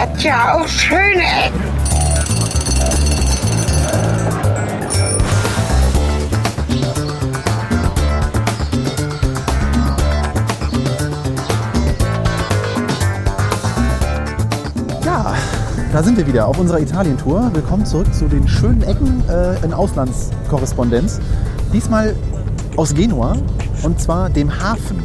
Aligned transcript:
hat 0.00 0.22
ja 0.22 0.54
auch 0.54 0.66
schöne 0.66 1.20
Ecken. 1.44 1.60
Ja, 15.04 15.34
da 15.92 16.02
sind 16.02 16.16
wir 16.16 16.26
wieder 16.26 16.46
auf 16.46 16.58
unserer 16.58 16.80
Italien-Tour. 16.80 17.50
Willkommen 17.52 17.84
zurück 17.84 18.06
zu 18.14 18.26
den 18.26 18.48
schönen 18.48 18.82
Ecken 18.82 19.22
äh, 19.28 19.62
in 19.62 19.74
Auslandskorrespondenz. 19.74 21.20
Diesmal 21.74 22.16
aus 22.76 22.94
Genua 22.94 23.36
und 23.82 24.00
zwar 24.00 24.30
dem 24.30 24.50
Hafen. 24.50 25.02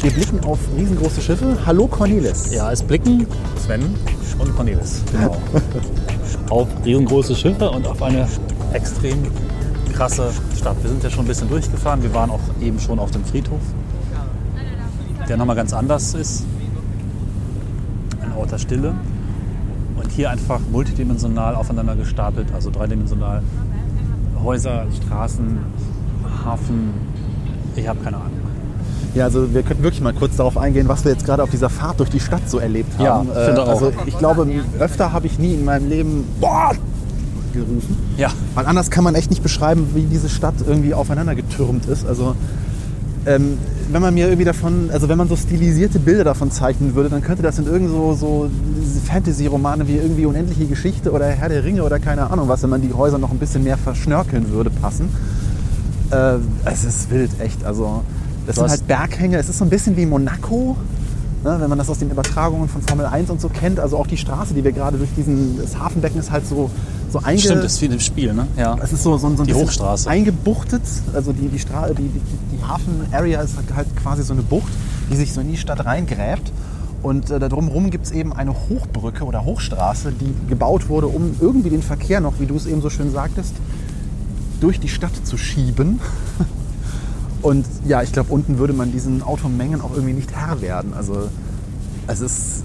Wir 0.00 0.10
blicken 0.10 0.40
auf 0.44 0.58
riesengroße 0.76 1.20
Schiffe. 1.20 1.58
Hallo 1.64 1.86
Cornelis. 1.86 2.52
Ja, 2.52 2.72
es 2.72 2.82
blicken 2.82 3.28
Sven 3.64 3.94
Cornelis. 4.62 5.02
Genau. 5.10 5.36
auf 6.50 6.68
riesengroße 6.84 7.34
Schiffe 7.34 7.68
und 7.70 7.86
auf 7.86 8.00
eine 8.00 8.28
extrem 8.72 9.18
krasse 9.92 10.30
Stadt. 10.56 10.76
Wir 10.82 10.90
sind 10.90 11.02
ja 11.02 11.10
schon 11.10 11.24
ein 11.24 11.28
bisschen 11.28 11.48
durchgefahren. 11.48 12.02
Wir 12.02 12.14
waren 12.14 12.30
auch 12.30 12.40
eben 12.60 12.78
schon 12.78 12.98
auf 12.98 13.10
dem 13.10 13.24
Friedhof, 13.24 13.60
der 15.28 15.36
nochmal 15.36 15.56
ganz 15.56 15.72
anders 15.72 16.14
ist. 16.14 16.44
Ein 18.22 18.32
Ort 18.38 18.52
der 18.52 18.58
Stille. 18.58 18.94
Und 19.96 20.10
hier 20.12 20.30
einfach 20.30 20.60
multidimensional 20.70 21.54
aufeinander 21.54 21.96
gestapelt, 21.96 22.48
also 22.54 22.70
dreidimensional. 22.70 23.42
Häuser, 24.42 24.86
Straßen, 25.04 25.58
Hafen. 26.44 26.94
Ich 27.74 27.86
habe 27.88 28.00
keine 28.02 28.16
Ahnung. 28.16 28.41
Ja, 29.14 29.24
also 29.24 29.52
wir 29.52 29.62
könnten 29.62 29.82
wirklich 29.82 30.00
mal 30.00 30.14
kurz 30.14 30.36
darauf 30.36 30.56
eingehen, 30.56 30.88
was 30.88 31.04
wir 31.04 31.12
jetzt 31.12 31.26
gerade 31.26 31.42
auf 31.42 31.50
dieser 31.50 31.68
Fahrt 31.68 32.00
durch 32.00 32.08
die 32.10 32.20
Stadt 32.20 32.48
so 32.48 32.58
erlebt 32.58 32.92
Ja, 32.98 33.14
haben. 33.16 33.28
finde 33.32 33.62
auch. 33.62 33.68
Also 33.68 33.92
ich 34.06 34.16
glaube, 34.18 34.46
öfter 34.78 35.12
habe 35.12 35.26
ich 35.26 35.38
nie 35.38 35.54
in 35.54 35.64
meinem 35.64 35.88
Leben 35.88 36.24
Boah! 36.40 36.72
gerufen. 37.52 37.98
Ja, 38.16 38.30
Weil 38.54 38.64
anders 38.64 38.90
kann 38.90 39.04
man 39.04 39.14
echt 39.14 39.28
nicht 39.28 39.42
beschreiben, 39.42 39.88
wie 39.94 40.04
diese 40.04 40.30
Stadt 40.30 40.54
irgendwie 40.66 40.94
aufeinander 40.94 41.34
getürmt 41.34 41.84
ist. 41.86 42.06
Also 42.06 42.34
ähm, 43.26 43.58
wenn 43.90 44.00
man 44.00 44.14
mir 44.14 44.26
irgendwie 44.26 44.46
davon, 44.46 44.88
also 44.90 45.08
wenn 45.10 45.18
man 45.18 45.28
so 45.28 45.36
stilisierte 45.36 45.98
Bilder 45.98 46.24
davon 46.24 46.50
zeichnen 46.50 46.94
würde, 46.94 47.10
dann 47.10 47.20
könnte 47.20 47.42
das 47.42 47.58
in 47.58 47.66
irgend 47.66 47.90
so, 47.90 48.14
so 48.14 48.48
Fantasy-Romane 49.06 49.86
wie 49.86 49.96
irgendwie 49.96 50.24
Unendliche 50.24 50.64
Geschichte 50.66 51.12
oder 51.12 51.26
Herr 51.26 51.50
der 51.50 51.62
Ringe 51.62 51.82
oder 51.84 51.98
keine 51.98 52.30
Ahnung 52.30 52.48
was, 52.48 52.62
wenn 52.62 52.70
man 52.70 52.80
die 52.80 52.92
Häuser 52.94 53.18
noch 53.18 53.30
ein 53.30 53.38
bisschen 53.38 53.62
mehr 53.64 53.76
verschnörkeln 53.76 54.50
würde, 54.50 54.70
passen. 54.70 55.10
Äh, 56.10 56.36
es 56.64 56.84
ist 56.84 57.10
wild, 57.10 57.30
echt. 57.40 57.64
Also 57.64 58.02
das 58.46 58.56
Du 58.56 58.62
sind 58.62 58.70
halt 58.70 58.86
Berghänge. 58.86 59.38
Es 59.38 59.48
ist 59.48 59.58
so 59.58 59.64
ein 59.64 59.70
bisschen 59.70 59.96
wie 59.96 60.06
Monaco. 60.06 60.76
Ne, 61.44 61.56
wenn 61.58 61.68
man 61.68 61.78
das 61.78 61.90
aus 61.90 61.98
den 61.98 62.08
Übertragungen 62.08 62.68
von 62.68 62.82
Formel 62.82 63.04
1 63.04 63.28
und 63.28 63.40
so 63.40 63.48
kennt, 63.48 63.80
also 63.80 63.96
auch 63.96 64.06
die 64.06 64.16
Straße, 64.16 64.54
die 64.54 64.62
wir 64.62 64.70
gerade 64.70 64.96
durch 64.96 65.10
diesen, 65.16 65.58
das 65.60 65.76
Hafenbecken 65.76 66.20
ist 66.20 66.30
halt 66.30 66.46
so, 66.46 66.70
so 67.10 67.18
einge... 67.18 67.40
stimmt, 67.40 67.64
das 67.64 67.72
ist 67.72 67.82
wie 67.82 67.88
dem 67.88 67.98
Spiel, 67.98 68.32
ne? 68.32 68.46
Ja. 68.56 68.78
Es 68.80 68.92
ist 68.92 69.02
so, 69.02 69.18
so, 69.18 69.28
so 69.34 69.42
ein 69.42 69.46
Die 69.48 69.54
Hochstraße. 69.54 70.08
eingebuchtet. 70.08 70.82
Also 71.12 71.32
die, 71.32 71.48
die, 71.48 71.58
Stra 71.58 71.88
die, 71.88 71.94
die, 71.94 72.20
die 72.56 72.62
Hafen-Area 72.64 73.42
ist 73.42 73.56
halt 73.74 73.88
quasi 73.96 74.22
so 74.22 74.34
eine 74.34 74.42
Bucht, 74.42 74.72
die 75.10 75.16
sich 75.16 75.32
so 75.32 75.40
in 75.40 75.48
die 75.50 75.56
Stadt 75.56 75.84
reingräbt. 75.84 76.52
Und 77.02 77.30
äh, 77.30 77.40
da 77.40 77.48
drumherum 77.48 77.90
gibt 77.90 78.06
es 78.06 78.12
eben 78.12 78.32
eine 78.32 78.52
Hochbrücke 78.52 79.24
oder 79.24 79.44
Hochstraße, 79.44 80.12
die 80.12 80.32
gebaut 80.48 80.88
wurde, 80.88 81.08
um 81.08 81.34
irgendwie 81.40 81.70
den 81.70 81.82
Verkehr 81.82 82.20
noch, 82.20 82.34
wie 82.38 82.46
du 82.46 82.54
es 82.54 82.66
eben 82.66 82.80
so 82.80 82.88
schön 82.88 83.10
sagtest, 83.10 83.54
durch 84.60 84.78
die 84.78 84.88
Stadt 84.88 85.14
zu 85.24 85.36
schieben. 85.36 85.98
Und 87.42 87.66
ja, 87.84 88.02
ich 88.02 88.12
glaube, 88.12 88.32
unten 88.32 88.58
würde 88.58 88.72
man 88.72 88.92
diesen 88.92 89.22
Automengen 89.22 89.80
auch 89.80 89.92
irgendwie 89.92 90.12
nicht 90.14 90.30
Herr 90.34 90.60
werden. 90.60 90.94
Also 90.94 91.28
es 92.06 92.20
ist 92.20 92.64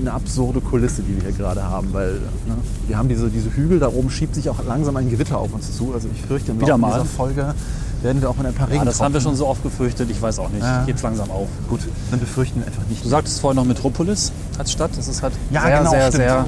eine 0.00 0.12
absurde 0.12 0.60
Kulisse, 0.60 1.02
die 1.02 1.16
wir 1.16 1.22
hier 1.22 1.32
gerade 1.32 1.62
haben, 1.62 1.92
weil 1.92 2.12
ne, 2.12 2.56
wir 2.88 2.96
haben 2.98 3.08
diese, 3.08 3.28
diese 3.28 3.54
Hügel, 3.54 3.78
da 3.78 3.88
oben 3.88 4.10
schiebt 4.10 4.34
sich 4.34 4.48
auch 4.48 4.64
langsam 4.66 4.96
ein 4.96 5.08
Gewitter 5.10 5.38
auf 5.38 5.52
uns 5.52 5.76
zu. 5.76 5.92
Also 5.94 6.08
ich 6.12 6.22
fürchte, 6.22 6.52
im 6.52 6.60
Wieder 6.60 6.70
Laufe 6.70 6.80
mal. 6.80 6.92
dieser 6.92 7.04
Folge 7.04 7.54
werden 8.02 8.20
wir 8.20 8.28
auch 8.28 8.36
mit 8.36 8.46
ein 8.46 8.54
paar 8.54 8.68
ja, 8.68 8.74
Regen 8.74 8.84
das 8.84 9.00
haben 9.00 9.14
wir 9.14 9.20
schon 9.20 9.36
so 9.36 9.46
oft 9.46 9.62
gefürchtet, 9.62 10.10
ich 10.10 10.20
weiß 10.20 10.38
auch 10.38 10.50
nicht. 10.50 10.62
Ja. 10.62 10.84
Geht's 10.84 11.02
langsam 11.02 11.30
auf. 11.30 11.48
Gut, 11.68 11.80
dann 12.10 12.20
befürchten 12.20 12.60
wir 12.60 12.66
einfach 12.66 12.82
nicht. 12.88 13.04
Du 13.04 13.08
sagtest 13.08 13.40
vorhin 13.40 13.56
noch 13.56 13.64
Metropolis 13.64 14.32
als 14.58 14.72
Stadt. 14.72 14.90
Das 14.96 15.08
ist 15.08 15.22
halt 15.22 15.32
Ja, 15.50 15.62
sehr, 15.62 15.78
genau, 15.78 15.90
sehr, 15.90 16.00
stimmt. 16.08 16.14
sehr 16.16 16.44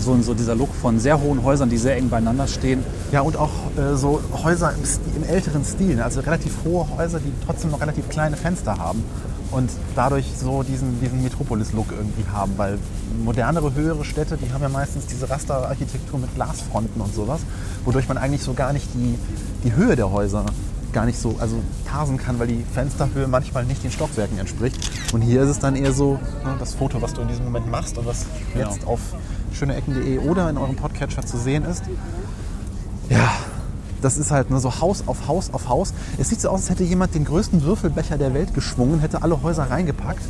so, 0.00 0.20
so 0.22 0.34
dieser 0.34 0.54
Look 0.54 0.74
von 0.74 0.98
sehr 0.98 1.20
hohen 1.20 1.42
Häusern, 1.42 1.68
die 1.68 1.78
sehr 1.78 1.96
eng 1.96 2.08
beieinander 2.08 2.46
stehen. 2.46 2.84
Ja, 3.12 3.20
und 3.22 3.36
auch 3.36 3.50
äh, 3.76 3.96
so 3.96 4.20
Häuser 4.42 4.72
im, 4.72 4.84
Stil, 4.84 5.12
im 5.16 5.24
älteren 5.24 5.64
Stil, 5.64 6.00
also 6.00 6.20
relativ 6.20 6.52
hohe 6.64 6.86
Häuser, 6.96 7.20
die 7.20 7.32
trotzdem 7.44 7.70
noch 7.70 7.80
relativ 7.80 8.08
kleine 8.08 8.36
Fenster 8.36 8.78
haben 8.78 9.02
und 9.50 9.70
dadurch 9.94 10.26
so 10.38 10.62
diesen, 10.62 11.00
diesen 11.00 11.22
Metropolis-Look 11.22 11.92
irgendwie 11.92 12.24
haben, 12.30 12.52
weil 12.56 12.78
modernere, 13.24 13.74
höhere 13.74 14.04
Städte, 14.04 14.36
die 14.36 14.52
haben 14.52 14.62
ja 14.62 14.68
meistens 14.68 15.06
diese 15.06 15.28
Rasterarchitektur 15.28 16.18
mit 16.18 16.34
Glasfronten 16.34 17.00
und 17.00 17.14
sowas, 17.14 17.40
wodurch 17.84 18.08
man 18.08 18.18
eigentlich 18.18 18.42
so 18.42 18.54
gar 18.54 18.72
nicht 18.72 18.86
die, 18.94 19.18
die 19.64 19.74
Höhe 19.74 19.96
der 19.96 20.10
Häuser 20.10 20.44
gar 20.92 21.04
nicht 21.04 21.18
so 21.18 21.36
also 21.38 21.56
parsen 21.84 22.16
kann, 22.18 22.38
weil 22.38 22.46
die 22.46 22.64
Fensterhöhe 22.72 23.28
manchmal 23.28 23.64
nicht 23.64 23.84
den 23.84 23.90
Stockwerken 23.90 24.38
entspricht. 24.38 24.90
Und 25.12 25.20
hier 25.22 25.42
ist 25.42 25.50
es 25.50 25.58
dann 25.58 25.76
eher 25.76 25.92
so, 25.92 26.14
ne, 26.44 26.56
das 26.58 26.74
Foto, 26.74 27.00
was 27.02 27.12
du 27.12 27.20
in 27.22 27.28
diesem 27.28 27.44
Moment 27.44 27.70
machst 27.70 27.98
und 27.98 28.06
was 28.06 28.24
Genau. 28.54 28.70
jetzt 28.70 28.86
auf 28.86 29.00
schöneecken.de 29.52 30.18
oder 30.18 30.48
in 30.50 30.56
eurem 30.56 30.76
Podcatcher 30.76 31.24
zu 31.24 31.38
sehen 31.38 31.64
ist, 31.64 31.84
ja, 33.08 33.32
das 34.02 34.16
ist 34.16 34.30
halt 34.30 34.50
nur 34.50 34.60
so 34.60 34.80
Haus 34.80 35.04
auf 35.06 35.26
Haus 35.26 35.52
auf 35.52 35.68
Haus. 35.68 35.92
Es 36.18 36.28
sieht 36.28 36.40
so 36.40 36.48
aus, 36.48 36.60
als 36.60 36.70
hätte 36.70 36.84
jemand 36.84 37.14
den 37.14 37.24
größten 37.24 37.62
Würfelbecher 37.62 38.18
der 38.18 38.34
Welt 38.34 38.54
geschwungen, 38.54 39.00
hätte 39.00 39.22
alle 39.22 39.42
Häuser 39.42 39.64
reingepackt 39.64 40.22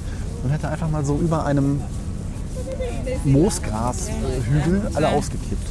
und 0.42 0.50
hätte 0.50 0.68
einfach 0.68 0.88
mal 0.88 1.04
so 1.04 1.16
über 1.16 1.44
einem 1.44 1.80
Moosgrashügel 3.24 4.90
alle 4.94 5.08
ausgekippt. 5.08 5.68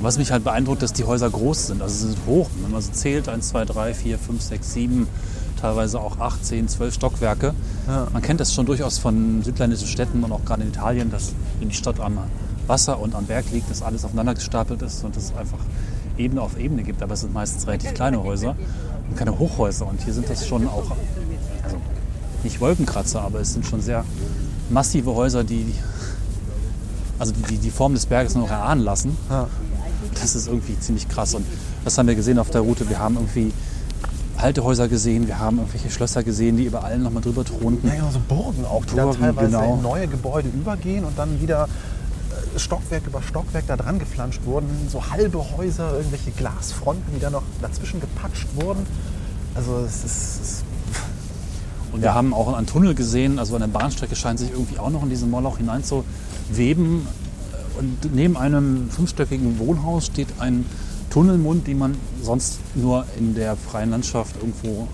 Was 0.00 0.18
mich 0.18 0.30
halt 0.30 0.44
beeindruckt, 0.44 0.82
dass 0.82 0.92
die 0.92 1.04
Häuser 1.04 1.30
groß 1.30 1.68
sind. 1.68 1.82
Also 1.82 1.94
sie 1.94 2.12
sind 2.12 2.26
hoch. 2.26 2.48
Wenn 2.60 2.70
man 2.70 2.82
so 2.82 2.92
zählt, 2.92 3.28
1, 3.28 3.48
2, 3.48 3.64
3, 3.64 3.94
4, 3.94 4.18
5, 4.18 4.42
6, 4.42 4.72
7, 4.72 5.08
teilweise 5.60 6.00
auch 6.00 6.18
8, 6.18 6.44
10, 6.44 6.68
12 6.68 6.94
Stockwerke. 6.94 7.54
Ja. 7.86 8.06
Man 8.12 8.22
kennt 8.22 8.40
das 8.40 8.54
schon 8.54 8.66
durchaus 8.66 8.98
von 8.98 9.42
südländischen 9.42 9.88
Städten 9.88 10.22
und 10.22 10.32
auch 10.32 10.44
gerade 10.44 10.62
in 10.62 10.68
Italien, 10.68 11.10
dass 11.10 11.32
wenn 11.58 11.68
die 11.68 11.74
Stadt 11.74 12.00
am 12.00 12.18
Wasser 12.66 13.00
und 13.00 13.14
am 13.14 13.26
Berg 13.26 13.46
liegt, 13.52 13.70
dass 13.70 13.82
alles 13.82 14.04
aufeinander 14.04 14.34
gestapelt 14.34 14.82
ist 14.82 15.04
und 15.04 15.16
es 15.16 15.34
einfach 15.36 15.58
Ebene 16.18 16.40
auf 16.40 16.58
Ebene 16.58 16.82
gibt. 16.82 17.02
Aber 17.02 17.14
es 17.14 17.20
sind 17.20 17.32
meistens 17.32 17.66
relativ 17.66 17.94
kleine 17.94 18.22
Häuser 18.22 18.56
und 19.08 19.16
keine 19.16 19.38
Hochhäuser. 19.38 19.86
Und 19.86 20.02
hier 20.02 20.12
sind 20.12 20.28
das 20.28 20.46
schon 20.46 20.66
auch, 20.66 20.92
also 21.62 21.76
nicht 22.42 22.60
Wolkenkratzer, 22.60 23.22
aber 23.22 23.40
es 23.40 23.52
sind 23.52 23.66
schon 23.66 23.80
sehr 23.80 24.04
massive 24.70 25.14
Häuser, 25.14 25.44
die 25.44 25.74
also 27.18 27.32
die, 27.48 27.56
die, 27.56 27.70
Form 27.70 27.94
des 27.94 28.06
Berges 28.06 28.34
noch 28.34 28.50
erahnen 28.50 28.84
lassen. 28.84 29.16
Ja. 29.30 29.48
Das 30.20 30.34
ist 30.34 30.48
irgendwie 30.48 30.78
ziemlich 30.78 31.08
krass. 31.08 31.34
Und 31.34 31.46
das 31.84 31.96
haben 31.96 32.08
wir 32.08 32.14
gesehen 32.14 32.38
auf 32.38 32.50
der 32.50 32.60
Route. 32.60 32.88
Wir 32.88 32.98
haben 32.98 33.14
irgendwie 33.14 33.52
alte 34.38 34.64
Häuser 34.64 34.88
gesehen, 34.88 35.26
wir 35.26 35.38
haben 35.38 35.58
irgendwelche 35.58 35.90
Schlösser 35.90 36.22
gesehen, 36.22 36.56
die 36.56 36.64
über 36.64 36.84
allen 36.84 37.02
nochmal 37.02 37.22
drüber 37.22 37.44
thronten. 37.44 37.86
Ja, 37.86 37.94
genau, 37.94 38.10
so 38.10 38.20
Burgen 38.28 38.64
auch, 38.64 38.84
die 38.84 38.94
dann 38.94 39.06
Burgen, 39.06 39.20
teilweise 39.20 39.50
genau. 39.50 39.74
in 39.74 39.82
neue 39.82 40.06
Gebäude 40.08 40.48
übergehen 40.48 41.04
und 41.04 41.18
dann 41.18 41.40
wieder 41.40 41.68
äh, 42.54 42.58
Stockwerk 42.58 43.06
über 43.06 43.22
Stockwerk 43.22 43.64
da 43.66 43.76
dran 43.76 43.98
geflanscht 43.98 44.44
wurden. 44.44 44.68
So 44.90 45.10
halbe 45.10 45.38
Häuser, 45.56 45.96
irgendwelche 45.96 46.30
Glasfronten, 46.32 47.14
die 47.14 47.20
dann 47.20 47.32
noch 47.32 47.42
dazwischen 47.60 48.00
gepatscht 48.00 48.48
wurden. 48.54 48.86
Also 49.54 49.78
es 49.86 50.04
ist, 50.04 50.40
es 50.42 50.64
Und 51.92 52.02
wir 52.02 52.14
haben 52.14 52.34
auch 52.34 52.52
einen 52.52 52.66
Tunnel 52.66 52.94
gesehen, 52.94 53.38
also 53.38 53.56
eine 53.56 53.68
Bahnstrecke 53.68 54.16
scheint 54.16 54.38
sich 54.38 54.50
irgendwie 54.50 54.78
auch 54.78 54.90
noch 54.90 55.02
in 55.02 55.10
diesen 55.10 55.30
Moloch 55.30 55.58
hineinzuweben. 55.58 57.06
Und 57.78 58.14
neben 58.14 58.36
einem 58.36 58.88
fünfstöckigen 58.90 59.58
Wohnhaus 59.58 60.06
steht 60.06 60.28
ein 60.38 60.64
Tunnelmund, 61.16 61.66
den 61.66 61.78
man 61.78 61.94
sonst 62.22 62.58
nur 62.74 63.06
in 63.18 63.34
der 63.34 63.56
freien 63.56 63.88
Landschaft 63.88 64.36
irgendwo 64.36 64.86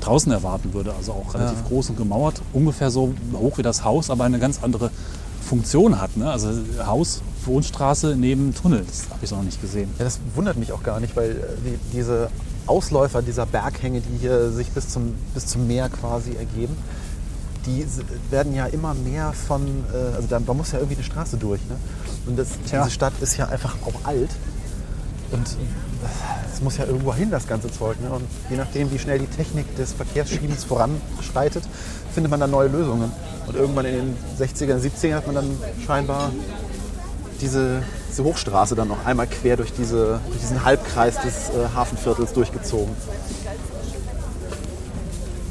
draußen 0.00 0.30
erwarten 0.30 0.72
würde. 0.72 0.94
Also 0.96 1.10
auch 1.10 1.34
relativ 1.34 1.58
Ja. 1.58 1.66
groß 1.66 1.90
und 1.90 1.96
gemauert, 1.96 2.40
ungefähr 2.52 2.92
so 2.92 3.12
hoch 3.32 3.58
wie 3.58 3.62
das 3.62 3.82
Haus, 3.82 4.08
aber 4.08 4.22
eine 4.22 4.38
ganz 4.38 4.62
andere 4.62 4.92
Funktion 5.44 6.00
hat. 6.00 6.16
Ne? 6.16 6.30
Also 6.30 6.50
Haus, 6.86 7.20
Wohnstraße 7.44 8.14
neben 8.16 8.54
Tunnel, 8.54 8.84
das 8.86 9.10
habe 9.10 9.24
ich 9.24 9.30
noch 9.32 9.42
nicht 9.42 9.60
gesehen. 9.60 9.90
Ja, 9.98 10.04
das 10.04 10.20
wundert 10.36 10.56
mich 10.56 10.70
auch 10.70 10.84
gar 10.84 11.00
nicht, 11.00 11.16
weil 11.16 11.30
äh, 11.32 11.34
die, 11.64 11.96
diese 11.96 12.30
Ausläufer 12.68 13.20
dieser 13.20 13.46
Berghänge, 13.46 14.02
die 14.02 14.18
hier 14.18 14.52
sich 14.52 14.70
bis 14.70 14.88
zum, 14.90 15.14
bis 15.34 15.46
zum 15.48 15.66
Meer 15.66 15.88
quasi 15.88 16.36
ergeben, 16.36 16.76
die 17.66 17.84
werden 18.30 18.54
ja 18.54 18.66
immer 18.66 18.94
mehr 18.94 19.32
von, 19.32 19.62
äh, 19.92 20.14
also 20.14 20.28
da, 20.28 20.38
da 20.38 20.54
muss 20.54 20.70
ja 20.70 20.78
irgendwie 20.78 20.94
eine 20.98 21.04
Straße 21.04 21.36
durch. 21.38 21.60
Ne? 21.68 21.74
Und 22.26 22.38
das, 22.38 22.50
diese 22.72 22.88
Stadt 22.92 23.14
ist 23.20 23.36
ja 23.36 23.48
einfach 23.48 23.74
auch 23.84 24.06
alt. 24.06 24.30
Und 25.32 25.48
äh, 25.48 26.52
es 26.52 26.60
muss 26.60 26.76
ja 26.76 26.84
irgendwo 26.84 27.14
hin, 27.14 27.30
das 27.30 27.46
ganze 27.46 27.70
Zeug. 27.70 28.00
Ne? 28.00 28.10
Und 28.10 28.24
je 28.50 28.56
nachdem, 28.56 28.90
wie 28.92 28.98
schnell 28.98 29.18
die 29.18 29.26
Technik 29.26 29.76
des 29.76 29.92
Verkehrsschiebens 29.92 30.64
voranschreitet, 30.64 31.64
findet 32.12 32.30
man 32.30 32.40
dann 32.40 32.50
neue 32.50 32.68
Lösungen. 32.68 33.10
Und 33.46 33.56
irgendwann 33.56 33.84
in 33.86 33.94
den 33.94 34.16
60er, 34.38 34.78
70er 34.78 35.14
hat 35.14 35.26
man 35.26 35.36
dann 35.36 35.58
scheinbar 35.84 36.30
diese, 37.40 37.82
diese 38.10 38.24
Hochstraße 38.24 38.74
dann 38.74 38.88
noch 38.88 39.04
einmal 39.04 39.26
quer 39.26 39.56
durch, 39.56 39.72
diese, 39.72 40.20
durch 40.28 40.40
diesen 40.40 40.64
Halbkreis 40.64 41.20
des 41.20 41.50
äh, 41.50 41.68
Hafenviertels 41.74 42.32
durchgezogen. 42.32 42.94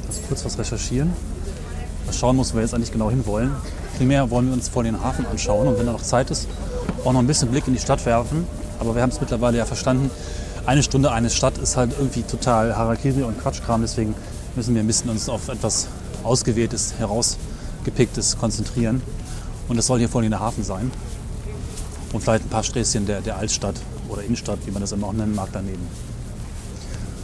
Lass 0.08 0.22
kurz 0.28 0.46
was 0.46 0.58
recherchieren. 0.58 1.14
Mal 2.06 2.14
schauen, 2.14 2.36
muss, 2.36 2.54
wo 2.54 2.58
wir 2.58 2.64
jetzt 2.64 2.74
eigentlich 2.74 2.92
genau 2.92 3.10
hinwollen. 3.10 3.52
primär 3.98 4.30
wollen 4.30 4.48
wir 4.48 4.54
uns 4.54 4.70
vor 4.70 4.84
den 4.84 5.02
Hafen 5.02 5.26
anschauen 5.26 5.68
und 5.68 5.78
wenn 5.78 5.86
da 5.86 5.92
noch 5.92 6.02
Zeit 6.02 6.32
ist, 6.32 6.48
auch 7.04 7.14
noch 7.14 7.20
ein 7.20 7.28
bisschen 7.28 7.50
Blick 7.50 7.68
in 7.68 7.74
die 7.74 7.80
Stadt 7.80 8.06
werfen. 8.06 8.48
Aber 8.80 8.96
wir 8.96 9.02
haben 9.02 9.10
es 9.10 9.20
mittlerweile 9.20 9.58
ja 9.58 9.66
verstanden, 9.66 10.10
eine 10.66 10.82
Stunde 10.82 11.12
eine 11.12 11.30
Stadt 11.30 11.60
ist 11.60 11.78
halt 11.78 11.94
irgendwie 11.98 12.24
total 12.24 12.76
Harakiri 12.76 13.22
und 13.22 13.40
Quatschkram. 13.40 13.82
Deswegen 13.82 14.16
müssen 14.56 14.74
wir 14.74 14.82
ein 14.82 14.88
bisschen 14.88 15.12
uns 15.12 15.30
auf 15.30 15.48
etwas 15.48 15.88
Ausgewähltes, 16.24 16.96
herausgepicktes 16.98 18.38
konzentrieren. 18.38 19.02
Und 19.68 19.78
das 19.78 19.86
soll 19.88 20.00
hier 20.00 20.10
vor 20.10 20.22
allem 20.22 20.32
der 20.32 20.40
Hafen 20.40 20.64
sein. 20.64 20.92
Und 22.14 22.22
vielleicht 22.22 22.46
ein 22.46 22.50
paar 22.50 22.64
Sträßchen 22.64 23.06
der, 23.06 23.22
der 23.22 23.38
Altstadt 23.38 23.76
oder 24.10 24.24
Innenstadt, 24.24 24.60
wie 24.66 24.72
man 24.72 24.82
das 24.82 24.92
immer 24.92 25.08
auch 25.08 25.14
nennen 25.14 25.36
mag, 25.36 25.50
daneben. 25.52 25.84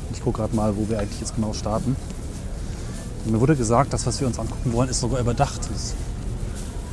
Und 0.09 0.17
ich 0.17 0.23
gucke 0.23 0.39
gerade 0.39 0.55
mal, 0.55 0.75
wo 0.77 0.87
wir 0.89 0.99
eigentlich 0.99 1.19
jetzt 1.19 1.35
genau 1.35 1.53
starten. 1.53 1.95
Und 3.25 3.31
mir 3.31 3.39
wurde 3.39 3.55
gesagt, 3.55 3.93
das, 3.93 4.05
was 4.05 4.19
wir 4.19 4.27
uns 4.27 4.37
angucken 4.37 4.73
wollen, 4.73 4.89
ist 4.89 4.99
sogar 4.99 5.19
überdacht. 5.19 5.61
Das 5.71 5.93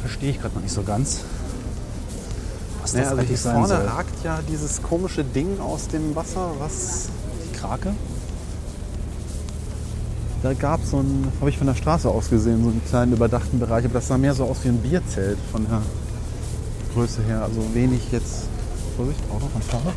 verstehe 0.00 0.30
ich 0.30 0.40
gerade 0.40 0.54
noch 0.54 0.62
nicht 0.62 0.74
so 0.74 0.82
ganz. 0.82 1.20
Was 2.94 3.00
Ja, 3.00 3.10
also 3.10 3.14
hier 3.22 3.28
eigentlich 3.28 3.40
vorne 3.40 3.68
soll. 3.68 3.76
ragt 3.86 4.24
ja 4.24 4.38
dieses 4.48 4.82
komische 4.82 5.24
Ding 5.24 5.60
aus 5.60 5.88
dem 5.88 6.14
Wasser. 6.16 6.50
Was? 6.58 7.08
Die 7.44 7.56
Krake? 7.56 7.92
Da 10.42 10.52
gab 10.54 10.82
es 10.84 10.90
so 10.90 10.98
einen, 10.98 11.32
habe 11.40 11.50
ich 11.50 11.58
von 11.58 11.66
der 11.66 11.74
Straße 11.74 12.08
aus 12.08 12.30
gesehen, 12.30 12.62
so 12.62 12.70
einen 12.70 12.82
kleinen 12.88 13.12
überdachten 13.12 13.58
Bereich. 13.58 13.84
Aber 13.84 13.94
das 13.94 14.06
sah 14.08 14.16
mehr 14.18 14.34
so 14.34 14.44
aus 14.44 14.58
wie 14.62 14.68
ein 14.68 14.78
Bierzelt 14.78 15.38
von 15.50 15.66
der 15.68 15.82
Größe 16.94 17.22
her. 17.24 17.42
Also 17.42 17.62
wenig 17.74 18.00
jetzt. 18.12 18.44
Vorsicht, 18.96 19.20
Auto 19.30 19.46
von 19.48 19.62
vorne. 19.62 19.92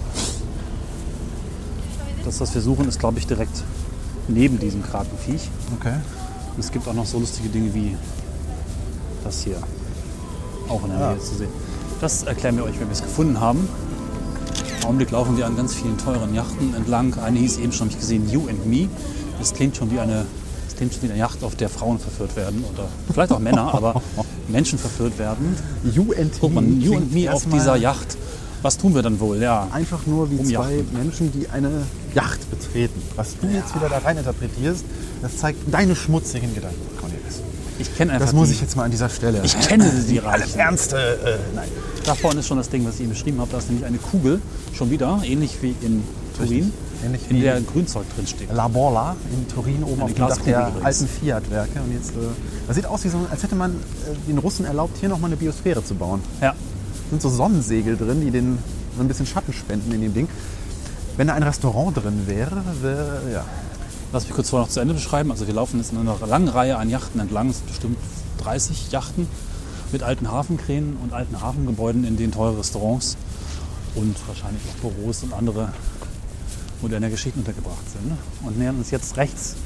Das, 2.26 2.40
was 2.40 2.54
wir 2.54 2.62
suchen, 2.62 2.88
ist, 2.88 3.00
glaube 3.00 3.18
ich, 3.18 3.26
direkt 3.26 3.64
neben 4.28 4.60
diesem 4.60 4.84
Krakenviech. 4.84 5.50
Okay. 5.80 5.96
Und 6.56 6.60
es 6.60 6.72
gibt 6.72 6.88
auch 6.88 6.94
noch 6.94 7.06
so 7.08 7.18
lustige 7.18 7.50
Dinge 7.50 7.74
wie 7.74 7.96
das 9.24 9.42
hier. 9.42 9.58
Auch 10.70 10.84
in 10.84 10.90
der 10.92 11.00
Ja. 11.00 11.10
Nähe 11.14 11.20
zu 11.20 11.36
sehen. 11.36 11.50
Das 12.02 12.24
erklären 12.24 12.58
wir 12.58 12.64
euch, 12.64 12.80
wenn 12.80 12.88
wir 12.88 12.94
es 12.94 13.04
gefunden 13.04 13.40
haben. 13.40 13.70
Im 14.80 14.86
Augenblick 14.86 15.12
laufen 15.12 15.38
wir 15.38 15.46
an 15.46 15.56
ganz 15.56 15.76
vielen 15.76 16.00
teuren 16.00 16.34
Yachten 16.34 16.74
entlang. 16.74 17.14
Eine 17.20 17.38
hieß 17.38 17.58
eben 17.58 17.72
schon, 17.72 17.88
habe 17.88 17.94
ich 17.94 18.00
gesehen, 18.00 18.28
You 18.28 18.48
and 18.50 18.66
Me. 18.66 18.88
Das 19.38 19.54
klingt 19.54 19.78
schon 19.78 19.92
wie 19.92 20.00
eine, 20.00 20.26
das 20.66 20.76
klingt 20.76 20.94
schon 20.94 21.04
wie 21.04 21.12
eine 21.12 21.20
Yacht, 21.20 21.44
auf 21.44 21.56
der 21.56 21.70
Frauen 21.70 22.00
verführt 22.00 22.36
werden. 22.36 22.66
Oder 22.74 22.88
vielleicht 23.14 23.32
auch 23.32 23.38
Männer, 23.38 23.72
aber 23.72 24.02
Menschen 24.48 24.80
verführt 24.80 25.20
werden. 25.20 25.56
You 25.94 26.12
and 26.20 26.34
Guck 26.42 26.56
mal, 26.56 26.62
Me. 26.64 26.84
You 26.84 26.96
and 26.96 27.14
Me 27.14 27.32
auf 27.32 27.46
dieser 27.46 27.76
Yacht. 27.76 28.18
Was 28.64 28.80
tun 28.80 28.96
wir 28.96 29.04
dann 29.04 29.20
wohl? 29.20 29.38
Ja, 29.40 29.68
Einfach 29.72 30.08
nur 30.08 30.32
wie 30.32 30.42
zwei. 30.42 30.84
Menschen, 30.94 31.32
die 31.32 31.50
eine 31.50 31.84
Yacht 32.16 32.50
betreten. 32.50 33.00
Was 33.16 33.38
du 33.40 33.48
jetzt 33.48 33.76
wieder 33.76 33.90
da 33.90 34.00
rein 34.00 34.18
interpretierst, 34.18 34.86
das 35.22 35.38
zeigt 35.38 35.72
deine 35.72 35.96
schmutzigen 35.96 36.54
Gedanken, 36.56 36.82
Cornelis. 37.00 37.42
Ich 37.82 37.96
kenne 37.96 38.14
einfach 38.14 38.28
Das 38.28 38.34
muss 38.36 38.48
die, 38.50 38.56
ich 38.56 38.62
jetzt 38.62 38.76
mal 38.76 38.84
an 38.84 38.92
dieser 38.92 39.10
Stelle. 39.10 39.42
Ich 39.44 39.60
kenne 39.60 39.92
die 40.08 40.20
Alle 40.20 40.42
Reichen. 40.44 40.60
Ernste. 40.60 40.98
Äh, 40.98 41.56
nein. 41.56 41.68
Da 42.06 42.16
vorne 42.16 42.40
ist 42.40 42.48
schon 42.48 42.58
das 42.58 42.70
Ding, 42.70 42.86
was 42.86 42.96
ich 42.96 43.02
Ihnen 43.02 43.10
beschrieben 43.10 43.40
habe. 43.40 43.52
Da 43.52 43.58
ist 43.60 43.68
nämlich 43.70 43.86
eine 43.86 43.98
Kugel, 43.98 44.42
schon 44.74 44.90
wieder, 44.90 45.20
ähnlich 45.24 45.58
wie 45.62 45.76
in 45.82 46.04
Turin, 46.38 46.72
Ähnlich 47.04 47.22
in 47.30 47.36
wie 47.38 47.42
der 47.42 47.60
Grünzeug 47.62 48.06
drin 48.16 48.28
steht. 48.28 48.52
La 48.54 48.68
Borla 48.68 49.16
in 49.32 49.48
Turin 49.48 49.84
oben 49.84 49.94
Eine 49.94 50.04
auf 50.04 50.14
dem 50.14 50.28
Dach 50.28 50.38
der 50.38 50.60
übrigens. 50.68 50.86
alten 50.86 51.08
Fiat-Werke. 51.08 51.80
Und 51.86 51.94
jetzt, 51.94 52.12
äh, 52.12 52.20
das 52.68 52.76
sieht 52.76 52.86
aus, 52.86 53.04
wie 53.04 53.10
so, 53.10 53.18
als 53.30 53.44
hätte 53.44 53.56
man 53.56 53.72
äh, 53.72 53.76
den 54.28 54.38
Russen 54.38 54.66
erlaubt, 54.66 54.98
hier 55.00 55.10
nochmal 55.10 55.30
eine 55.30 55.38
Biosphäre 55.38 55.84
zu 55.84 55.96
bauen. 55.96 56.22
Ja, 56.42 56.54
sind 57.10 57.22
so 57.22 57.30
Sonnensegel 57.30 57.98
drin, 57.98 58.22
die 58.22 58.32
den 58.32 58.58
so 58.96 59.02
ein 59.04 59.08
bisschen 59.08 59.26
Schatten 59.26 59.54
spenden 59.54 59.92
in 59.92 60.02
dem 60.02 60.14
Ding. 60.14 60.28
Wenn 61.18 61.28
da 61.28 61.34
ein 61.34 61.44
Restaurant 61.44 61.98
drin 61.98 62.22
wäre, 62.26 62.64
wäre 62.82 63.22
ja. 63.34 63.46
Lass 64.12 64.26
mich 64.26 64.34
kurz 64.34 64.50
vorher 64.50 64.66
noch 64.66 64.72
zu 64.72 64.80
Ende 64.80 64.94
beschreiben. 64.94 65.32
Also 65.32 65.48
wir 65.48 65.54
laufen 65.54 65.78
jetzt 65.78 65.92
in 65.92 65.98
einer 65.98 66.18
langen 66.26 66.48
Reihe 66.48 66.78
an 66.78 66.90
Yachten 66.90 67.20
entlang. 67.20 67.50
Es 67.50 67.58
sind 67.58 67.68
bestimmt 67.68 67.98
30 68.44 68.92
Yachten 68.92 69.28
mit 69.92 70.04
alten 70.04 70.32
Hafenkränen 70.32 70.98
und 71.04 71.14
alten 71.14 71.42
Hafengebäuden, 71.42 72.04
in 72.04 72.18
denen 72.18 72.32
teure 72.32 72.60
Restaurants 72.60 73.18
und 73.96 74.16
wahrscheinlich 74.28 74.62
auch 74.70 74.90
Büros 74.90 75.24
und 75.24 75.34
andere 75.34 75.74
moderne 76.82 77.10
Geschichten 77.10 77.40
untergebracht 77.40 77.90
sind. 77.92 78.18
Und 78.46 78.58
nähern 78.58 78.78
uns 78.78 78.92
jetzt 78.92 79.18
rechts. 79.18 79.56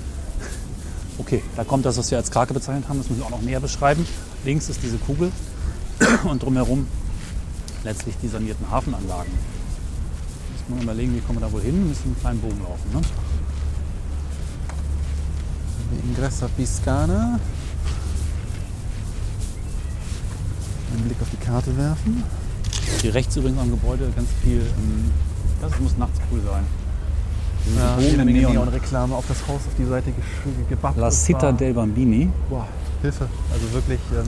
Okay, 1.17 1.41
da 1.55 1.63
kommt 1.63 1.85
das, 1.85 1.95
was 1.95 2.11
wir 2.11 2.17
als 2.17 2.29
Krake 2.29 2.53
bezeichnet 2.53 2.89
haben. 2.89 2.97
Das 2.97 3.07
müssen 3.07 3.21
wir 3.21 3.25
auch 3.25 3.29
noch 3.29 3.41
näher 3.41 3.61
beschreiben. 3.61 4.05
Links 4.43 4.67
ist 4.67 4.83
diese 4.83 4.97
Kugel 4.97 5.31
und 6.25 6.43
drumherum 6.43 6.87
letztlich 7.85 8.15
die 8.21 8.27
sanierten 8.27 8.69
Hafenanlagen. 8.69 9.31
Muss 10.67 10.75
man 10.75 10.83
überlegen, 10.83 11.15
wie 11.15 11.21
kommen 11.21 11.39
wir 11.39 11.47
da 11.47 11.53
wohl 11.53 11.61
hin? 11.61 11.73
Wir 11.75 11.85
müssen 11.85 12.07
einen 12.07 12.19
kleinen 12.19 12.41
Bogen 12.41 12.59
laufen. 12.63 12.91
Ne? 12.93 13.01
Die 15.95 16.09
Ingresso 16.09 16.47
Piscana. 16.55 17.39
Einen 20.93 21.03
Blick 21.05 21.17
auf 21.21 21.29
die 21.31 21.37
Karte 21.45 21.75
werfen. 21.77 22.23
Hier 23.01 23.13
rechts 23.13 23.35
übrigens 23.35 23.59
am 23.59 23.69
Gebäude 23.71 24.09
ganz 24.15 24.29
viel. 24.43 24.61
ähm, 24.61 25.11
Das 25.61 25.79
muss 25.79 25.97
nachts 25.97 26.19
cool 26.31 26.41
sein. 26.45 26.63
Ja, 27.77 27.97
jede 27.99 28.17
Menge 28.23 28.31
Neon. 28.39 28.53
Neonreklame 28.53 29.15
auf 29.15 29.25
das 29.27 29.41
Haus, 29.47 29.61
auf 29.67 29.75
die 29.77 29.85
Seite 29.85 30.11
gebappt. 30.69 30.97
La 30.97 31.09
Città 31.09 31.51
del 31.51 31.73
Bambini. 31.73 32.29
Boah, 32.49 32.67
Hilfe. 33.01 33.27
Also 33.51 33.73
wirklich 33.73 33.99
ähm, 34.13 34.25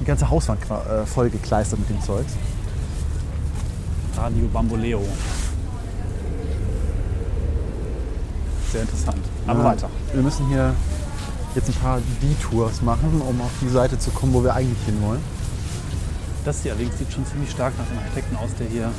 die 0.00 0.04
ganze 0.04 0.30
Hauswand 0.30 0.60
äh, 0.70 1.04
voll 1.04 1.30
gekleistert 1.30 1.80
mit 1.80 1.88
dem 1.90 2.00
Zeugs. 2.00 2.32
Radio 4.16 4.46
Bamboleo. 4.52 5.02
Sehr 8.76 8.82
interessant. 8.82 9.16
Aber 9.46 9.60
Ja, 9.60 9.64
weiter. 9.70 9.88
Wir 10.12 10.22
müssen 10.22 10.46
hier 10.48 10.74
jetzt 11.54 11.68
ein 11.68 11.74
paar 11.76 11.98
Detours 12.22 12.82
machen, 12.82 13.22
um 13.26 13.40
auf 13.40 13.50
die 13.62 13.70
Seite 13.70 13.98
zu 13.98 14.10
kommen, 14.10 14.34
wo 14.34 14.44
wir 14.44 14.52
eigentlich 14.52 14.84
hinwollen. 14.84 15.22
Das 16.44 16.60
hier 16.62 16.72
allerdings 16.72 16.98
sieht 16.98 17.10
schon 17.10 17.24
ziemlich 17.26 17.50
stark 17.50 17.72
nach 17.78 17.88
einem 17.88 18.00
Architekten 18.00 18.36
aus, 18.36 18.50
der 18.58 18.66
hier 18.66 18.90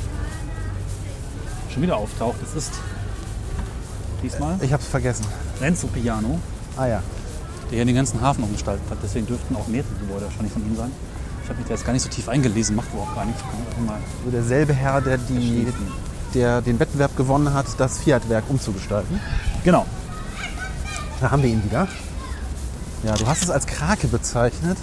schon 1.72 1.82
wieder 1.82 1.96
auftaucht. 1.96 2.34
Es 2.42 2.54
ist 2.56 2.72
diesmal 4.20 4.56
Ich 4.62 4.72
hab's 4.72 4.86
vergessen. 4.86 5.24
Renzo 5.60 5.86
Piano, 5.86 6.40
Ah 6.76 6.86
ja. 6.86 7.02
der 7.70 7.76
hier 7.76 7.84
den 7.84 7.94
ganzen 7.94 8.20
Hafen 8.20 8.42
umgestaltet 8.42 8.82
hat. 8.90 8.98
Deswegen 9.00 9.26
dürften 9.26 9.54
auch 9.54 9.68
mehrere 9.68 9.94
Gebäude 10.00 10.24
wahrscheinlich 10.24 10.52
von 10.52 10.62
ihm 10.66 10.74
sein. 10.76 10.90
Ich 11.44 11.48
habe 11.48 11.60
mich 11.60 11.68
da 11.68 11.74
jetzt 11.74 11.86
gar 11.86 11.92
nicht 11.92 12.02
so 12.02 12.08
tief 12.08 12.28
eingelesen, 12.28 12.74
macht 12.74 12.92
überhaupt 12.92 13.14
gar 13.14 13.24
nichts. 13.24 13.40
Kann 13.42 13.50
ich 13.62 13.68
einfach 13.78 13.94
mal 13.94 14.00
So 14.24 14.30
derselbe 14.32 14.74
Herr, 14.74 15.00
der, 15.00 15.18
die, 15.18 15.68
der 16.34 16.60
den 16.62 16.80
Wettbewerb 16.80 17.16
gewonnen 17.16 17.54
hat, 17.54 17.66
das 17.78 17.98
Fiat-Werk 17.98 18.44
umzugestalten. 18.48 19.20
Genau. 19.68 19.84
Da 21.20 21.30
haben 21.30 21.42
wir 21.42 21.50
ihn 21.50 21.62
wieder. 21.62 21.86
Ja, 23.02 23.14
du 23.16 23.26
hast 23.26 23.42
es 23.42 23.50
als 23.50 23.66
Krake 23.66 24.08
bezeichnet. 24.08 24.78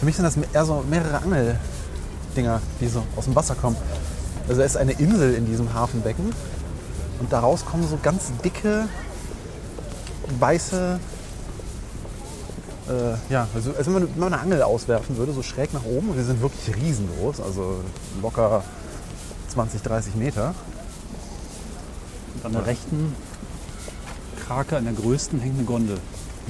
Für 0.00 0.06
mich 0.06 0.16
sind 0.16 0.24
das 0.24 0.34
eher 0.34 0.64
so 0.64 0.82
mehrere 0.88 1.18
Angeldinger, 1.18 2.62
die 2.80 2.88
so 2.88 3.02
aus 3.16 3.26
dem 3.26 3.36
Wasser 3.36 3.54
kommen. 3.54 3.76
Also 4.48 4.62
es 4.62 4.70
ist 4.70 4.76
eine 4.78 4.92
Insel 4.92 5.34
in 5.34 5.44
diesem 5.44 5.74
Hafenbecken 5.74 6.32
und 7.20 7.30
daraus 7.34 7.66
kommen 7.66 7.86
so 7.86 7.98
ganz 8.02 8.32
dicke, 8.42 8.88
weiße, 10.40 10.98
äh, 12.88 13.30
ja, 13.30 13.46
also 13.54 13.74
als 13.76 13.86
wenn 13.88 13.92
man, 13.92 14.02
wenn 14.04 14.20
man 14.20 14.32
eine 14.32 14.42
Angel 14.42 14.62
auswerfen 14.62 15.18
würde, 15.18 15.34
so 15.34 15.42
schräg 15.42 15.74
nach 15.74 15.84
oben 15.84 16.08
und 16.08 16.16
die 16.16 16.24
sind 16.24 16.40
wirklich 16.40 16.74
riesengroß, 16.74 17.42
also 17.42 17.82
locker 18.22 18.64
20, 19.48 19.82
30 19.82 20.14
Meter. 20.14 20.54
Und 22.36 22.46
an 22.46 22.52
der 22.52 22.64
rechten 22.64 23.14
Krake, 24.46 24.76
an 24.76 24.84
der 24.84 24.92
größten, 24.94 25.40
hängt 25.40 25.56
eine 25.56 25.64
Gondel. 25.64 25.98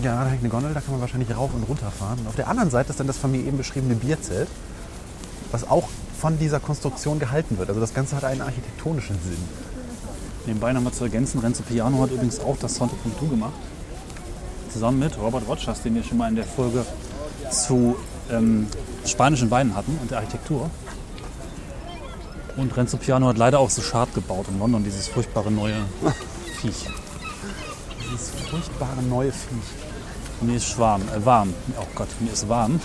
Ja, 0.02 0.24
da 0.24 0.30
hängt 0.30 0.40
eine 0.40 0.48
Gondel, 0.48 0.72
da 0.74 0.80
kann 0.80 0.92
man 0.92 1.00
wahrscheinlich 1.00 1.36
rauf 1.36 1.50
und 1.54 1.64
runter 1.64 1.90
fahren. 1.90 2.18
Und 2.20 2.28
auf 2.28 2.36
der 2.36 2.48
anderen 2.48 2.70
Seite 2.70 2.90
ist 2.90 3.00
dann 3.00 3.06
das 3.06 3.18
von 3.18 3.30
mir 3.30 3.38
eben 3.38 3.58
beschriebene 3.58 3.94
Bierzelt, 3.94 4.48
was 5.50 5.68
auch 5.68 5.88
von 6.18 6.38
dieser 6.38 6.60
Konstruktion 6.60 7.18
gehalten 7.18 7.58
wird. 7.58 7.68
Also 7.68 7.80
das 7.80 7.94
Ganze 7.94 8.16
hat 8.16 8.24
einen 8.24 8.40
architektonischen 8.40 9.16
Sinn. 9.22 9.36
Nebenbei 10.46 10.72
nochmal 10.72 10.92
zu 10.92 11.04
ergänzen, 11.04 11.40
Renzo 11.40 11.62
Piano 11.62 12.00
hat 12.02 12.10
übrigens 12.10 12.40
auch 12.40 12.56
das 12.58 12.74
Sound 12.74 12.92
von 13.02 13.16
Tu 13.18 13.28
gemacht. 13.28 13.52
Zusammen 14.72 14.98
mit 14.98 15.18
Robert 15.18 15.46
Rogers, 15.46 15.82
den 15.82 15.94
wir 15.94 16.02
schon 16.02 16.18
mal 16.18 16.28
in 16.28 16.36
der 16.36 16.46
Folge 16.46 16.84
zu 17.50 17.96
ähm, 18.30 18.66
spanischen 19.04 19.50
Weinen 19.50 19.76
hatten 19.76 19.98
und 20.00 20.10
der 20.10 20.18
Architektur. 20.18 20.70
Und 22.56 22.76
Renzo 22.76 22.96
Piano 22.96 23.28
hat 23.28 23.38
leider 23.38 23.58
auch 23.58 23.70
so 23.70 23.82
Schad 23.82 24.14
gebaut 24.14 24.46
in 24.48 24.58
London, 24.58 24.82
dieses 24.84 25.08
furchtbare 25.08 25.50
neue 25.50 25.76
Viech. 26.60 26.88
Dieses 28.12 28.30
furchtbare 28.50 29.02
neue 29.02 29.32
Viech. 29.32 30.42
Mir 30.42 30.56
ist 30.56 30.66
schwarm, 30.66 31.00
äh, 31.16 31.24
warm. 31.24 31.54
Oh 31.80 31.86
Gott, 31.94 32.08
mir 32.20 32.32
ist 32.32 32.46
warm. 32.48 32.78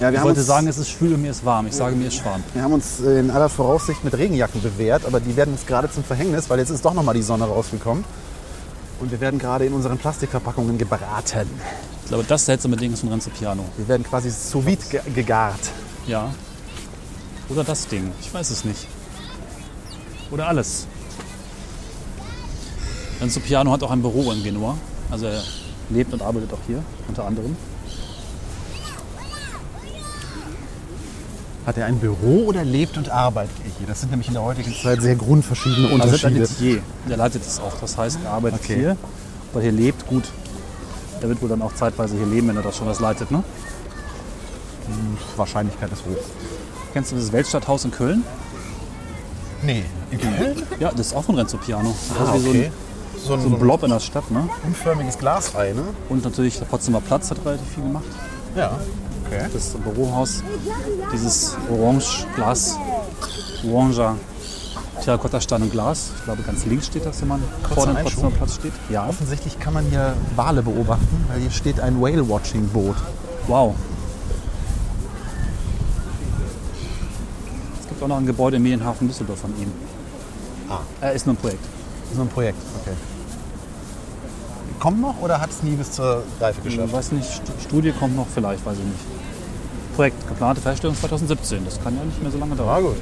Ja, 0.00 0.10
wir 0.10 0.18
ich 0.18 0.24
wollte 0.24 0.42
sagen, 0.42 0.66
es 0.66 0.78
ist 0.78 0.90
schwül 0.90 1.14
und 1.14 1.22
mir 1.22 1.30
ist 1.30 1.44
warm. 1.44 1.68
Ich 1.68 1.74
sage, 1.74 1.94
mir 1.94 2.08
ist 2.08 2.24
warm. 2.24 2.42
Wir 2.52 2.62
haben 2.62 2.72
uns 2.72 2.98
in 2.98 3.30
aller 3.30 3.48
Voraussicht 3.48 4.02
mit 4.02 4.16
Regenjacken 4.16 4.60
bewährt, 4.60 5.06
aber 5.06 5.20
die 5.20 5.36
werden 5.36 5.52
uns 5.52 5.66
gerade 5.66 5.88
zum 5.90 6.02
Verhängnis, 6.02 6.50
weil 6.50 6.58
jetzt 6.58 6.70
ist 6.70 6.84
doch 6.84 6.94
nochmal 6.94 7.14
die 7.14 7.22
Sonne 7.22 7.44
rausgekommen. 7.44 8.04
Und 8.98 9.12
wir 9.12 9.20
werden 9.20 9.38
gerade 9.38 9.66
in 9.66 9.72
unseren 9.72 9.98
Plastikverpackungen 9.98 10.78
gebraten. 10.78 11.48
Ich 12.02 12.08
glaube, 12.08 12.24
das 12.26 12.46
seltsame 12.46 12.76
Ding 12.76 12.92
ist 12.92 13.00
von 13.00 13.10
Renzo 13.10 13.30
Piano. 13.30 13.64
Wir 13.76 13.86
werden 13.86 14.02
quasi 14.02 14.30
sous 14.30 14.66
vide 14.66 14.82
ge 14.90 15.00
gegart. 15.14 15.60
Ja. 16.08 16.32
Oder 17.48 17.62
das 17.62 17.86
Ding. 17.86 18.10
Ich 18.20 18.32
weiß 18.34 18.50
es 18.50 18.64
nicht. 18.64 18.88
Oder 20.30 20.48
alles. 20.48 20.86
Renzo 23.22 23.38
Piano 23.38 23.70
hat 23.70 23.82
auch 23.84 23.90
ein 23.92 24.02
Büro 24.02 24.32
in 24.32 24.42
Genua. 24.42 24.76
Also 25.08 25.26
er 25.26 25.40
lebt 25.90 26.12
und 26.12 26.20
arbeitet 26.22 26.52
auch 26.52 26.58
hier, 26.66 26.82
unter 27.06 27.24
anderem. 27.24 27.56
Hat 31.64 31.78
er 31.78 31.86
ein 31.86 31.98
Büro 31.98 32.46
oder 32.48 32.64
lebt 32.64 32.98
und 32.98 33.08
arbeitet 33.10 33.54
er 33.64 33.70
hier? 33.78 33.86
Das 33.86 34.00
sind 34.00 34.10
nämlich 34.10 34.26
in 34.26 34.34
der 34.34 34.42
heutigen 34.42 34.74
Zeit 34.74 35.00
sehr 35.00 35.14
grundverschiedene 35.14 35.84
Also 35.88 35.94
Unterschiede. 36.02 36.40
Metier, 36.40 36.82
der 37.08 37.16
leitet 37.16 37.42
es 37.46 37.60
auch. 37.60 37.74
Das 37.80 37.96
heißt, 37.96 38.18
er 38.24 38.32
arbeitet 38.32 38.60
Okay. 38.64 38.74
hier, 38.74 38.96
aber 39.52 39.62
hier 39.62 39.70
lebt 39.70 40.04
gut. 40.08 40.24
Er 41.20 41.28
wird 41.28 41.40
wohl 41.40 41.48
dann 41.48 41.62
auch 41.62 41.72
zeitweise 41.76 42.16
hier 42.16 42.26
leben, 42.26 42.48
wenn 42.48 42.56
er 42.56 42.62
das 42.62 42.76
schon 42.76 42.88
was 42.88 42.98
leitet. 42.98 43.30
Ne? 43.30 43.44
Wahrscheinlichkeit 45.36 45.92
ist 45.92 46.00
hoch. 46.00 46.24
Kennst 46.92 47.12
du 47.12 47.16
das 47.16 47.30
Weltstadthaus 47.30 47.84
in 47.84 47.92
Köln? 47.92 48.24
Nee, 49.62 49.84
in 50.10 50.18
Köln? 50.20 50.62
Ja, 50.80 50.90
das 50.90 51.06
ist 51.08 51.14
auch 51.14 51.22
von 51.22 51.36
Renzo 51.36 51.56
Piano. 51.58 51.94
Das 52.18 52.28
Ah, 52.28 52.34
ist 52.34 52.44
wie 52.44 52.48
okay. 52.48 52.72
So, 53.24 53.34
ein, 53.34 53.42
so 53.42 53.48
ein 53.48 53.58
Blob 53.58 53.82
in 53.82 53.90
der 53.90 54.00
Stadt. 54.00 54.30
Ne? 54.30 54.48
unförmiges 54.66 55.18
Glasreihe, 55.18 55.74
ne? 55.74 55.84
Und 56.08 56.24
natürlich 56.24 56.58
der 56.58 56.66
Potsdamer 56.66 57.00
Platz 57.00 57.30
hat 57.30 57.44
relativ 57.44 57.68
viel 57.68 57.84
gemacht. 57.84 58.04
Ja. 58.56 58.78
Okay. 59.26 59.46
Das 59.52 59.66
ist 59.66 59.82
Bürohaus. 59.82 60.42
Dieses 61.12 61.56
Orange 61.70 62.26
Glas, 62.34 62.76
Oranger 63.70 64.16
Terrakotta-Stein 65.02 65.62
und 65.62 65.72
Glas. 65.72 66.10
Ich 66.16 66.24
glaube, 66.24 66.42
ganz 66.42 66.64
links 66.66 66.86
steht 66.86 67.06
das, 67.06 67.20
wenn 67.22 67.28
man 67.28 67.42
vor 67.74 67.86
dem. 67.86 67.96
Potsdamer 67.96 68.30
Platz 68.30 68.56
steht. 68.56 68.72
Ja. 68.88 69.08
Offensichtlich 69.08 69.58
kann 69.58 69.72
man 69.72 69.84
hier 69.86 70.14
Wale 70.36 70.62
beobachten, 70.62 71.24
weil 71.28 71.40
hier 71.40 71.50
steht 71.50 71.80
ein 71.80 72.00
Whale-Watching-Boot. 72.00 72.96
Wow. 73.48 73.74
Es 77.80 77.88
gibt 77.88 78.02
auch 78.02 78.08
noch 78.08 78.18
ein 78.18 78.26
Gebäude 78.26 78.56
im 78.56 78.62
Medienhafen 78.62 79.08
Düsseldorf 79.08 79.40
von 79.40 79.50
ihm. 79.58 79.72
Ah. 80.68 80.80
Er 81.00 81.12
ist 81.12 81.26
nur 81.26 81.34
ein 81.34 81.38
Projekt. 81.38 81.64
So 82.14 82.22
ein 82.22 82.28
Projekt, 82.28 82.58
okay. 82.80 82.94
Kommt 84.82 85.00
noch 85.00 85.14
oder 85.22 85.40
hat 85.40 85.50
es 85.50 85.62
nie 85.62 85.76
bis 85.76 85.92
zur 85.92 86.24
Reife 86.40 86.58
Ich 86.64 86.74
geschafft? 86.74 86.92
weiß 86.92 87.12
nicht, 87.12 87.28
St- 87.30 87.62
Studie 87.62 87.92
kommt 87.92 88.16
noch 88.16 88.26
vielleicht, 88.34 88.66
weiß 88.66 88.76
ich 88.78 88.84
nicht. 88.84 89.94
Projekt, 89.94 90.26
geplante 90.26 90.60
Fertigstellung 90.60 90.96
2017. 90.96 91.64
Das 91.64 91.80
kann 91.80 91.94
ja 91.96 92.02
nicht 92.04 92.20
mehr 92.20 92.32
so 92.32 92.38
lange 92.38 92.56
dauern. 92.56 92.82
gut. 92.82 92.96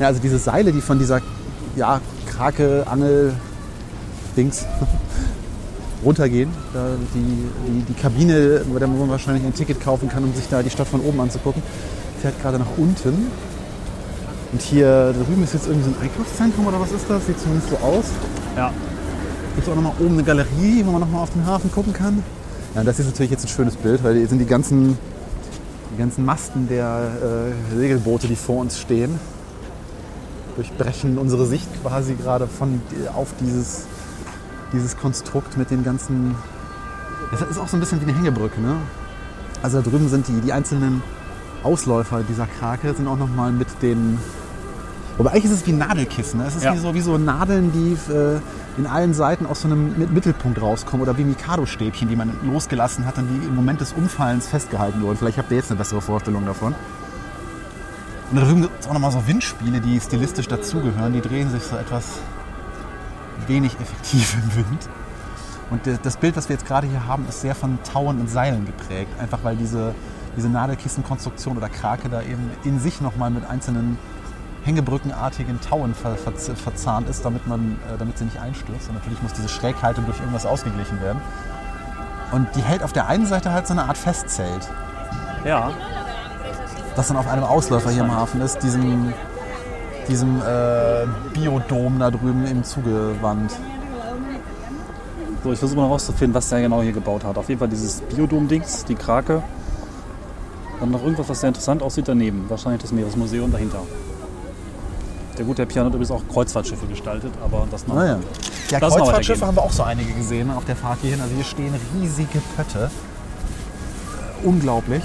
Ja, 0.00 0.06
also 0.06 0.20
diese 0.22 0.38
Seile, 0.38 0.72
die 0.72 0.80
von 0.80 0.98
dieser 0.98 1.20
ja, 1.76 2.00
Krake, 2.30 2.86
Angel, 2.90 3.34
Dings 4.34 4.64
runtergehen, 6.02 6.50
die, 7.14 7.50
die, 7.70 7.82
die 7.82 7.94
Kabine, 8.00 8.62
wo 8.66 8.78
man 8.86 9.10
wahrscheinlich 9.10 9.44
ein 9.44 9.52
Ticket 9.52 9.82
kaufen 9.82 10.08
kann, 10.08 10.24
um 10.24 10.32
sich 10.34 10.48
da 10.48 10.62
die 10.62 10.70
Stadt 10.70 10.88
von 10.88 11.02
oben 11.02 11.20
anzugucken, 11.20 11.62
fährt 12.22 12.40
gerade 12.40 12.58
nach 12.58 12.78
unten. 12.78 13.30
Und 14.52 14.62
hier 14.62 15.12
drüben 15.12 15.44
ist 15.44 15.52
jetzt 15.52 15.66
irgendwie 15.66 15.90
so 15.90 15.94
ein 15.94 16.02
Einkaufszentrum 16.02 16.66
oder 16.68 16.80
was 16.80 16.90
ist 16.92 17.04
das? 17.10 17.26
Sieht 17.26 17.38
zumindest 17.38 17.68
so 17.68 17.76
aus. 17.76 18.04
Ja. 18.56 18.72
Gibt 19.54 19.66
es 19.66 19.72
auch 19.72 19.76
nochmal 19.76 19.92
oben 20.00 20.14
eine 20.14 20.24
Galerie, 20.24 20.82
wo 20.84 20.92
man 20.92 21.00
nochmal 21.02 21.22
auf 21.22 21.30
den 21.30 21.44
Hafen 21.44 21.70
gucken 21.70 21.92
kann. 21.92 22.22
Ja, 22.74 22.82
das 22.82 22.98
ist 22.98 23.06
natürlich 23.06 23.30
jetzt 23.30 23.44
ein 23.44 23.48
schönes 23.48 23.76
Bild, 23.76 24.02
weil 24.02 24.16
hier 24.16 24.26
sind 24.26 24.38
die 24.38 24.46
ganzen, 24.46 24.96
die 25.92 25.98
ganzen 25.98 26.24
Masten 26.24 26.68
der 26.68 27.52
äh, 27.70 27.76
Segelboote, 27.76 28.28
die 28.28 28.36
vor 28.36 28.60
uns 28.60 28.80
stehen, 28.80 29.20
durchbrechen 30.56 31.18
unsere 31.18 31.44
Sicht 31.44 31.68
quasi 31.82 32.14
gerade 32.14 32.46
von 32.46 32.80
auf 33.14 33.28
dieses, 33.40 33.84
dieses 34.72 34.96
Konstrukt 34.96 35.58
mit 35.58 35.70
den 35.70 35.84
ganzen. 35.84 36.34
Das 37.30 37.42
ist 37.42 37.58
auch 37.58 37.68
so 37.68 37.76
ein 37.76 37.80
bisschen 37.80 38.00
wie 38.00 38.04
eine 38.04 38.16
Hängebrücke, 38.16 38.60
ne? 38.60 38.76
Also 39.62 39.80
da 39.80 39.88
drüben 39.88 40.08
sind 40.08 40.28
die, 40.28 40.40
die 40.40 40.52
einzelnen 40.52 41.02
Ausläufer 41.62 42.22
dieser 42.28 42.46
Krake 42.46 42.94
sind 42.94 43.06
auch 43.06 43.18
nochmal 43.18 43.52
mit 43.52 43.68
den. 43.82 44.18
Wobei 45.22 45.34
eigentlich 45.34 45.44
ist 45.44 45.52
es 45.52 45.66
wie 45.68 45.72
Nadelkissen. 45.72 46.40
Ne? 46.40 46.46
Es 46.48 46.56
ist 46.56 46.64
Ja. 46.64 46.74
wie, 46.74 46.78
so, 46.78 46.94
wie 46.94 47.00
so 47.00 47.16
Nadeln, 47.16 47.70
die 47.70 47.92
äh, 48.12 48.40
in 48.76 48.88
allen 48.88 49.14
Seiten 49.14 49.46
aus 49.46 49.60
so 49.60 49.68
einem 49.68 49.94
Mi- 49.94 50.08
Mittelpunkt 50.12 50.60
rauskommen. 50.60 51.00
Oder 51.00 51.16
wie 51.16 51.22
Mikado-Stäbchen, 51.22 52.08
die 52.08 52.16
man 52.16 52.32
losgelassen 52.42 53.06
hat 53.06 53.18
und 53.18 53.28
die 53.28 53.46
im 53.46 53.54
Moment 53.54 53.80
des 53.80 53.92
Umfallens 53.92 54.48
festgehalten 54.48 55.00
wurden. 55.00 55.16
Vielleicht 55.16 55.38
habt 55.38 55.48
ihr 55.52 55.58
jetzt 55.58 55.70
eine 55.70 55.78
bessere 55.78 56.00
Vorstellung 56.00 56.44
davon. 56.44 56.74
Und 58.32 58.36
da 58.36 58.44
drüben 58.44 58.62
gibt 58.62 58.80
es 58.80 58.88
auch 58.88 58.94
nochmal 58.94 59.12
so 59.12 59.24
Windspiele, 59.28 59.80
die 59.80 60.00
stilistisch 60.00 60.48
dazugehören. 60.48 61.12
Die 61.12 61.20
drehen 61.20 61.50
sich 61.50 61.62
so 61.62 61.76
etwas 61.76 62.04
wenig 63.46 63.76
effektiv 63.80 64.34
im 64.42 64.56
Wind. 64.56 64.88
Und 65.70 65.82
das 66.02 66.16
Bild, 66.16 66.36
was 66.36 66.48
wir 66.48 66.56
jetzt 66.56 66.66
gerade 66.66 66.88
hier 66.88 67.06
haben, 67.06 67.26
ist 67.28 67.42
sehr 67.42 67.54
von 67.54 67.78
Tauen 67.84 68.18
und 68.18 68.28
Seilen 68.28 68.66
geprägt. 68.66 69.12
Einfach 69.20 69.38
weil 69.44 69.54
diese, 69.54 69.94
diese 70.36 70.48
Nadelkissenkonstruktion 70.48 71.56
oder 71.56 71.68
Krake 71.68 72.08
da 72.08 72.22
eben 72.22 72.50
in 72.64 72.80
sich 72.80 73.00
nochmal 73.00 73.30
mit 73.30 73.48
einzelnen 73.48 73.98
hängebrückenartigen 74.64 75.60
Tauen 75.60 75.94
ver, 75.94 76.14
ver, 76.16 76.32
verzahnt 76.32 77.08
ist, 77.08 77.24
damit, 77.24 77.46
man, 77.46 77.78
äh, 77.92 77.98
damit 77.98 78.18
sie 78.18 78.24
nicht 78.24 78.38
einstürzt. 78.40 78.88
Und 78.88 78.94
natürlich 78.94 79.22
muss 79.22 79.32
diese 79.32 79.48
Schräghaltung 79.48 80.04
durch 80.06 80.18
irgendwas 80.18 80.46
ausgeglichen 80.46 81.00
werden. 81.00 81.20
Und 82.32 82.48
die 82.56 82.62
hält 82.62 82.82
auf 82.82 82.92
der 82.92 83.08
einen 83.08 83.26
Seite 83.26 83.52
halt 83.52 83.66
so 83.66 83.72
eine 83.74 83.84
Art 83.84 83.98
Festzelt, 83.98 84.68
Ja. 85.44 85.70
das 86.96 87.08
dann 87.08 87.16
auf 87.16 87.28
einem 87.28 87.44
Ausläufer 87.44 87.90
hier 87.90 88.04
im 88.04 88.14
Hafen 88.14 88.40
ist, 88.40 88.62
diesem, 88.62 89.12
diesem 90.08 90.40
äh, 90.40 91.06
Biodom 91.34 91.98
da 91.98 92.10
drüben 92.10 92.46
im 92.46 92.64
Zugewand. 92.64 93.52
So, 95.44 95.52
ich 95.52 95.58
versuche 95.58 95.80
mal 95.80 95.88
rauszufinden, 95.88 96.34
was 96.34 96.48
der 96.48 96.60
genau 96.62 96.82
hier 96.82 96.92
gebaut 96.92 97.24
hat. 97.24 97.36
Auf 97.36 97.48
jeden 97.48 97.58
Fall 97.58 97.68
dieses 97.68 98.00
Biodom-Dings, 98.02 98.84
die 98.84 98.94
Krake. 98.94 99.42
Dann 100.78 100.90
noch 100.90 101.02
irgendwas, 101.02 101.28
was 101.28 101.40
sehr 101.40 101.48
interessant 101.48 101.82
aussieht 101.82 102.06
daneben. 102.08 102.44
Wahrscheinlich 102.48 102.80
das 102.80 102.92
Meeresmuseum 102.92 103.50
dahinter. 103.50 103.80
Der 105.38 105.44
gute 105.44 105.62
Herr 105.62 105.66
Piano 105.66 105.86
hat 105.86 105.94
übrigens 105.94 106.10
auch 106.10 106.22
Kreuzfahrtschiffe 106.30 106.86
gestaltet, 106.86 107.32
aber 107.42 107.66
das 107.70 107.86
noch. 107.86 107.94
Naja. 107.94 108.18
Ja, 108.70 108.78
Lass 108.80 108.90
mal 108.90 109.00
Kreuzfahrtschiffe 109.00 109.46
haben 109.46 109.56
wir 109.56 109.62
auch 109.62 109.72
so 109.72 109.82
einige 109.82 110.12
gesehen 110.12 110.50
auf 110.50 110.64
der 110.64 110.76
Fahrt 110.76 110.98
hierhin. 111.00 111.20
Also 111.20 111.34
hier 111.34 111.44
stehen 111.44 111.74
riesige 111.98 112.40
Pötte. 112.56 112.90
Äh, 114.42 114.46
unglaublich. 114.46 115.02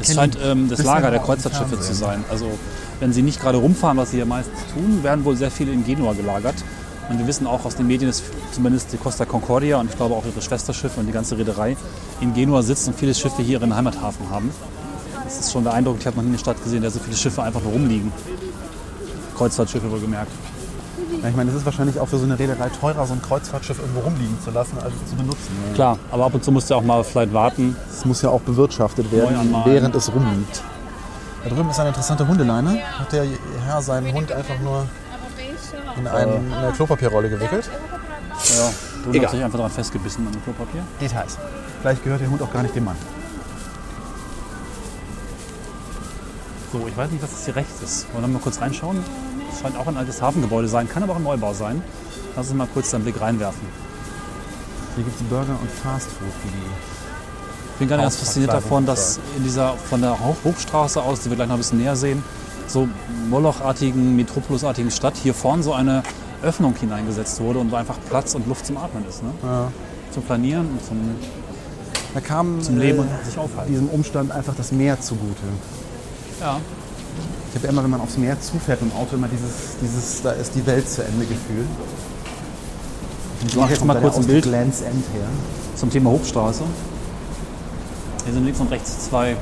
Es 0.00 0.14
scheint 0.14 0.38
ähm, 0.42 0.68
das 0.68 0.82
Lager 0.84 1.10
der 1.10 1.20
Kreuzfahrtschiffe 1.20 1.80
zu 1.80 1.94
sein. 1.94 2.24
Also 2.30 2.50
wenn 3.00 3.12
sie 3.12 3.22
nicht 3.22 3.40
gerade 3.40 3.58
rumfahren, 3.58 3.96
was 3.96 4.10
sie 4.10 4.16
hier 4.16 4.26
meistens 4.26 4.58
tun, 4.72 5.02
werden 5.02 5.24
wohl 5.24 5.36
sehr 5.36 5.50
viele 5.50 5.72
in 5.72 5.84
Genua 5.84 6.12
gelagert. 6.12 6.56
Und 7.08 7.18
wir 7.18 7.26
wissen 7.26 7.46
auch 7.46 7.64
aus 7.64 7.76
den 7.76 7.86
Medien, 7.86 8.10
dass 8.10 8.22
zumindest 8.52 8.92
die 8.92 8.96
Costa 8.96 9.24
Concordia 9.24 9.80
und 9.80 9.88
ich 9.88 9.96
glaube 9.96 10.14
auch 10.14 10.24
ihre 10.26 10.42
Schwesterschiffe 10.42 11.00
und 11.00 11.06
die 11.06 11.12
ganze 11.12 11.38
Reederei 11.38 11.76
in 12.20 12.34
Genua 12.34 12.62
sitzt 12.62 12.86
und 12.86 12.98
viele 12.98 13.14
Schiffe 13.14 13.42
hier 13.42 13.60
ihren 13.60 13.74
Heimathafen 13.74 14.28
haben. 14.30 14.50
Das 15.24 15.40
ist 15.40 15.52
schon 15.52 15.64
beeindruckend. 15.64 16.02
Ich 16.02 16.06
habe 16.06 16.16
noch 16.16 16.22
nie 16.22 16.30
eine 16.30 16.38
Stadt 16.38 16.62
gesehen, 16.62 16.78
in 16.78 16.82
der 16.82 16.90
so 16.90 17.00
viele 17.00 17.16
Schiffe 17.16 17.42
einfach 17.42 17.62
nur 17.62 17.72
rumliegen. 17.72 18.12
Kreuzfahrtschiffe 19.38 19.90
wohlgemerkt. 19.90 20.30
Ja, 21.22 21.28
ich 21.28 21.36
meine, 21.36 21.50
es 21.50 21.56
ist 21.56 21.64
wahrscheinlich 21.64 21.98
auch 21.98 22.08
für 22.08 22.18
so 22.18 22.24
eine 22.24 22.38
Reederei 22.38 22.68
teurer, 22.68 23.06
so 23.06 23.14
ein 23.14 23.22
Kreuzfahrtschiff 23.22 23.78
irgendwo 23.78 24.00
rumliegen 24.00 24.36
zu 24.44 24.50
lassen, 24.50 24.76
als 24.78 24.92
es 24.94 25.10
zu 25.10 25.16
benutzen. 25.16 25.48
Klar, 25.74 25.98
aber 26.10 26.26
ab 26.26 26.34
und 26.34 26.44
zu 26.44 26.52
musst 26.52 26.70
du 26.70 26.74
auch 26.74 26.82
mal 26.82 27.02
vielleicht 27.02 27.32
warten. 27.32 27.76
Es 27.90 28.04
muss 28.04 28.22
ja 28.22 28.30
auch 28.30 28.40
bewirtschaftet 28.40 29.10
werden, 29.10 29.54
während 29.64 29.94
es 29.94 30.12
rumliegt. 30.12 30.62
Da 31.44 31.50
drüben 31.50 31.70
ist 31.70 31.78
eine 31.78 31.88
interessante 31.88 32.26
Hundeleine. 32.26 32.80
Hat 32.98 33.12
der 33.12 33.24
Herr 33.64 33.80
seinen 33.80 34.12
Hund 34.12 34.30
einfach 34.32 34.58
nur 34.60 34.86
in 35.96 36.06
eine 36.06 36.72
Klopapierrolle 36.72 37.30
gewickelt? 37.30 37.68
Ja, 38.56 38.70
du 39.04 39.10
Egal. 39.10 39.26
hast 39.26 39.34
dich 39.34 39.44
einfach 39.44 39.58
daran 39.58 39.72
festgebissen 39.72 40.26
an 40.26 40.32
dem 40.32 40.42
Klopapier. 40.42 40.82
Details. 41.00 41.38
Vielleicht 41.80 42.04
gehört 42.04 42.20
der 42.20 42.30
Hund 42.30 42.42
auch 42.42 42.52
gar 42.52 42.62
nicht 42.62 42.74
dem 42.74 42.84
Mann. 42.84 42.96
So, 46.72 46.86
ich 46.86 46.96
weiß 46.96 47.10
nicht, 47.10 47.22
was 47.22 47.30
das 47.30 47.44
hier 47.44 47.56
rechts 47.56 47.82
ist. 47.82 48.12
Wollen 48.12 48.24
wir 48.24 48.28
mal 48.28 48.40
kurz 48.40 48.60
reinschauen? 48.60 49.02
Es 49.52 49.60
scheint 49.60 49.76
auch 49.76 49.86
ein 49.86 49.96
altes 49.96 50.20
Hafengebäude 50.22 50.68
sein, 50.68 50.88
kann 50.88 51.02
aber 51.02 51.12
auch 51.14 51.16
ein 51.16 51.22
Neubau 51.24 51.52
sein. 51.54 51.82
Lass 52.36 52.48
uns 52.48 52.56
mal 52.56 52.68
kurz 52.72 52.92
einen 52.94 53.04
Blick 53.04 53.20
reinwerfen. 53.20 53.66
Hier 54.94 55.04
gibt 55.04 55.20
es 55.20 55.26
Burger 55.26 55.56
und 55.60 55.70
Fastfood, 55.70 56.28
Ich 57.72 57.78
bin 57.78 57.88
gerade 57.88 58.02
ganz 58.02 58.16
fasziniert 58.16 58.52
davon, 58.52 58.84
dass 58.86 59.20
in 59.36 59.44
dieser 59.44 59.74
von 59.74 60.00
der 60.00 60.12
Hoch- 60.18 60.36
Hochstraße 60.44 61.00
aus, 61.02 61.20
die 61.20 61.30
wir 61.30 61.36
gleich 61.36 61.48
noch 61.48 61.54
ein 61.54 61.58
bisschen 61.58 61.78
näher 61.78 61.96
sehen, 61.96 62.22
so 62.66 62.88
Molochartigen, 63.30 64.16
Metropolisartigen 64.16 64.90
Stadt 64.90 65.14
hier 65.16 65.34
vorne 65.34 65.62
so 65.62 65.72
eine 65.72 66.02
Öffnung 66.42 66.74
hineingesetzt 66.76 67.40
wurde 67.40 67.58
und 67.60 67.72
einfach 67.74 67.96
Platz 68.08 68.34
und 68.34 68.46
Luft 68.46 68.66
zum 68.66 68.76
Atmen 68.76 69.04
ist. 69.08 69.22
Ne? 69.22 69.30
Ja. 69.42 69.72
Zum 70.12 70.22
Planieren 70.24 70.66
und 70.66 70.84
zum 70.84 70.98
Da 72.14 72.20
kam 72.20 72.60
Zum 72.60 72.78
Leben 72.78 72.98
äh, 72.98 73.02
und 73.02 73.08
sich 73.24 73.38
aufhalten. 73.38 73.72
diesem 73.72 73.88
Umstand 73.88 74.32
einfach 74.32 74.54
das 74.56 74.72
Meer 74.72 75.00
zugute. 75.00 75.42
ja. 76.40 76.60
Ich 77.50 77.56
habe 77.56 77.66
immer, 77.68 77.82
wenn 77.82 77.90
man 77.90 78.00
aufs 78.00 78.18
Meer 78.18 78.40
zufährt 78.40 78.82
im 78.82 78.92
Auto, 78.92 79.16
immer 79.16 79.28
dieses, 79.28 79.76
dieses 79.80 80.22
da 80.22 80.32
ist 80.32 80.54
die 80.54 80.66
Welt 80.66 80.88
zu 80.88 81.02
Ende 81.02 81.24
Gefühl. 81.24 81.64
Ich 83.46 83.56
mache 83.56 83.70
jetzt 83.70 83.84
mal 83.84 84.00
kurz 84.00 84.16
ein 84.16 84.26
Bild 84.26 84.46
Land's 84.46 84.80
End 84.80 85.04
her. 85.14 85.28
zum 85.76 85.90
Thema 85.90 86.10
Hochstraße. 86.10 86.62
Hier 88.24 88.34
sind 88.34 88.44
links 88.44 88.60
und 88.60 88.70
rechts 88.70 89.08
zwei 89.08 89.36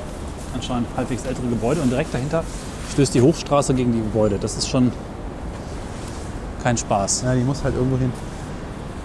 anscheinend 0.54 0.88
halbwegs 0.96 1.24
ältere 1.24 1.48
Gebäude 1.48 1.80
und 1.80 1.90
direkt 1.90 2.12
dahinter 2.14 2.44
stößt 2.92 3.14
die 3.14 3.22
Hochstraße 3.22 3.74
gegen 3.74 3.92
die 3.92 3.98
Gebäude. 3.98 4.38
Das 4.38 4.56
ist 4.56 4.68
schon 4.68 4.92
kein 6.62 6.76
Spaß. 6.76 7.22
Ja, 7.22 7.34
die 7.34 7.42
muss 7.42 7.64
halt 7.64 7.74
irgendwo 7.74 7.98
hin. 7.98 8.12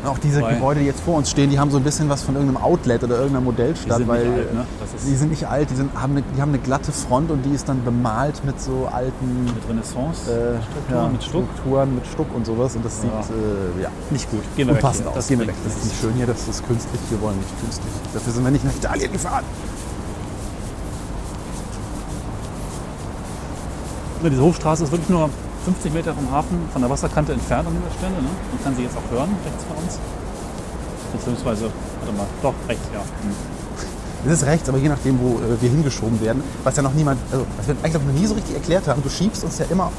Und 0.04 0.10
auch 0.10 0.18
diese 0.18 0.42
Weil- 0.42 0.56
Gebäude, 0.56 0.80
die 0.80 0.88
jetzt 0.88 1.02
vor 1.02 1.16
uns 1.18 1.30
stehen, 1.30 1.52
die 1.52 1.60
haben 1.60 1.70
so 1.70 1.78
ein 1.78 1.84
bisschen 1.84 2.10
was 2.10 2.24
von 2.24 2.34
irgendeinem 2.36 2.64
Outlet 2.64 3.04
oder 3.04 3.16
irgendeiner 3.18 3.42
Modellstadt, 3.42 4.00
Die 4.00 4.04
sind 4.04 4.08
weil 4.08 4.28
nicht 4.28 4.38
alt, 4.40 4.54
ne? 4.56 4.66
Das 4.80 5.04
die 5.06 5.16
sind 5.16 5.30
nicht 5.30 5.48
alt, 5.48 5.70
die, 5.70 5.76
sind, 5.76 5.92
haben 5.94 6.14
eine, 6.14 6.24
die 6.36 6.42
haben 6.42 6.50
eine 6.50 6.58
glatte 6.60 6.92
Front 6.92 7.30
und 7.30 7.44
die 7.44 7.52
ist 7.54 7.70
dann 7.70 7.84
bemalt 7.84 8.44
mit 8.44 8.60
so 8.60 8.90
alten 8.92 9.46
mit 9.46 9.70
Renaissance. 9.70 10.32
äh, 10.32 10.60
Strukturen 10.64 11.04
ja, 11.04 11.08
mit 11.10 11.24
Stuck. 11.24 11.44
Strukturen 11.54 11.96
mit 11.96 12.08
Stuck 12.08 12.36
und 12.36 12.46
sowas 12.48 12.76
und 12.76 12.84
das 12.84 12.98
Ja. 13.04 13.22
sieht 13.22 13.36
äh, 13.36 13.84
ja, 13.84 13.90
Nicht 14.10 14.30
gut. 14.32 14.42
Gehen 14.56 14.68
wir 14.70 14.76
hier. 14.78 14.86
aus. 15.16 15.28
Gehen 15.28 15.40
wir 15.40 15.48
weg. 15.48 15.56
Das 15.64 15.76
ist 15.76 15.84
nicht 15.86 16.02
schön 16.02 16.14
hier, 16.14 16.26
das 16.26 16.48
ist 16.48 16.66
künstlich. 16.66 17.00
Wir 17.12 17.22
wollen 17.22 17.38
nicht 17.38 17.62
künstlich. 17.62 17.94
Dafür 18.14 18.34
sind 18.34 18.44
wir 18.44 18.52
nicht 18.52 18.66
nach 18.66 18.76
Italien 18.76 19.12
gefahren. 19.12 19.44
Diese 24.24 24.42
Hochstraße 24.42 24.84
ist 24.84 24.92
wirklich 24.92 25.10
nur 25.10 25.30
50 25.66 25.94
Meter 25.94 26.14
vom 26.14 26.32
Hafen, 26.32 26.58
von 26.74 26.82
der 26.82 26.90
Wasserkante 26.90 27.34
entfernt 27.34 27.68
an 27.68 27.76
dieser 27.78 27.92
Stelle. 27.98 28.22
Ne? 28.22 28.30
Man 28.52 28.64
kann 28.64 28.76
sie 28.76 28.84
jetzt 28.84 28.98
auch 28.98 29.12
hören, 29.12 29.30
rechts 29.46 29.64
von 29.66 29.78
uns. 29.78 30.00
Beziehungsweise, 31.14 31.70
warte 32.00 32.18
mal, 32.18 32.28
doch, 32.42 32.54
rechts, 32.68 32.86
ja. 32.94 33.00
Hm. 33.00 33.36
Es 34.26 34.34
ist 34.34 34.46
rechts, 34.46 34.70
aber 34.70 34.78
je 34.78 34.90
nachdem, 34.90 35.20
wo 35.20 35.40
äh, 35.40 35.62
wir 35.62 35.70
hingeschoben 35.70 36.22
werden, 36.22 36.44
was 36.64 36.76
ja 36.76 36.84
noch 36.84 36.94
niemand, 36.94 37.20
also 37.32 37.46
was 37.58 37.68
wir 37.68 37.76
eigentlich 37.84 37.94
noch 37.94 38.14
nie 38.14 38.26
so 38.28 38.36
richtig 38.36 38.56
erklärt 38.56 38.88
haben, 38.88 39.02
du 39.02 39.10
schiebst 39.10 39.44
uns 39.44 39.58
ja 39.58 39.66
immer 39.70 39.92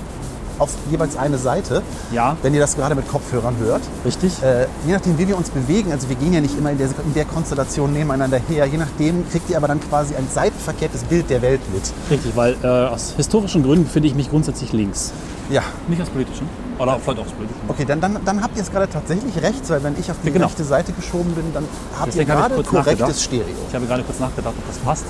auf 0.59 0.71
jeweils 0.91 1.17
eine 1.17 1.39
Seite, 1.39 1.83
Ja, 2.13 2.37
wenn 2.43 2.55
ihr 2.55 2.61
das 2.61 2.77
gerade 2.77 2.95
mit 2.95 3.09
Kopfhörern 3.09 3.57
hört. 3.59 3.83
richtig. 4.05 4.43
Äh, 4.43 4.67
je 4.87 4.93
nachdem, 4.93 5.19
wie 5.19 5.29
wir 5.29 5.37
uns 5.37 5.51
bewegen, 5.51 5.93
also 5.93 6.09
wir 6.09 6.17
gehen 6.17 6.33
ja 6.33 6.41
nicht 6.41 6.57
immer 6.57 6.71
in 6.71 6.79
der, 6.79 6.89
in 6.89 7.15
der 7.15 7.25
Konstellation 7.25 7.93
nebeneinander 7.93 8.39
her, 8.49 8.67
je 8.67 8.79
nachdem 8.79 9.29
kriegt 9.31 9.49
ihr 9.51 9.57
aber 9.57 9.69
dann 9.69 9.81
quasi 9.81 10.15
ein 10.15 10.27
seitenverkehrtes 10.33 11.05
Bild 11.05 11.31
der 11.31 11.43
Welt 11.43 11.61
mit. 11.73 11.83
Richtig, 12.11 12.37
weil 12.37 12.57
äh, 12.63 12.67
aus 12.67 13.15
historischen 13.17 13.63
Gründen 13.63 13.87
finde 13.87 14.09
ich 14.09 14.15
mich 14.15 14.31
grundsätzlich 14.31 14.73
links. 14.73 15.13
Ja, 15.51 15.63
Nicht 15.89 16.01
aus 16.01 16.09
politischen. 16.09 16.49
Oder 16.79 16.99
vielleicht 16.99 17.21
auch 17.21 17.27
aus 17.27 17.33
politischen. 17.33 17.61
okay, 17.69 17.85
dann, 17.85 18.01
dann, 18.01 18.19
dann 18.25 18.43
habt 18.43 18.57
ihr 18.57 18.63
es 18.63 18.71
gerade 18.71 18.89
tatsächlich 18.89 19.37
rechts, 19.43 19.69
weil 19.71 19.83
wenn 19.83 19.95
ich 19.99 20.11
auf 20.11 20.17
die 20.25 20.31
genau. 20.33 20.47
rechte 20.47 20.65
Seite 20.65 20.93
geschoben 20.93 21.33
bin, 21.35 21.45
dann 21.53 21.65
habt 21.99 22.09
Deswegen 22.09 22.31
ihr 22.31 22.35
gerade 22.37 22.55
kurz 22.55 22.69
korrektes. 22.69 23.23
Stereo. 23.23 23.45
Ich 23.69 23.75
habe 23.75 23.87
gerade 23.87 24.03
kurz 24.03 24.19
nachgedacht, 24.19 24.55
ob 24.57 24.67
das 24.67 24.79
passt. 24.79 25.05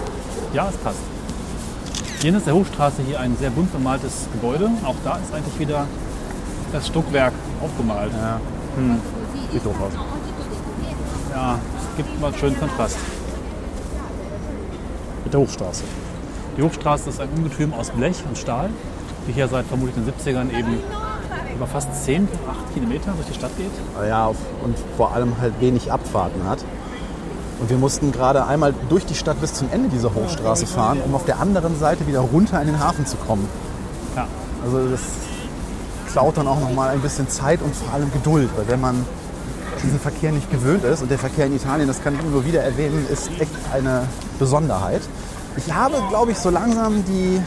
Ja, 0.52 0.68
es 0.68 0.76
passt. 0.78 0.98
Hier 2.22 2.36
ist 2.36 2.46
der 2.46 2.54
Hochstraße 2.54 3.02
hier 3.02 3.18
ein 3.18 3.36
sehr 3.36 3.50
bunt 3.50 3.72
bemaltes 3.72 4.28
Gebäude. 4.30 4.70
Auch 4.84 4.94
da 5.02 5.16
ist 5.16 5.34
eigentlich 5.34 5.58
wieder 5.58 5.88
das 6.72 6.86
Stuckwerk 6.86 7.32
aufgemalt. 7.60 8.12
Ja. 8.12 8.40
Sieht 9.52 9.66
doof 9.66 9.74
aus. 9.84 9.92
Ja, 11.32 11.58
es 11.80 11.96
gibt 11.96 12.20
mal 12.20 12.28
einen 12.28 12.36
schönen 12.36 12.60
Kontrast. 12.60 12.96
Mit 15.24 15.32
der 15.32 15.40
Hochstraße. 15.40 15.82
Die 16.56 16.62
Hochstraße 16.62 17.10
ist 17.10 17.20
ein 17.20 17.28
Ungetüm 17.36 17.74
aus 17.74 17.90
Blech 17.90 18.22
und 18.28 18.38
Stahl, 18.38 18.70
die 19.26 19.32
hier 19.32 19.48
seit 19.48 19.66
vermutlich 19.66 19.96
den 19.96 20.06
70ern 20.06 20.56
eben 20.56 20.78
über 21.56 21.66
fast 21.66 22.04
10, 22.04 22.28
8 22.48 22.74
Kilometer 22.74 23.10
durch 23.16 23.26
die 23.26 23.34
Stadt 23.34 23.56
geht. 23.56 23.72
Ja, 24.08 24.28
und 24.28 24.76
vor 24.96 25.12
allem 25.12 25.40
halt 25.40 25.60
wenig 25.60 25.90
Abfahrten 25.90 26.44
hat. 26.48 26.64
Und 27.62 27.70
wir 27.70 27.78
mussten 27.78 28.10
gerade 28.10 28.44
einmal 28.44 28.74
durch 28.88 29.06
die 29.06 29.14
Stadt 29.14 29.40
bis 29.40 29.54
zum 29.54 29.68
Ende 29.70 29.88
dieser 29.88 30.12
Hochstraße 30.12 30.66
fahren, 30.66 30.98
um 31.06 31.14
auf 31.14 31.24
der 31.24 31.38
anderen 31.38 31.78
Seite 31.78 32.08
wieder 32.08 32.18
runter 32.18 32.60
in 32.60 32.66
den 32.66 32.80
Hafen 32.80 33.06
zu 33.06 33.16
kommen. 33.16 33.48
Ja, 34.16 34.26
Also 34.64 34.88
das 34.90 35.00
klaut 36.12 36.36
dann 36.36 36.48
auch 36.48 36.58
nochmal 36.58 36.90
ein 36.90 37.00
bisschen 37.00 37.28
Zeit 37.28 37.62
und 37.62 37.72
vor 37.72 37.94
allem 37.94 38.12
Geduld, 38.12 38.50
weil 38.56 38.66
wenn 38.66 38.80
man 38.80 39.06
diesen 39.80 40.00
Verkehr 40.00 40.32
nicht 40.32 40.50
gewöhnt 40.50 40.82
ist 40.82 41.02
und 41.02 41.10
der 41.12 41.20
Verkehr 41.20 41.46
in 41.46 41.54
Italien, 41.54 41.86
das 41.86 42.02
kann 42.02 42.16
ich 42.16 42.22
nur 42.24 42.44
wieder 42.44 42.64
erwähnen, 42.64 43.06
ist 43.08 43.30
echt 43.38 43.52
eine 43.72 44.08
Besonderheit. 44.40 45.02
Ich 45.56 45.72
habe, 45.72 45.94
glaube 46.08 46.32
ich, 46.32 46.38
so 46.38 46.50
langsam 46.50 47.04
die 47.04 47.40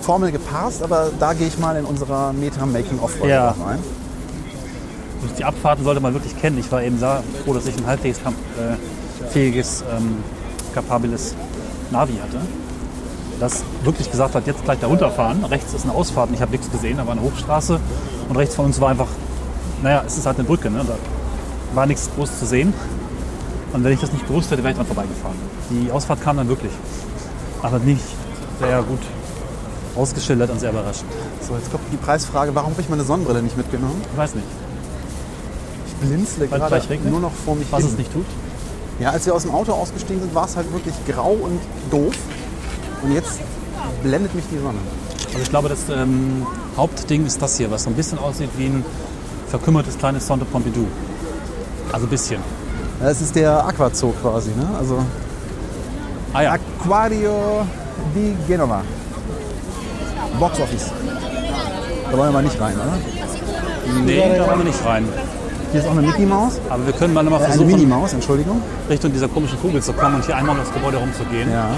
Formel 0.00 0.32
gepasst, 0.32 0.82
aber 0.82 1.10
da 1.20 1.32
gehe 1.32 1.46
ich 1.46 1.60
mal 1.60 1.76
in 1.76 1.84
unserer 1.84 2.32
Meta-Making-of-Folge 2.32 3.32
Ja. 3.32 3.52
drauf 3.52 3.66
ein. 3.68 3.78
Und 5.22 5.38
die 5.38 5.44
Abfahrten 5.44 5.84
sollte 5.84 6.00
man 6.00 6.12
wirklich 6.12 6.36
kennen. 6.40 6.58
Ich 6.58 6.72
war 6.72 6.82
eben 6.82 6.98
sehr 6.98 7.22
froh, 7.44 7.54
dass 7.54 7.66
ich 7.66 7.76
ein 7.78 7.86
halbwegs 7.86 8.18
äh, 8.18 8.22
fähiges, 9.32 9.82
ähm, 9.96 10.16
kapables 10.74 11.34
Navi 11.90 12.14
hatte. 12.14 12.38
Das 13.40 13.64
wirklich 13.82 14.10
gesagt 14.10 14.34
hat, 14.34 14.46
jetzt 14.46 14.64
gleich 14.64 14.78
da 14.78 14.86
runterfahren. 14.86 15.44
Rechts 15.44 15.74
ist 15.74 15.84
eine 15.84 15.94
Ausfahrt 15.94 16.28
und 16.28 16.34
ich 16.34 16.42
habe 16.42 16.52
nichts 16.52 16.70
gesehen, 16.70 16.98
da 16.98 17.06
war 17.06 17.12
eine 17.12 17.22
Hochstraße. 17.22 17.80
Und 18.28 18.36
rechts 18.36 18.54
von 18.54 18.66
uns 18.66 18.80
war 18.80 18.90
einfach, 18.90 19.08
naja, 19.82 20.04
es 20.06 20.16
ist 20.16 20.26
halt 20.26 20.38
eine 20.38 20.46
Brücke. 20.46 20.70
Ne? 20.70 20.84
Da 20.86 20.94
war 21.74 21.86
nichts 21.86 22.08
groß 22.14 22.38
zu 22.38 22.46
sehen. 22.46 22.72
Und 23.72 23.82
wenn 23.84 23.92
ich 23.92 24.00
das 24.00 24.12
nicht 24.12 24.26
gewusst 24.28 24.50
hätte, 24.50 24.62
wäre 24.62 24.72
ich 24.72 24.76
dran 24.76 24.86
vorbeigefahren. 24.86 25.36
Die 25.70 25.90
Ausfahrt 25.90 26.20
kam 26.22 26.36
dann 26.36 26.48
wirklich. 26.48 26.72
Aber 27.62 27.78
nicht 27.78 28.04
sehr 28.60 28.82
gut 28.82 29.00
ausgeschildert 29.96 30.50
und 30.50 30.60
sehr 30.60 30.70
überraschend. 30.70 31.10
So, 31.46 31.54
jetzt 31.56 31.70
kommt 31.70 31.84
die 31.92 31.96
Preisfrage, 31.96 32.54
warum 32.54 32.72
habe 32.72 32.80
ich 32.80 32.88
meine 32.88 33.04
Sonnenbrille 33.04 33.42
nicht 33.42 33.56
mitgenommen? 33.56 34.00
Ich 34.12 34.18
weiß 34.18 34.34
nicht, 34.34 34.46
Ich 35.86 35.94
blinzle 35.94 36.50
Weil 36.50 36.58
gerade 36.60 36.98
nur 37.04 37.20
noch 37.20 37.32
vor 37.32 37.56
mich 37.56 37.66
was 37.70 37.80
hin. 37.80 37.90
es 37.92 37.98
nicht 37.98 38.12
tut. 38.12 38.26
Ja, 39.02 39.10
als 39.10 39.26
wir 39.26 39.34
aus 39.34 39.42
dem 39.42 39.50
Auto 39.50 39.72
ausgestiegen 39.72 40.22
sind, 40.22 40.32
war 40.32 40.44
es 40.44 40.54
halt 40.56 40.72
wirklich 40.72 40.94
grau 41.08 41.32
und 41.32 41.58
doof. 41.90 42.14
Und 43.02 43.12
jetzt 43.12 43.40
blendet 44.04 44.32
mich 44.32 44.44
die 44.48 44.58
Sonne. 44.58 44.78
Also 45.26 45.38
ich 45.42 45.50
glaube, 45.50 45.68
das 45.68 45.80
ähm, 45.92 46.46
Hauptding 46.76 47.26
ist 47.26 47.42
das 47.42 47.56
hier, 47.56 47.68
was 47.68 47.82
so 47.82 47.90
ein 47.90 47.96
bisschen 47.96 48.20
aussieht 48.20 48.50
wie 48.56 48.66
ein 48.66 48.84
verkümmertes 49.48 49.98
kleines 49.98 50.24
Centre 50.24 50.46
Pompidou. 50.46 50.86
Also 51.90 52.06
ein 52.06 52.10
bisschen. 52.10 52.40
Ja, 53.00 53.08
Es 53.08 53.20
ist 53.20 53.34
der 53.34 53.66
Aquazoo 53.66 54.14
quasi, 54.22 54.50
ne? 54.50 54.68
Also 54.78 54.98
Ah 56.32 56.42
ja, 56.42 56.52
Aquario 56.52 57.66
di 58.14 58.36
Genova. 58.46 58.82
Box 60.38 60.60
Office. 60.60 60.92
Da 62.08 62.16
wollen 62.16 62.28
wir 62.28 62.32
mal 62.34 62.42
nicht 62.44 62.60
rein, 62.60 62.74
oder? 62.74 62.98
nee, 64.04 64.38
da 64.38 64.46
wollen 64.46 64.58
wir 64.58 64.64
nicht 64.66 64.84
rein. 64.86 65.08
Hier 65.72 65.80
ist 65.80 65.86
auch 65.86 65.92
eine 65.92 66.02
Mickey 66.02 66.26
Maus. 66.26 66.60
Aber 66.68 66.86
wir 66.86 66.92
können 66.92 67.14
mal 67.14 67.22
noch 67.22 67.30
mal 67.30 67.38
Äh, 67.38 67.44
eine 67.44 67.54
versuchen, 67.54 67.70
Minnie 67.72 67.86
Maus, 67.86 68.12
Entschuldigung. 68.12 68.60
Richtung 68.90 69.10
dieser 69.10 69.28
komischen 69.28 69.58
Kugel 69.58 69.82
zu 69.82 69.94
kommen 69.94 70.16
und 70.16 70.24
hier 70.26 70.36
einmal 70.36 70.54
um 70.54 70.62
das 70.62 70.72
Gebäude 70.72 70.98
rumzugehen. 70.98 71.50
Ja. 71.50 71.70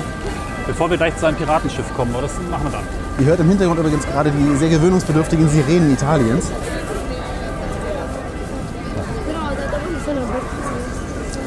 Bevor 0.67 0.91
wir 0.91 0.97
gleich 0.97 1.17
zu 1.17 1.27
einem 1.27 1.37
Piratenschiff 1.37 1.85
kommen, 1.97 2.11
aber 2.13 2.23
das 2.23 2.33
machen 2.51 2.65
wir 2.65 2.71
dann. 2.73 2.83
Ihr 3.21 3.27
hört 3.27 3.39
im 3.39 3.49
Hintergrund 3.49 3.79
übrigens 3.79 4.05
gerade 4.05 4.33
die 4.33 4.57
sehr 4.57 4.69
gewöhnungsbedürftigen 4.69 5.49
Sirenen 5.49 5.93
Italiens. 5.93 6.47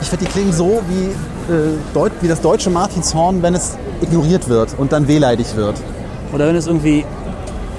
Ich 0.02 0.10
finde, 0.10 0.24
die 0.24 0.32
klingen 0.32 0.54
so 0.54 0.82
wie, 0.88 1.52
äh, 1.52 2.10
wie 2.22 2.28
das 2.30 2.40
deutsche 2.40 2.70
Martinshorn, 2.70 3.42
wenn 3.44 3.56
es 3.56 3.78
ignoriert 4.00 4.48
wird 4.48 4.70
und 4.78 4.94
dann 4.94 5.10
wehleidig 5.10 5.54
wird. 5.58 5.76
Oder 6.32 6.48
wenn 6.48 6.56
es 6.56 6.68
irgendwie 6.68 7.04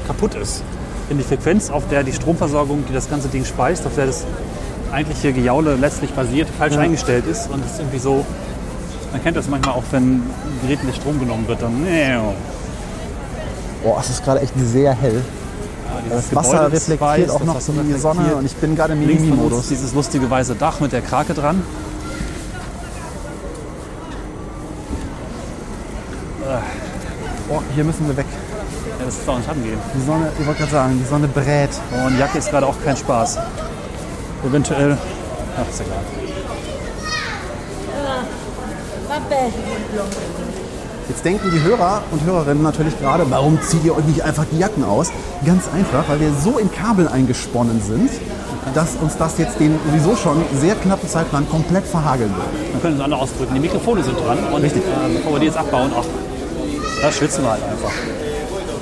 kaputt 0.07 0.35
ist. 0.35 0.63
Wenn 1.09 1.17
die 1.17 1.25
Frequenz, 1.25 1.71
auf 1.71 1.85
der 1.89 2.03
die 2.03 2.13
Stromversorgung, 2.13 2.85
die 2.87 2.93
das 2.93 3.09
ganze 3.09 3.29
Ding 3.29 3.47
speist, 3.47 3.87
auf 3.87 3.95
der 3.95 4.07
das 4.07 4.27
eigentliche 4.93 5.33
Gejaule 5.33 5.75
letztlich 5.77 6.13
basiert, 6.13 6.49
falsch 6.59 6.75
Ja. 6.75 6.81
eingestellt 6.81 7.27
ist 7.27 7.51
und 7.51 7.65
es 7.65 7.73
ist 7.73 7.79
irgendwie 7.81 7.99
so, 7.99 8.25
man 9.13 9.23
kennt 9.23 9.37
das 9.37 9.49
manchmal 9.49 9.75
auch, 9.75 9.85
wenn 9.91 10.23
Geräten 10.63 10.87
der 10.87 10.95
Strom 10.95 11.19
genommen 11.19 11.47
wird, 11.49 11.63
dann 11.63 11.87
Boah, 13.83 14.01
es 14.01 14.11
ist 14.11 14.25
gerade 14.25 14.41
echt 14.41 14.53
sehr 14.59 14.93
hell. 14.93 15.23
Das 16.11 16.35
Wasser 16.35 16.71
reflektiert 16.73 17.31
auch 17.31 17.45
noch 17.45 17.59
die 17.59 17.99
Sonne 17.99 18.37
und 18.37 18.47
ich 18.47 18.55
bin 18.57 18.75
gerade 18.77 18.95
im 18.95 19.01
Mini-Modus. 19.01 19.69
dieses 19.69 19.95
lustige 19.95 20.29
weiße 20.31 20.55
Dach 20.55 20.81
mit 20.81 20.93
der 20.93 21.03
Krake 21.03 21.35
dran. 21.35 21.63
Oh, 27.51 27.61
hier 27.75 27.85
müssen 27.85 28.07
wir 28.07 28.17
weg. 28.17 28.27
Ja, 28.99 29.05
das 29.07 29.15
ist 29.15 29.27
doch 29.27 29.39
nicht 29.39 29.49
angehen. 29.49 29.79
Die 29.95 30.05
Sonne, 30.05 30.31
ich 30.39 30.47
wollte 30.47 30.61
gerade 30.61 30.73
sagen, 30.73 31.01
die 31.03 31.09
Sonne 31.09 31.29
brät. 31.29 31.71
Und 32.05 32.19
Jacke 32.19 32.39
ist 32.39 32.51
gerade 32.51 32.67
auch 32.67 32.77
kein 32.85 32.97
Spaß. 32.97 33.39
Eventuell. 34.45 34.97
Ach, 35.57 35.69
ist 35.69 35.81
egal. 35.81 36.03
Vabbè. 39.09 39.53
Jetzt 41.09 41.25
denken 41.25 41.51
die 41.51 41.63
Hörer 41.63 42.03
und 42.11 42.23
Hörerinnen 42.25 42.63
natürlich 42.63 42.99
gerade, 43.01 43.25
warum 43.31 43.59
zieht 43.63 43.85
ihr 43.85 43.97
euch 43.97 44.05
nicht 44.05 44.23
einfach 44.23 44.45
die 44.53 44.59
Jacken 44.59 44.85
aus? 44.85 45.11
Ganz 45.45 45.65
einfach, 45.75 46.07
weil 46.09 46.21
wir 46.21 46.33
so 46.35 46.59
in 46.59 46.71
Kabel 46.71 47.09
eingesponnen 47.09 47.81
sind, 47.81 48.11
dass 48.75 48.97
uns 49.01 49.17
das 49.17 49.39
jetzt 49.39 49.59
den 49.59 49.79
sowieso 49.87 50.15
schon 50.17 50.45
sehr 50.61 50.75
knappen 50.75 51.09
Zeitplan 51.09 51.49
komplett 51.49 51.87
verhageln 51.87 52.31
wird. 52.37 52.73
Man 52.73 52.83
könnte 52.83 52.99
es 52.99 53.03
anders 53.03 53.21
ausdrücken. 53.21 53.55
Die 53.55 53.61
Mikrofone 53.61 54.05
sind 54.05 54.19
dran. 54.19 54.39
Und 54.53 54.63
Richtig. 54.63 54.83
Äh, 54.83 55.15
bevor 55.17 55.33
wir 55.33 55.41
die 55.41 55.47
jetzt 55.47 55.57
abbauen, 55.57 55.91
ach, 55.99 56.05
da 57.01 57.11
schwitzen 57.11 57.43
wir 57.45 57.53
halt 57.53 57.63
einfach. 57.65 57.93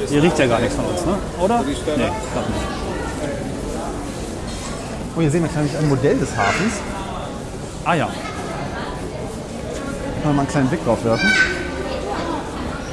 Hier 0.08 0.22
riecht 0.22 0.38
ja 0.38 0.46
gar 0.46 0.58
nichts 0.58 0.74
von 0.74 0.84
uns, 0.84 1.06
ne? 1.06 1.14
Oder? 1.40 1.62
Nee, 1.62 1.72
ich 1.72 1.84
glaube 1.84 1.96
nicht. 1.96 2.85
Oh, 5.16 5.20
hier 5.22 5.30
sehen 5.30 5.44
wir 5.44 5.48
gleich 5.48 5.74
ein 5.78 5.88
Modell 5.88 6.18
des 6.18 6.36
Hafens. 6.36 6.74
Ah 7.86 7.94
ja. 7.94 8.04
Können 8.04 8.16
wir 10.24 10.32
mal 10.34 10.40
einen 10.40 10.50
kleinen 10.50 10.68
Blick 10.68 10.84
drauf 10.84 11.02
werfen. 11.06 11.30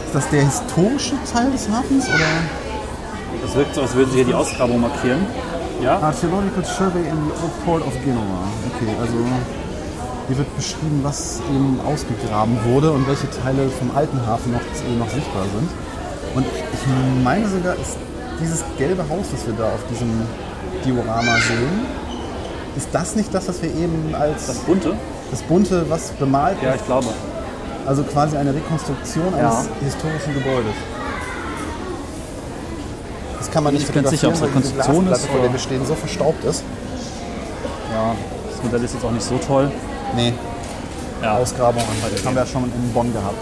Ist 0.05 0.15
das 0.15 0.29
der 0.29 0.45
historische 0.45 1.15
Teil 1.29 1.51
des 1.51 1.67
Hafens 1.67 2.07
oder? 2.07 2.23
Das 3.41 3.55
wirkt 3.55 3.75
so, 3.75 3.81
als 3.81 3.93
würden 3.93 4.11
sie 4.11 4.17
hier 4.17 4.25
die 4.25 4.33
Ausgrabung 4.33 4.79
markieren. 4.79 5.25
Ja? 5.81 5.99
Archaeological 5.99 6.63
Survey 6.63 7.09
in 7.09 7.17
the 7.41 7.49
Port 7.65 7.85
of 7.85 7.93
Genoa. 8.05 8.47
Okay, 8.73 8.87
also 9.01 9.15
hier 10.29 10.37
wird 10.37 10.55
beschrieben, 10.55 11.01
was 11.03 11.41
eben 11.49 11.81
ausgegraben 11.85 12.57
wurde 12.63 12.93
und 12.93 13.05
welche 13.05 13.29
Teile 13.31 13.67
vom 13.67 13.91
alten 13.97 14.25
Hafen 14.25 14.53
noch, 14.53 14.61
äh, 14.61 14.95
noch 14.97 15.09
sichtbar 15.09 15.43
sind. 15.43 15.69
Und 16.35 16.45
ich 16.45 17.21
meine 17.21 17.49
sogar, 17.49 17.75
ist 17.75 17.97
dieses 18.39 18.63
gelbe 18.77 19.03
Haus, 19.09 19.25
das 19.29 19.45
wir 19.45 19.55
da 19.55 19.73
auf 19.73 19.85
diesem 19.91 20.21
Diorama 20.85 21.35
sehen, 21.35 22.02
ist 22.75 22.87
das 22.91 23.15
nicht 23.15 23.33
das, 23.33 23.47
was 23.47 23.61
wir 23.61 23.69
eben 23.69 24.13
als 24.19 24.47
Das 24.47 24.57
bunte? 24.59 24.93
das 25.31 25.41
bunte, 25.43 25.85
was 25.89 26.09
bemalt 26.11 26.57
Ja, 26.61 26.75
ich 26.75 26.85
glaube. 26.85 27.07
Also 27.85 28.03
quasi 28.03 28.37
eine 28.37 28.53
Rekonstruktion 28.53 29.33
Ja. 29.37 29.49
eines 29.49 29.69
historischen 29.81 30.33
Gebäudes. 30.33 30.73
Das 33.37 33.51
kann 33.51 33.63
man 33.63 33.73
nicht 33.73 33.83
Nicht 33.83 33.93
ganz 33.93 34.09
sicher, 34.09 34.27
ob 34.29 34.33
es 34.33 34.39
diese 34.39 34.49
Rekonstruktion 34.49 35.07
ist 35.11 35.25
vor 35.25 35.39
der 35.41 35.51
wir 35.51 35.59
stehen, 35.59 35.85
so 35.85 35.95
verstaubt 35.95 36.43
ist. 36.45 36.63
Ja, 37.91 38.15
das 38.49 38.63
Modell 38.63 38.83
ist 38.83 38.93
jetzt 38.93 39.03
auch 39.05 39.11
nicht 39.11 39.25
so 39.25 39.37
toll. 39.45 39.69
Nee, 40.15 40.33
Ja, 41.21 41.37
Ausgrabung 41.37 41.81
haben 42.25 42.35
wir 42.35 42.41
ja 42.41 42.45
schon 42.47 42.63
in 42.65 42.93
Bonn 42.93 43.11
gehabt. 43.13 43.37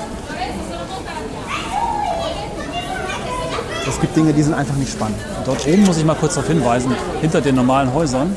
Es 3.88 4.00
gibt 4.00 4.15
Dinge, 4.15 4.32
die 4.34 4.44
sind 4.44 4.54
einfach 4.54 4.76
nicht 4.76 4.91
spannend. 4.91 5.17
Dort 5.46 5.65
oben 5.67 5.84
muss 5.84 5.98
ich 5.98 6.06
mal 6.06 6.15
kurz 6.15 6.36
darauf 6.36 6.48
hinweisen, 6.50 6.96
hinter 7.22 7.41
den 7.41 7.56
normalen 7.56 7.94
Häusern 7.94 8.36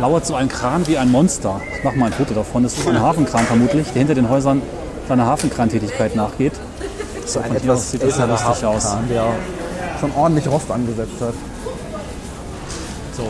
lauert 0.00 0.26
so 0.26 0.34
ein 0.34 0.48
Kran 0.48 0.86
wie 0.86 0.98
ein 0.98 1.10
Monster. 1.10 1.60
Ich 1.76 1.84
mache 1.84 1.96
mal 1.96 2.06
ein 2.06 2.12
Foto 2.12 2.34
davon. 2.34 2.62
Das 2.62 2.76
ist 2.76 2.86
ein 2.88 3.00
Hafenkran 3.00 3.44
vermutlich, 3.46 3.86
der 3.88 4.00
hinter 4.00 4.14
den 4.14 4.28
Häusern 4.28 4.62
seiner 5.08 5.26
Hafenkrantätigkeit 5.26 6.16
nachgeht. 6.16 6.52
So 7.26 7.40
ein 7.40 7.54
etwas 7.54 7.78
aus 7.78 7.90
sieht 7.90 8.02
das 8.02 8.18
älterer 8.18 8.28
lustig 8.28 8.66
aus. 8.66 8.84
Hafenkran, 8.84 9.08
der 9.08 9.26
schon 10.00 10.12
ordentlich 10.16 10.48
Rost 10.48 10.70
angesetzt 10.70 11.20
hat. 11.20 11.34
So, 13.16 13.24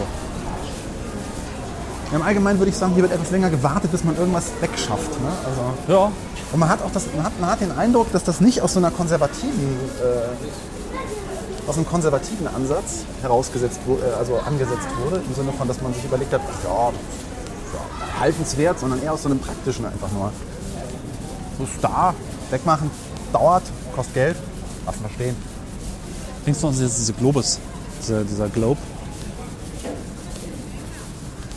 Ja, 2.12 2.16
Im 2.18 2.22
Allgemeinen 2.22 2.58
würde 2.58 2.70
ich 2.70 2.76
sagen, 2.76 2.92
hier 2.92 3.02
wird 3.02 3.12
etwas 3.12 3.30
länger 3.30 3.48
gewartet, 3.50 3.90
bis 3.90 4.04
man 4.04 4.16
irgendwas 4.16 4.44
wegschafft. 4.60 5.10
Ne? 5.20 5.28
Also, 5.46 5.92
ja, 5.92 6.12
und 6.52 6.58
man 6.60 6.68
hat 6.68 6.82
auch 6.82 6.90
das, 6.92 7.04
man 7.16 7.24
hat, 7.24 7.40
man 7.40 7.50
hat 7.50 7.60
den 7.62 7.72
Eindruck, 7.72 8.12
dass 8.12 8.22
das 8.22 8.40
nicht 8.42 8.60
aus 8.60 8.74
so 8.74 8.80
einer 8.80 8.90
konservativen, 8.90 9.76
äh, 9.98 10.81
aus 11.66 11.76
einem 11.76 11.86
konservativen 11.86 12.48
Ansatz 12.48 13.04
herausgesetzt 13.20 13.80
wurde, 13.86 14.06
äh, 14.06 14.18
also 14.18 14.36
angesetzt 14.38 14.88
wurde, 15.02 15.22
im 15.26 15.34
Sinne 15.34 15.52
von, 15.52 15.68
dass 15.68 15.80
man 15.80 15.94
sich 15.94 16.04
überlegt 16.04 16.32
hat, 16.32 16.40
ach 16.44 16.64
ja, 16.64 16.92
haltenswert, 18.20 18.78
sondern 18.78 19.02
eher 19.02 19.12
aus 19.12 19.22
so 19.22 19.28
einem 19.28 19.38
praktischen 19.38 19.86
einfach 19.86 20.10
nur. 20.12 20.32
So 21.58 21.64
ist 21.64 21.82
da, 21.82 22.14
wegmachen, 22.50 22.90
dauert, 23.32 23.62
kostet 23.94 24.14
Geld, 24.14 24.36
lassen 24.86 25.02
wir 25.02 25.10
stehen. 25.10 25.36
links 26.46 26.62
noch 26.62 26.70
ist 26.70 26.98
diese 26.98 27.12
Globus, 27.12 27.58
dieser, 28.00 28.24
dieser 28.24 28.48
Globe. 28.48 28.80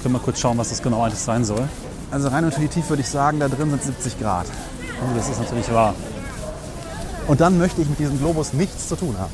Können 0.01 0.15
wir 0.15 0.19
kurz 0.19 0.39
schauen, 0.39 0.57
was 0.57 0.69
das 0.69 0.81
genau 0.81 1.03
eigentlich 1.03 1.19
sein 1.19 1.43
soll. 1.45 1.67
Also 2.11 2.27
rein 2.27 2.43
intuitiv 2.43 2.89
würde 2.89 3.01
ich 3.01 3.09
sagen, 3.09 3.39
da 3.39 3.47
drin 3.47 3.69
sind 3.71 3.83
70 3.83 4.19
Grad. 4.19 4.45
Oh, 5.01 5.15
das 5.15 5.29
ist 5.29 5.39
natürlich 5.39 5.71
wahr. 5.71 5.95
Und 7.27 7.41
dann 7.41 7.57
möchte 7.57 7.81
ich 7.81 7.89
mit 7.89 7.97
diesem 7.97 8.19
Globus 8.19 8.53
nichts 8.53 8.87
zu 8.87 8.95
tun 8.95 9.15
haben. 9.17 9.33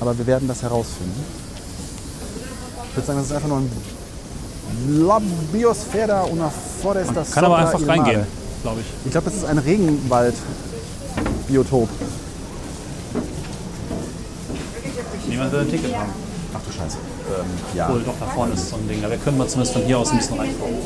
Aber 0.00 0.16
wir 0.18 0.26
werden 0.26 0.48
das 0.48 0.62
herausfinden. 0.62 1.22
Ich 2.90 2.96
würde 2.96 3.06
sagen, 3.06 3.18
das 3.18 3.26
ist 3.28 3.32
einfach 3.34 3.48
nur 3.48 3.58
ein 3.58 3.70
La 4.88 5.20
Biosfera 5.52 6.22
una 6.24 6.50
foresta 6.82 7.12
Man 7.20 7.30
kann 7.30 7.44
aber 7.44 7.56
einfach 7.58 7.78
Ilmare. 7.80 7.98
reingehen, 8.00 8.26
glaube 8.62 8.80
ich. 8.80 8.86
Ich 9.04 9.10
glaube, 9.12 9.26
das 9.30 9.36
ist 9.38 9.44
ein 9.44 9.58
Regenwald-Biotop. 9.58 11.88
Niemand 15.28 15.52
will 15.52 15.60
ein 15.60 15.70
Ticket 15.70 15.94
haben. 15.96 16.10
Ach 16.54 16.60
du 16.64 16.72
Scheiße. 16.72 16.96
Ähm, 16.96 17.44
ja. 17.74 17.86
Obwohl, 17.88 18.02
doch, 18.02 18.14
da 18.20 18.26
vorne 18.26 18.52
ist 18.54 18.68
so 18.70 18.76
ein 18.76 18.86
Ding. 18.88 19.02
Da 19.02 19.08
können 19.16 19.38
wir 19.38 19.48
zumindest 19.48 19.72
von 19.74 19.82
hier 19.84 19.98
aus 19.98 20.10
ein 20.10 20.18
bisschen 20.18 20.38
reinkommen. 20.38 20.76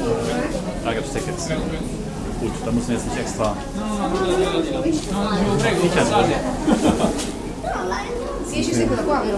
Da 0.84 0.92
gibt 0.94 1.06
es 1.06 1.12
Tickets. 1.12 1.48
Gut, 1.48 2.52
da 2.64 2.70
müssen 2.70 2.88
wir 2.88 2.96
jetzt 2.96 3.06
nicht 3.08 3.18
extra. 3.18 3.56
Kichern. 5.82 6.06
10 8.64 8.74
Sekunden, 8.74 9.04
guardo. 9.04 9.28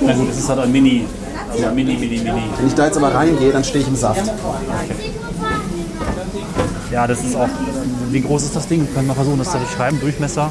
Na 0.00 0.12
gut, 0.14 0.30
es 0.30 0.38
ist 0.38 0.48
halt 0.48 0.60
ein 0.60 0.72
Mini. 0.72 1.06
Also 1.50 1.66
ein 1.66 1.74
Mini, 1.74 1.94
Mini, 1.94 2.18
Mini. 2.18 2.42
Wenn 2.58 2.66
ich 2.66 2.74
da 2.74 2.86
jetzt 2.86 2.96
aber 2.96 3.14
reingehe, 3.14 3.52
dann 3.52 3.64
stehe 3.64 3.82
ich 3.82 3.88
im 3.88 3.96
Saft. 3.96 4.22
Ja, 6.92 7.06
das 7.06 7.24
ist 7.24 7.36
auch. 7.36 7.48
Wie 8.10 8.20
groß 8.20 8.44
ist 8.44 8.56
das 8.56 8.68
Ding? 8.68 8.86
Können 8.94 9.08
wir 9.08 9.14
versuchen, 9.14 9.38
das 9.38 9.50
zu 9.50 9.58
beschreiben? 9.58 9.98
Durchmesser 10.00 10.50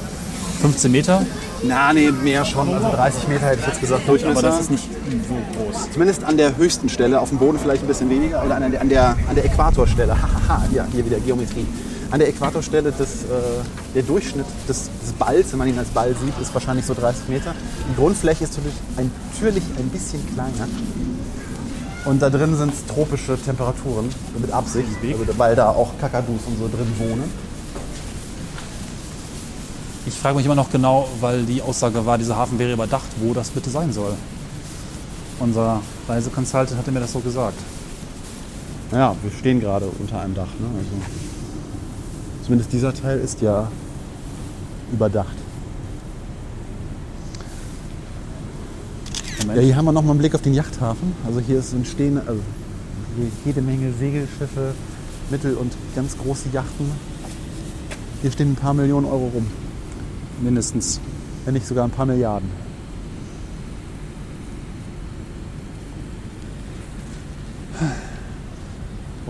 15 0.62 0.92
Meter? 0.92 1.26
Na, 1.64 1.94
nee, 1.94 2.12
mehr 2.12 2.44
schon. 2.44 2.74
Also 2.74 2.90
30 2.90 3.28
Meter 3.28 3.46
hätte 3.48 3.60
ich 3.62 3.68
jetzt 3.68 3.80
gesagt. 3.80 4.08
Durchmesser. 4.08 4.40
Aber 4.40 4.48
das 4.48 4.62
ist 4.62 4.72
nicht 4.72 4.90
so 5.28 5.36
groß. 5.58 5.92
Zumindest 5.92 6.24
an 6.24 6.38
der 6.38 6.58
höchsten 6.58 6.90
Stelle, 6.90 7.20
auf 7.20 7.30
dem 7.30 7.38
Boden 7.38 7.58
vielleicht 7.58 7.84
ein 7.84 7.88
bisschen 7.88 8.10
weniger 8.10 8.44
oder 8.44 8.56
an 8.56 8.72
der, 8.72 8.82
an 8.82 8.90
der, 8.90 9.10
an 9.30 9.36
der 9.36 9.46
Äquatorstelle. 9.46 10.14
Hahaha, 10.22 10.64
ja, 10.74 10.86
hier 10.92 11.06
wieder 11.06 11.20
Geometrie. 11.20 11.66
An 12.14 12.20
der 12.20 12.28
Äquatorstelle, 12.30 12.92
des, 12.92 13.24
äh, 13.24 13.26
der 13.96 14.04
Durchschnitt 14.04 14.46
des, 14.70 14.92
des 15.02 15.14
Balls, 15.18 15.52
wenn 15.52 15.58
man 15.58 15.68
ihn 15.68 15.80
als 15.80 15.90
Ball 15.90 16.10
sieht, 16.10 16.40
ist 16.40 16.54
wahrscheinlich 16.54 16.86
so 16.86 16.94
30 16.94 17.28
Meter. 17.28 17.56
Die 17.90 17.96
Grundfläche 17.96 18.44
ist 18.44 18.56
natürlich 18.56 18.78
ein, 18.98 19.12
natürlich 19.34 19.64
ein 19.80 19.90
bisschen 19.90 20.24
kleiner. 20.32 20.68
Und 22.06 22.22
da 22.22 22.30
drin 22.30 22.56
sind 22.56 22.72
tropische 22.88 23.36
Temperaturen, 23.36 24.10
mit 24.40 24.52
Absicht, 24.52 24.90
also, 25.02 25.40
weil 25.40 25.56
da 25.56 25.70
auch 25.70 25.90
Kakadus 26.00 26.42
und 26.46 26.60
so 26.60 26.68
drin 26.68 26.94
wohnen. 27.00 27.32
Ich 30.06 30.14
frage 30.14 30.36
mich 30.36 30.46
immer 30.46 30.54
noch 30.54 30.70
genau, 30.70 31.10
weil 31.20 31.46
die 31.46 31.64
Aussage 31.64 32.06
war, 32.06 32.20
dieser 32.20 32.36
Hafen 32.36 32.60
wäre 32.60 32.74
überdacht, 32.74 33.10
wo 33.22 33.34
das 33.34 33.50
bitte 33.50 33.72
sein 33.72 33.92
soll. 33.92 34.14
Unser 35.40 35.82
Reiseconsultant 36.08 36.78
hatte 36.78 36.92
mir 36.92 37.00
das 37.00 37.12
so 37.12 37.22
gesagt. 37.22 37.58
Ja, 38.92 39.16
wir 39.20 39.32
stehen 39.32 39.60
gerade 39.60 39.88
unter 39.98 40.22
einem 40.22 40.36
Dach. 40.36 40.54
Ne? 40.60 40.68
Also, 40.78 41.33
zumindest 42.44 42.72
dieser 42.74 42.94
Teil 42.94 43.20
ist 43.20 43.42
ja 43.42 43.72
überdacht. 44.92 45.36
Ja, 49.48 49.62
hier 49.62 49.76
haben 49.76 49.86
wir 49.86 49.92
nochmal 49.92 50.12
einen 50.12 50.20
Blick 50.20 50.36
auf 50.36 50.42
den 50.42 50.54
Yachthafen. 50.54 51.14
Also 51.26 51.40
hier 51.40 51.60
ist 51.60 51.74
ein 51.74 51.86
stehende, 51.86 52.22
also 52.26 52.42
jede 53.46 53.62
Menge 53.62 53.92
Segelschiffe, 53.94 54.74
mittel- 55.30 55.56
und 55.56 55.74
ganz 55.96 56.18
große 56.18 56.50
Yachten. 56.54 56.92
Hier 58.22 58.32
stehen 58.32 58.54
ein 58.54 58.56
paar 58.56 58.74
Millionen 58.74 59.06
Euro 59.06 59.32
rum, 59.34 59.48
Mindestens. 60.42 61.02
wenn 61.46 61.56
nicht 61.56 61.68
sogar 61.68 61.84
ein 61.84 61.92
paar 61.92 62.06
Milliarden. 62.06 62.63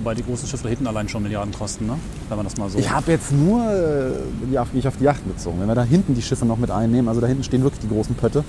Wobei 0.04 0.16
die 0.16 0.24
großen 0.24 0.50
Schiffe 0.50 0.63
da 0.63 0.70
hinten 0.70 0.86
allein 0.88 1.08
schon 1.08 1.24
Milliarden 1.24 1.54
kosten, 1.54 1.86
ne? 1.86 1.96
wenn 2.28 2.36
man 2.38 2.46
das 2.46 2.58
mal 2.58 2.70
so. 2.70 2.78
Ich 2.78 2.92
habe 2.92 3.12
jetzt 3.12 3.32
nur 3.32 3.63
äh, 3.72 4.12
die 4.52 4.60
auf- 4.60 4.74
mich 4.74 4.86
auf 4.86 4.98
die 4.98 5.06
Yachten 5.06 5.32
bezogen. 5.34 5.62
Wenn 5.62 5.68
wir 5.68 5.76
da 5.76 5.84
hinten 5.84 6.13
die 6.13 6.22
Schiffe 6.22 6.46
noch 6.46 6.58
mit 6.58 6.72
einnehmen, 6.72 7.08
also 7.08 7.22
da 7.22 7.28
hinten 7.28 7.44
stehen 7.46 7.63
wirklich 7.63 7.80
die 7.82 7.88
großen 7.88 8.13
Pötte, 8.16 8.44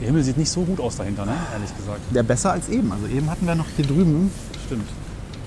Der 0.00 0.06
Himmel 0.06 0.22
sieht 0.22 0.38
nicht 0.38 0.50
so 0.50 0.62
gut 0.62 0.78
aus 0.78 0.96
dahinter, 0.96 1.26
ne? 1.26 1.32
ehrlich 1.52 1.76
gesagt. 1.76 1.98
der 2.14 2.22
besser 2.22 2.52
als 2.52 2.68
eben. 2.68 2.92
Also 2.92 3.06
eben 3.08 3.28
hatten 3.28 3.44
wir 3.46 3.54
noch 3.56 3.66
hier 3.76 3.84
drüben 3.86 4.30
Stimmt. 4.66 4.86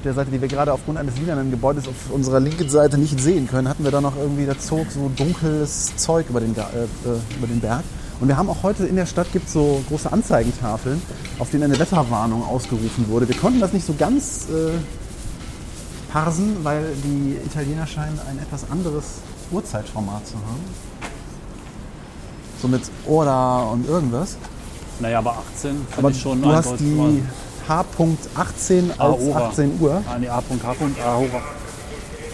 der 0.03 0.13
Seite, 0.13 0.31
die 0.31 0.41
wir 0.41 0.49
gerade 0.49 0.73
aufgrund 0.73 0.97
eines 0.97 1.17
lilanen 1.17 1.49
Gebäudes 1.49 1.87
auf 1.87 1.95
unserer 2.11 2.41
linken 2.41 2.67
Seite 2.69 2.97
nicht 2.97 3.17
sehen 3.21 3.47
können, 3.47 3.69
hatten 3.69 3.85
wir 3.85 3.91
da 3.91 4.01
noch 4.01 4.17
irgendwie, 4.17 4.45
da 4.45 4.59
zog 4.59 4.87
so 4.91 5.09
dunkles 5.15 5.95
Zeug 5.95 6.25
über 6.29 6.41
den, 6.41 6.53
äh, 6.57 6.59
äh, 6.59 7.37
über 7.37 7.47
den 7.47 7.61
Berg. 7.61 7.83
Und 8.19 8.27
wir 8.27 8.37
haben 8.37 8.49
auch 8.49 8.63
heute 8.63 8.85
in 8.85 8.95
der 8.95 9.05
Stadt 9.05 9.31
gibt 9.33 9.49
so 9.49 9.83
große 9.89 10.11
Anzeigentafeln, 10.11 11.01
auf 11.39 11.49
denen 11.49 11.63
eine 11.63 11.79
Wetterwarnung 11.79 12.45
ausgerufen 12.45 13.07
wurde. 13.09 13.27
Wir 13.27 13.35
konnten 13.35 13.59
das 13.59 13.73
nicht 13.73 13.85
so 13.85 13.93
ganz 13.95 14.47
äh, 14.49 14.77
parsen, 16.11 16.57
weil 16.63 16.85
die 17.03 17.35
Italiener 17.45 17.85
scheinen 17.85 18.19
ein 18.29 18.39
etwas 18.39 18.69
anderes 18.71 19.03
Uhrzeitformat 19.51 20.25
zu 20.27 20.35
haben. 20.35 20.63
So 22.61 22.67
mit 22.69 22.81
Ora 23.07 23.63
und 23.63 23.87
irgendwas. 23.89 24.37
Naja, 24.99 25.17
aber 25.19 25.31
18 25.55 25.71
finde 25.71 25.85
Aber 25.97 26.09
ich 26.11 26.21
schon 26.21 26.41
du 26.41 26.51
hast 26.51 26.79
die 26.79 26.83
mal- 26.85 27.21
H.18 27.67 28.91
Ah, 28.97 29.09
als 29.09 29.21
Ora. 29.21 29.47
18 29.49 29.81
Uhr. 29.81 30.01
Ah, 30.09 30.17
nee, 30.19 30.27
A. 30.27 30.35
H. 30.37 30.41
A. 30.41 31.15
Hora. 31.15 31.41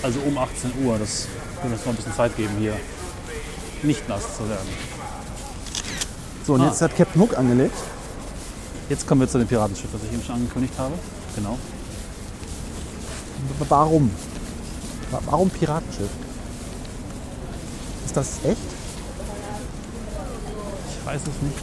Also 0.04 0.20
um 0.28 0.38
18 0.38 0.72
Uhr. 0.84 0.98
Das 1.00 1.28
würde 1.62 1.76
uns 1.76 1.86
noch 1.86 1.94
ein 1.94 1.96
bisschen 1.96 2.14
Zeit 2.14 2.36
geben, 2.36 2.50
hier 2.60 2.74
nicht 3.84 4.08
nass 4.10 4.38
zu 4.38 4.48
werden. 4.50 4.68
So, 6.50 6.56
und 6.56 6.62
Ah. 6.62 6.70
jetzt 6.70 6.82
hat 6.82 6.96
Captain 6.96 7.22
Hook 7.22 7.38
angelegt. 7.38 7.76
Jetzt 8.90 9.06
kommen 9.08 9.22
wir 9.22 9.28
zu 9.28 9.38
dem 9.38 9.48
Piratenschiff, 9.48 9.92
das 9.92 10.02
ich 10.04 10.12
eben 10.12 10.24
schon 10.24 10.34
angekündigt 10.34 10.74
habe. 10.80 10.96
Genau. 11.36 11.60
W- 13.60 13.66
Warum? 13.70 14.10
Wa- 15.12 15.20
Warum 15.28 15.52
Piratenschiff? 15.52 16.10
Ist 18.04 18.18
das 18.18 18.40
echt? 18.44 18.58
Ich 21.00 21.06
weiß 21.06 21.22
es 21.22 21.28
nicht. 21.44 21.58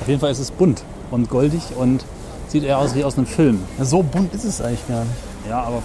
Auf 0.00 0.06
jeden 0.06 0.20
Fall 0.20 0.30
ist 0.30 0.38
es 0.38 0.52
bunt 0.52 0.84
und 1.10 1.28
goldig 1.28 1.62
und 1.76 2.04
sieht 2.46 2.62
eher 2.62 2.78
aus 2.78 2.94
wie 2.94 3.02
aus 3.02 3.16
einem 3.18 3.26
Film. 3.26 3.64
Ja, 3.78 3.84
so 3.84 4.04
bunt 4.04 4.32
ist 4.32 4.44
es 4.44 4.60
eigentlich 4.60 4.86
gar 4.86 5.00
nicht. 5.00 5.16
Ja, 5.48 5.64
aber 5.64 5.82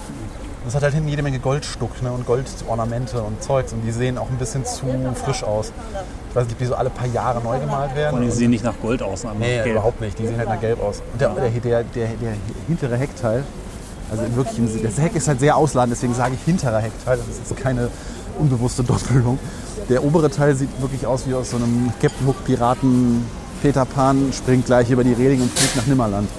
Das 0.66 0.76
hat 0.76 0.84
halt 0.84 0.94
hinten 0.94 1.10
jede 1.10 1.22
Menge 1.22 1.40
Goldstuck 1.40 2.02
ne? 2.02 2.12
und 2.12 2.26
Goldornamente 2.26 3.22
und 3.22 3.44
Zeugs. 3.44 3.74
Und 3.74 3.82
die 3.82 3.92
sehen 3.92 4.18
auch 4.18 4.30
ein 4.30 4.38
bisschen 4.38 4.66
zu 4.66 4.86
frisch 5.16 5.44
aus. 5.44 5.74
Ich 6.30 6.36
weiß 6.36 6.46
nicht, 6.46 6.54
ob 6.54 6.60
die 6.60 6.66
so 6.66 6.76
alle 6.76 6.90
paar 6.90 7.08
Jahre 7.08 7.42
neu 7.42 7.60
gemalt 7.60 7.96
werden. 7.96 8.20
und 8.20 8.26
die 8.26 8.32
sehen 8.32 8.52
nicht 8.52 8.64
nach 8.64 8.80
Gold 8.82 9.04
aus. 9.04 9.24
Nee, 9.40 9.56
Gelb. 9.56 9.68
überhaupt 9.68 10.02
nicht. 10.02 10.18
Die 10.18 10.26
sehen 10.26 10.38
halt 10.38 10.50
nach 10.50 10.62
gelb 10.62 10.82
aus. 10.82 11.02
Und 11.12 11.20
der, 11.20 11.30
der, 11.30 11.50
der, 11.50 11.84
der, 11.84 12.08
der 12.08 12.34
hintere 12.68 12.98
Heckteil, 12.98 13.44
also 14.10 14.24
wirklich, 14.36 14.82
das 14.82 14.98
Heck 14.98 15.16
ist 15.16 15.28
halt 15.28 15.40
sehr 15.40 15.58
ausladend, 15.58 15.96
deswegen 15.96 16.14
sage 16.14 16.36
ich 16.36 16.42
hinterer 16.46 16.80
Heckteil. 16.80 17.18
Das 17.18 17.52
ist 17.52 17.58
keine 17.58 17.90
unbewusste 18.40 18.84
Doppelung. 18.84 19.40
Der 19.90 20.04
obere 20.04 20.30
Teil 20.30 20.56
sieht 20.56 20.70
wirklich 20.82 21.06
aus 21.06 21.28
wie 21.28 21.34
aus 21.34 21.52
so 21.52 21.58
einem 21.58 21.92
Captain 22.02 22.28
Hook 22.28 22.44
Piraten. 22.46 23.26
Peter 23.62 23.86
Pan 23.86 24.32
springt 24.34 24.66
gleich 24.66 24.90
über 24.90 25.04
die 25.04 25.14
Reling 25.14 25.42
und 25.42 25.52
fliegt 25.52 25.76
nach 25.76 25.86
Nimmerland. 25.86 26.30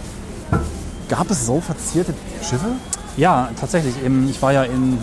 Gab 1.08 1.30
es 1.30 1.46
so 1.46 1.60
verzierte 1.60 2.14
Schiffe? 2.42 2.72
Ja, 3.16 3.50
tatsächlich. 3.58 3.94
Eben, 4.04 4.28
Ich 4.28 4.40
war 4.42 4.52
ja 4.52 4.64
in 4.64 4.98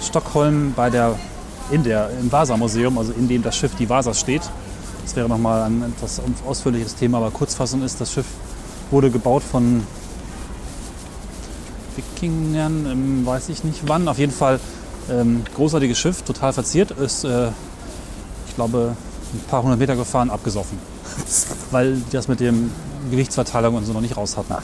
Stockholm 0.00 0.72
bei 0.74 0.90
der, 0.90 1.16
in 1.70 1.82
der, 1.82 2.10
im 2.20 2.30
Vasa-Museum, 2.30 2.96
also 2.96 3.12
in 3.12 3.28
dem 3.28 3.42
das 3.42 3.56
Schiff 3.56 3.74
die 3.74 3.88
Vasas 3.88 4.20
steht. 4.20 4.42
Das 5.04 5.16
wäre 5.16 5.28
nochmal 5.28 5.62
ein 5.62 5.82
etwas 5.82 6.20
ausführliches 6.46 6.94
Thema, 6.94 7.18
aber 7.18 7.30
Kurzfassung 7.30 7.82
ist, 7.82 8.00
das 8.00 8.12
Schiff 8.12 8.26
wurde 8.90 9.10
gebaut 9.10 9.42
von 9.42 9.82
Wikingern, 11.96 12.86
ähm, 12.86 13.26
weiß 13.26 13.48
ich 13.48 13.64
nicht 13.64 13.80
wann. 13.86 14.06
Auf 14.06 14.18
jeden 14.18 14.32
Fall 14.32 14.60
ähm, 15.10 15.42
großartiges 15.54 15.98
Schiff, 15.98 16.22
total 16.22 16.52
verziert. 16.52 16.92
Ist, 16.92 17.24
äh, 17.24 17.48
ich 18.46 18.54
glaube, 18.54 18.94
ein 19.34 19.40
paar 19.48 19.62
hundert 19.62 19.78
Meter 19.78 19.96
gefahren, 19.96 20.30
abgesoffen. 20.30 20.78
Weil 21.70 22.00
das 22.12 22.28
mit 22.28 22.40
dem 22.40 22.70
Gewichtsverteilung 23.10 23.74
und 23.74 23.84
so 23.84 23.92
noch 23.92 24.00
nicht 24.00 24.16
raus 24.16 24.36
hatten. 24.36 24.54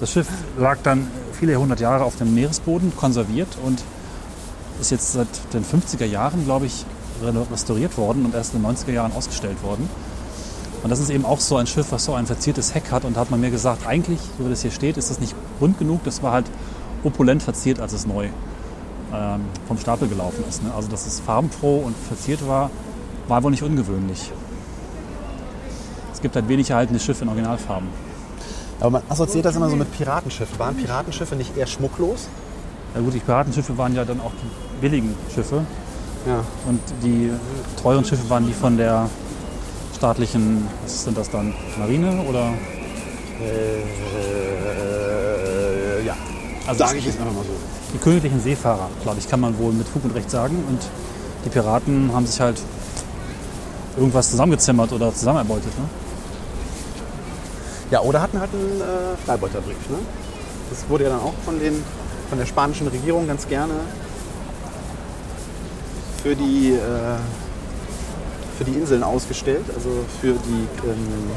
Das 0.00 0.10
Schiff 0.12 0.28
lag 0.58 0.78
dann 0.82 1.06
viele 1.32 1.56
hundert 1.56 1.80
Jahre 1.80 2.04
auf 2.04 2.16
dem 2.16 2.34
Meeresboden, 2.34 2.92
konserviert 2.96 3.48
und 3.64 3.82
ist 4.80 4.90
jetzt 4.90 5.12
seit 5.12 5.26
den 5.52 5.64
50er 5.64 6.04
Jahren, 6.04 6.44
glaube 6.44 6.66
ich, 6.66 6.84
re- 7.22 7.46
restauriert 7.50 7.96
worden 7.98 8.24
und 8.24 8.34
erst 8.34 8.54
in 8.54 8.62
den 8.62 8.70
90er 8.72 8.92
Jahren 8.92 9.12
ausgestellt 9.12 9.62
worden. 9.62 9.88
Und 10.84 10.90
das 10.90 11.00
ist 11.00 11.10
eben 11.10 11.24
auch 11.24 11.40
so 11.40 11.56
ein 11.56 11.66
Schiff, 11.66 11.86
was 11.90 12.04
so 12.04 12.14
ein 12.14 12.26
verziertes 12.26 12.74
Heck 12.74 12.92
hat. 12.92 13.04
Und 13.04 13.16
da 13.16 13.20
hat 13.20 13.30
man 13.32 13.40
mir 13.40 13.50
gesagt, 13.50 13.86
eigentlich, 13.86 14.20
so 14.38 14.44
wie 14.46 14.50
das 14.50 14.62
hier 14.62 14.70
steht, 14.70 14.96
ist 14.96 15.10
das 15.10 15.18
nicht 15.18 15.34
rund 15.60 15.78
genug. 15.78 16.04
Das 16.04 16.22
war 16.22 16.32
halt 16.32 16.46
opulent 17.02 17.42
verziert, 17.42 17.80
als 17.80 17.92
es 17.92 18.06
neu 18.06 18.28
ähm, 19.12 19.40
vom 19.66 19.78
Stapel 19.78 20.06
gelaufen 20.08 20.44
ist. 20.48 20.62
Ne? 20.62 20.70
Also, 20.76 20.88
dass 20.88 21.06
es 21.06 21.18
farbenfroh 21.18 21.78
und 21.78 21.96
verziert 21.96 22.46
war, 22.46 22.70
war 23.26 23.42
wohl 23.42 23.50
nicht 23.50 23.64
ungewöhnlich. 23.64 24.30
Es 26.18 26.22
gibt 26.22 26.34
halt 26.34 26.48
wenig 26.48 26.68
erhaltene 26.68 26.98
Schiffe 26.98 27.22
in 27.22 27.28
Originalfarben. 27.28 27.86
Aber 28.80 28.90
man 28.90 29.02
assoziiert 29.08 29.44
das 29.44 29.54
immer 29.54 29.70
so 29.70 29.76
mit 29.76 29.96
Piratenschiffen. 29.96 30.58
Waren 30.58 30.74
Piratenschiffe 30.74 31.36
nicht 31.36 31.56
eher 31.56 31.68
schmucklos? 31.68 32.26
Ja 32.92 33.00
gut, 33.00 33.14
die 33.14 33.20
Piratenschiffe 33.20 33.78
waren 33.78 33.94
ja 33.94 34.04
dann 34.04 34.20
auch 34.20 34.32
die 34.32 34.80
billigen 34.80 35.14
Schiffe. 35.32 35.62
Ja. 36.26 36.42
Und 36.66 36.80
die 37.04 37.30
teuren 37.80 38.04
Schiffe 38.04 38.28
waren 38.28 38.48
die 38.48 38.52
von 38.52 38.76
der 38.76 39.08
staatlichen, 39.96 40.66
was 40.82 41.04
sind 41.04 41.16
das 41.16 41.30
dann, 41.30 41.54
Marine 41.78 42.20
oder? 42.28 42.52
Äh, 43.40 43.84
ja. 46.04 46.16
Also 46.66 46.78
Sage 46.80 46.98
ich 46.98 47.06
jetzt 47.06 47.20
einfach 47.20 47.32
mal 47.32 47.44
so. 47.44 47.54
die 47.94 47.98
königlichen 47.98 48.40
Seefahrer, 48.40 48.88
glaube 49.04 49.20
ich, 49.20 49.28
kann 49.30 49.38
man 49.38 49.56
wohl 49.56 49.72
mit 49.72 49.86
Fug 49.86 50.02
und 50.02 50.16
Recht 50.16 50.32
sagen. 50.32 50.64
Und 50.68 50.80
die 51.44 51.48
Piraten 51.48 52.10
haben 52.12 52.26
sich 52.26 52.40
halt 52.40 52.60
irgendwas 53.96 54.30
zusammengezimmert 54.30 54.92
oder 54.92 55.14
zusammenerbeutet. 55.14 55.78
Ne? 55.78 55.84
Ja, 57.90 58.02
oder 58.02 58.20
hatten 58.20 58.38
halt 58.38 58.50
einen 58.52 58.80
äh, 58.80 59.16
Freibeuterbrief. 59.24 59.88
Ne? 59.88 59.98
Das 60.70 60.88
wurde 60.88 61.04
ja 61.04 61.10
dann 61.10 61.20
auch 61.20 61.32
von, 61.44 61.58
den, 61.58 61.82
von 62.28 62.38
der 62.38 62.46
spanischen 62.46 62.88
Regierung 62.88 63.26
ganz 63.26 63.48
gerne 63.48 63.72
für 66.22 66.36
die, 66.36 66.72
äh, 66.72 67.16
für 68.58 68.64
die 68.64 68.72
Inseln 68.72 69.02
ausgestellt. 69.02 69.64
Also 69.74 69.88
für 70.20 70.32
die, 70.32 70.86
ähm, 70.86 71.30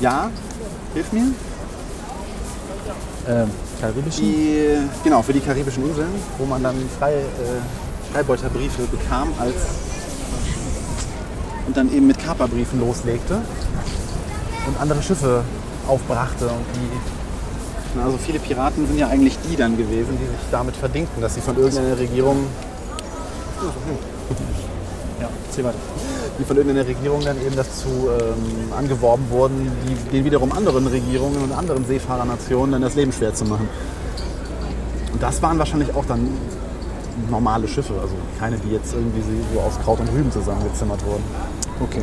ja, 0.00 0.30
hilf 0.94 1.12
mir, 1.12 1.24
Ähm, 3.26 3.50
karibischen? 3.80 4.22
die, 4.24 4.78
genau, 5.02 5.22
für 5.22 5.32
die 5.32 5.40
karibischen 5.40 5.88
Inseln, 5.88 6.10
wo 6.38 6.44
man 6.44 6.62
dann 6.62 6.76
frei, 6.98 7.14
äh, 7.14 8.12
Freibeuterbriefe 8.12 8.82
bekam 8.82 9.32
als 9.40 9.54
und 11.66 11.76
dann 11.76 11.90
eben 11.92 12.06
mit 12.06 12.18
Kaperbriefen 12.22 12.78
loslegte 12.78 13.40
und 14.66 14.80
andere 14.80 15.02
Schiffe 15.02 15.42
aufbrachte 15.86 16.46
und 16.46 16.64
die 16.74 18.00
also 18.02 18.18
viele 18.18 18.40
Piraten 18.40 18.86
sind 18.88 18.98
ja 18.98 19.06
eigentlich 19.06 19.38
die 19.48 19.54
dann 19.54 19.76
gewesen, 19.76 20.18
die 20.20 20.26
sich 20.26 20.50
damit 20.50 20.74
verdingten, 20.76 21.22
dass 21.22 21.34
sie 21.36 21.40
von 21.40 21.56
irgendeiner 21.56 21.96
Regierung 21.96 22.38
Ja, 25.20 25.28
erzähl 25.46 25.64
weiter. 25.64 25.76
die 26.38 26.44
von 26.44 26.56
irgendeiner 26.56 26.88
Regierung 26.88 27.20
dann 27.20 27.36
eben 27.40 27.54
dazu 27.54 28.08
ähm, 28.10 28.72
angeworben 28.76 29.30
wurden, 29.30 29.70
die, 29.86 30.10
den 30.10 30.24
wiederum 30.24 30.50
anderen 30.50 30.86
Regierungen 30.88 31.36
und 31.44 31.52
anderen 31.52 31.86
Seefahrernationen 31.86 32.72
dann 32.72 32.82
das 32.82 32.96
Leben 32.96 33.12
schwer 33.12 33.32
zu 33.32 33.44
machen. 33.44 33.68
Und 35.12 35.22
das 35.22 35.40
waren 35.40 35.58
wahrscheinlich 35.60 35.94
auch 35.94 36.04
dann 36.04 36.26
normale 37.30 37.68
Schiffe, 37.68 37.94
also 38.02 38.14
keine, 38.40 38.56
die 38.58 38.72
jetzt 38.72 38.92
irgendwie 38.92 39.22
so 39.54 39.60
aus 39.60 39.78
Kraut 39.84 40.00
und 40.00 40.08
Rüben 40.08 40.32
zusammengezimmert 40.32 41.04
wurden. 41.06 41.22
Okay. 41.80 42.02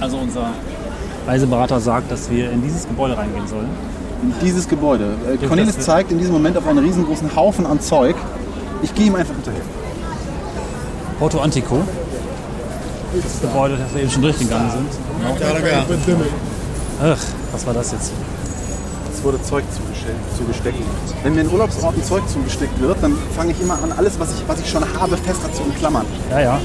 Also 0.00 0.16
unser 0.16 0.52
Reiseberater 1.28 1.78
sagt, 1.78 2.10
dass 2.10 2.30
wir 2.30 2.50
in 2.50 2.62
dieses 2.62 2.88
Gebäude 2.88 3.16
reingehen 3.18 3.46
sollen. 3.46 3.68
Dieses 4.40 4.66
Gebäude. 4.66 5.14
Äh, 5.30 5.46
Cornelis 5.46 5.78
zeigt 5.78 6.10
in 6.10 6.18
diesem 6.18 6.32
Moment 6.32 6.56
auf 6.56 6.66
einen 6.66 6.78
riesengroßen 6.78 7.36
Haufen 7.36 7.66
an 7.66 7.80
Zeug. 7.80 8.16
Ich 8.82 8.94
gehe 8.94 9.06
ihm 9.06 9.14
einfach 9.14 9.34
hinterher. 9.34 9.60
Porto 11.18 11.38
Antico. 11.38 11.82
Das 13.22 13.40
Gebäude, 13.42 13.76
das 13.76 13.94
wir 13.94 14.02
eben 14.02 14.10
schon 14.10 14.22
durchgegangen 14.22 14.70
sind. 14.70 14.88
Ach, 17.02 17.18
was 17.52 17.66
war 17.66 17.74
das 17.74 17.92
jetzt? 17.92 18.12
Es 19.12 19.22
wurde 19.22 19.42
Zeug 19.42 19.64
zugesteckt. 19.70 20.36
zugesteckt. 20.36 20.78
Wenn 21.22 21.34
mir 21.34 21.42
in 21.42 21.50
Urlaubsorten 21.50 22.02
Zeug 22.04 22.22
zugesteckt 22.28 22.80
wird, 22.80 22.96
dann 23.02 23.16
fange 23.36 23.52
ich 23.52 23.60
immer 23.60 23.74
an, 23.82 23.92
alles, 23.96 24.18
was 24.18 24.32
ich, 24.34 24.48
was 24.48 24.60
ich 24.60 24.70
schon 24.70 24.84
habe, 24.98 25.16
fester 25.16 25.52
zu 25.52 25.62
umklammern. 25.62 26.06
Ja, 26.30 26.40
ja. 26.40 26.60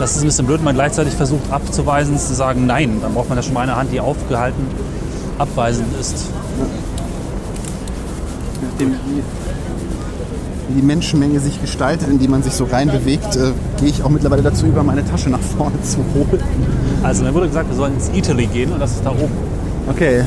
Das 0.00 0.16
ist 0.16 0.22
ein 0.22 0.26
bisschen 0.26 0.46
blöd, 0.46 0.64
man 0.64 0.74
gleichzeitig 0.74 1.12
versucht 1.12 1.52
abzuweisen, 1.52 2.18
zu 2.18 2.32
sagen 2.32 2.64
Nein. 2.64 3.00
Dann 3.02 3.12
braucht 3.12 3.28
man 3.28 3.36
ja 3.36 3.42
schon 3.42 3.52
mal 3.52 3.60
eine 3.60 3.76
Hand, 3.76 3.92
die 3.92 4.00
aufgehalten 4.00 4.66
abweisend 5.38 5.88
ist. 6.00 6.26
Wie, 8.78 8.86
die 10.74 10.82
Menschenmenge 10.82 11.38
sich 11.40 11.60
gestaltet, 11.60 12.08
in 12.08 12.18
die 12.18 12.28
man 12.28 12.42
sich 12.42 12.54
so 12.54 12.64
reinbewegt, 12.64 13.36
äh, 13.36 13.52
gehe 13.78 13.88
ich 13.88 14.02
auch 14.02 14.08
mittlerweile 14.08 14.42
dazu 14.42 14.66
über, 14.66 14.82
meine 14.82 15.04
Tasche 15.04 15.28
nach 15.28 15.40
vorne 15.40 15.80
zu 15.82 15.98
holen. 16.14 16.42
Also 17.02 17.24
mir 17.24 17.34
wurde 17.34 17.48
gesagt, 17.48 17.68
wir 17.68 17.76
sollen 17.76 17.94
ins 17.94 18.10
Italy 18.14 18.46
gehen 18.46 18.72
und 18.72 18.80
das 18.80 18.92
ist 18.92 19.04
da 19.04 19.10
oben. 19.10 19.32
Okay. 19.88 20.24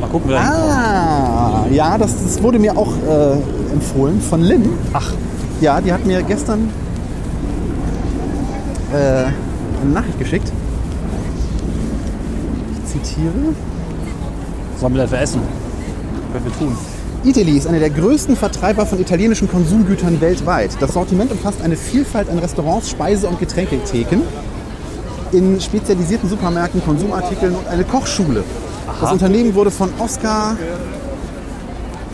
Mal 0.00 0.08
gucken, 0.08 0.30
wie 0.30 0.34
wir. 0.34 0.40
Ah, 0.40 1.66
ja, 1.70 1.98
das, 1.98 2.14
das 2.22 2.42
wurde 2.42 2.58
mir 2.58 2.76
auch 2.76 2.92
äh, 3.08 3.72
empfohlen 3.72 4.20
von 4.20 4.42
Lynn. 4.42 4.70
Ach, 4.92 5.12
Ja, 5.60 5.80
die 5.80 5.92
hat 5.92 6.04
mir 6.04 6.22
gestern 6.22 6.68
äh, 8.96 9.82
eine 9.82 9.92
Nachricht 9.92 10.18
geschickt. 10.18 10.50
Ich 12.72 12.92
zitiere. 12.92 13.32
sollen 14.78 14.94
wir 14.94 15.02
dafür 15.02 15.20
essen? 15.20 15.40
Können 16.32 16.44
wir 16.44 16.52
tun. 16.58 16.78
Italy 17.24 17.56
ist 17.56 17.66
einer 17.66 17.80
der 17.80 17.90
größten 17.90 18.36
Vertreiber 18.36 18.86
von 18.86 19.00
italienischen 19.00 19.50
Konsumgütern 19.50 20.20
weltweit. 20.20 20.70
Das 20.80 20.92
Sortiment 20.92 21.32
umfasst 21.32 21.60
eine 21.60 21.76
Vielfalt 21.76 22.28
an 22.28 22.38
Restaurants, 22.38 22.90
Speise- 22.90 23.26
und 23.26 23.40
Getränketheken, 23.40 24.22
in 25.32 25.60
spezialisierten 25.60 26.28
Supermärkten, 26.28 26.84
Konsumartikeln 26.84 27.54
und 27.54 27.66
eine 27.66 27.84
Kochschule. 27.84 28.44
Das 29.00 29.12
Unternehmen 29.12 29.54
wurde 29.54 29.70
von 29.70 29.90
Oscar 29.98 30.56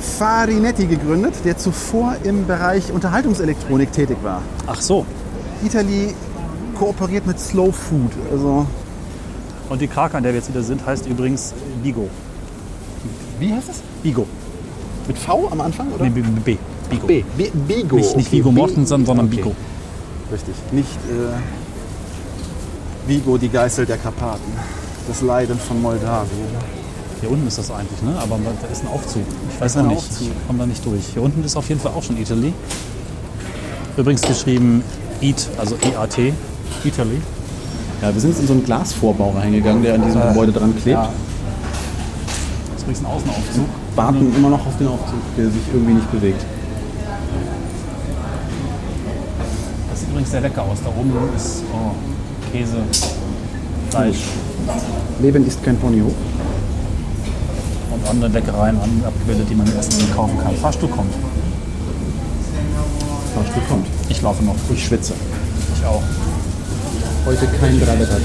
Farinetti 0.00 0.86
gegründet, 0.86 1.34
der 1.44 1.58
zuvor 1.58 2.16
im 2.24 2.46
Bereich 2.46 2.90
Unterhaltungselektronik 2.92 3.92
tätig 3.92 4.16
war. 4.22 4.42
Ach 4.66 4.80
so. 4.80 5.04
Italy 5.64 6.14
kooperiert 6.82 7.26
mit 7.28 7.38
Slow 7.38 7.70
Food. 7.72 8.10
Also, 8.32 8.66
Und 9.68 9.80
die 9.80 9.86
Krake, 9.86 10.16
an 10.16 10.24
der 10.24 10.32
wir 10.32 10.40
jetzt 10.40 10.48
wieder 10.48 10.64
sind, 10.64 10.84
heißt 10.84 11.06
übrigens 11.06 11.54
Bigo. 11.80 12.08
wie 13.38 13.52
heißt 13.52 13.68
es? 13.68 13.82
Bigo. 14.02 14.26
Mit 15.06 15.16
V 15.16 15.48
am 15.50 15.60
Anfang? 15.60 15.92
Oder? 15.92 16.04
Nee, 16.04 16.10
B. 16.10 16.22
B. 16.44 16.58
Bigo. 16.90 17.06
B. 17.06 17.24
B. 17.36 17.50
Bigo. 17.54 17.96
Nicht, 17.96 18.16
nicht 18.16 18.26
Okay, 18.26 18.36
Vigo 18.38 18.50
Mortensen, 18.50 19.06
sondern 19.06 19.26
Okay. 19.26 19.36
Bigo. 19.36 19.52
Richtig. 20.32 20.54
Nicht 20.72 20.96
äh, 21.08 21.38
Vigo, 23.08 23.38
die 23.38 23.48
Geißel 23.48 23.86
der 23.86 23.98
Karpaten. 23.98 24.52
Das 25.06 25.20
Leiden 25.20 25.58
von 25.58 25.80
Moldawien. 25.80 26.48
Hier 27.20 27.30
unten 27.30 27.46
ist 27.46 27.58
das 27.58 27.70
eigentlich, 27.70 28.02
ne? 28.02 28.16
Aber 28.20 28.38
da 28.60 28.66
ist 28.72 28.82
ein 28.82 28.88
Aufzug. 28.88 29.22
Ich 29.54 29.60
weiß 29.60 29.76
noch 29.76 29.86
nicht. 29.86 29.98
Aufzug. 29.98 30.28
Ich 30.28 30.46
komme 30.48 30.58
da 30.58 30.66
nicht 30.66 30.84
durch. 30.84 31.04
Hier 31.12 31.22
unten 31.22 31.44
ist 31.44 31.56
auf 31.56 31.68
jeden 31.68 31.80
Fall 31.80 31.92
auch 31.92 32.02
schon 32.02 32.16
Italy. 32.16 32.52
Übrigens 33.96 34.22
geschrieben 34.22 34.82
Eat, 35.20 35.48
also 35.58 35.76
E-A-T. 35.76 36.32
Italy. 36.84 37.20
Ja, 38.00 38.12
wir 38.12 38.20
sind 38.20 38.30
jetzt 38.30 38.40
in 38.40 38.46
so 38.46 38.52
einen 38.54 38.64
Glasvorbau 38.64 39.30
reingegangen, 39.30 39.82
der 39.82 39.94
an 39.94 40.04
diesem 40.04 40.20
Gebäude 40.22 40.52
dran 40.52 40.74
klebt. 40.74 40.98
Ja. 40.98 41.08
Das 42.66 42.76
ist 42.76 42.82
übrigens 42.82 43.00
ein 43.00 43.06
Außenaufzug. 43.06 43.64
Warten 43.94 44.34
immer 44.36 44.50
noch 44.50 44.66
auf 44.66 44.76
den 44.78 44.88
Aufzug, 44.88 45.20
der 45.36 45.46
sich 45.46 45.62
irgendwie 45.72 45.94
nicht 45.94 46.10
bewegt. 46.10 46.44
Das 49.90 50.00
sieht 50.00 50.08
übrigens 50.08 50.30
sehr 50.30 50.40
lecker 50.40 50.62
aus. 50.62 50.78
Da 50.82 50.90
oben 50.90 51.12
ist 51.36 51.62
oh, 51.72 51.92
Käse, 52.50 52.78
Fleisch 53.90 54.24
Leben 55.20 55.46
ist 55.46 55.62
kein 55.62 55.76
Ponyhof. 55.76 56.12
und 57.92 58.08
andere 58.08 58.30
Leckereien 58.30 58.76
abgebildet, 59.04 59.48
die 59.50 59.54
man 59.54 59.66
Essen 59.78 60.12
kaufen 60.14 60.38
kann. 60.38 60.54
Fahrstuhl 60.56 60.88
kommt. 60.88 61.12
Fahrstuhl 63.34 63.62
kommt. 63.68 63.86
Ich 64.08 64.22
laufe 64.22 64.42
noch. 64.44 64.56
Ich 64.72 64.84
schwitze. 64.84 65.14
Ich 65.76 65.84
auch. 65.84 66.02
Heute 67.24 67.46
kein 67.46 67.78
Dreiblättertag. 67.80 68.20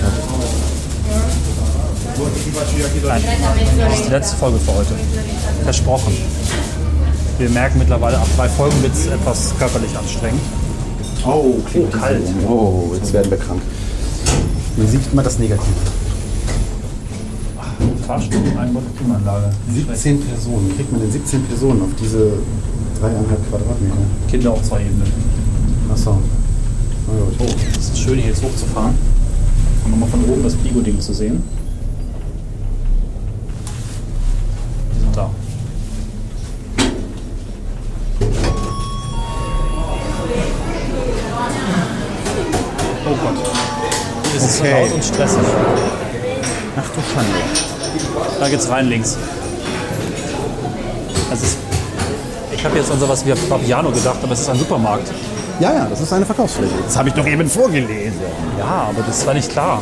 Nein, 3.06 3.22
das 3.78 3.94
ist 4.00 4.06
die 4.06 4.10
letzte 4.12 4.36
Folge 4.38 4.58
für 4.58 4.74
heute. 4.74 4.94
Versprochen. 5.64 6.14
Wir 7.38 7.50
merken 7.50 7.78
mittlerweile, 7.78 8.18
ab 8.18 8.28
drei 8.36 8.50
Folgen 8.50 8.82
wird 8.82 8.94
es 8.94 9.06
etwas 9.06 9.54
körperlich 9.60 9.96
anstrengend. 9.96 10.42
Oh, 11.24 11.58
kalt. 11.92 12.24
Oh, 12.48 12.92
jetzt 12.96 13.14
werden 13.14 13.30
wir 13.30 13.38
krank. 13.38 13.62
Man 14.76 14.88
sieht 14.88 15.02
immer 15.12 15.22
das 15.22 15.38
Negative. 15.38 15.68
Fahrstuhl 18.08 18.40
und 18.40 18.58
eingebaute 18.58 18.88
Klimaanlage. 18.98 19.50
Nicht 19.68 19.86
schlecht. 19.86 20.02
17 20.02 20.28
Personen. 20.28 20.76
Kriegt 20.76 20.92
man 20.92 21.02
denn 21.02 21.12
17 21.12 21.44
Personen 21.44 21.82
auf 21.82 21.90
diese 22.02 22.32
dreieinhalb 23.00 23.50
Quadratmeter? 23.50 23.98
Kinder 24.30 24.52
auf 24.54 24.64
zwei 24.64 24.80
Ebenen. 24.80 25.12
Achso. 25.92 26.18
Oh, 27.10 27.46
es 27.80 27.90
ist 27.90 28.00
schön, 28.00 28.20
hier 28.20 28.28
jetzt 28.30 28.44
hochzufahren. 28.44 28.94
Und 29.86 29.92
nochmal 29.92 30.10
von 30.10 30.26
oben 30.26 30.44
das 30.44 30.56
Pigo-Ding 30.56 31.00
zu 31.00 31.14
sehen. 31.14 31.42
Die 34.94 35.00
sind 35.00 35.16
da. 35.16 35.30
Oh 43.06 43.16
Gott. 43.24 43.36
Hier 44.26 44.36
ist 44.36 44.44
es 44.46 44.58
so 44.58 44.64
Okay. 44.64 44.82
laut 44.82 44.94
und 44.94 45.04
stressig. 45.04 45.40
Ach 46.76 46.90
du 46.90 47.02
Schande. 47.14 48.40
Da 48.40 48.50
geht's 48.50 48.70
rein 48.70 48.90
links. 48.90 49.18
Das 51.30 51.42
ist, 51.42 51.58
ich 52.54 52.66
habe 52.66 52.78
jetzt 52.78 52.92
an 52.92 53.00
sowas 53.00 53.26
wie 53.26 53.32
Fabiano 53.34 53.92
gedacht, 53.92 54.18
aber 54.22 54.34
es 54.34 54.42
ist 54.42 54.50
ein 54.50 54.60
Supermarkt. 54.60 55.10
Ja, 55.60 55.74
ja, 55.74 55.88
das 55.90 56.02
ist 56.02 56.14
eine 56.14 56.26
Verkaufsfläche. 56.26 56.74
Das 56.86 56.96
habe 56.98 57.10
ich 57.10 57.16
doch 57.16 57.26
eben 57.26 57.50
vorgelesen. 57.50 58.20
Ja, 58.60 58.90
aber 58.90 59.02
das 59.06 59.26
war 59.26 59.34
nicht 59.34 59.50
klar. 59.50 59.82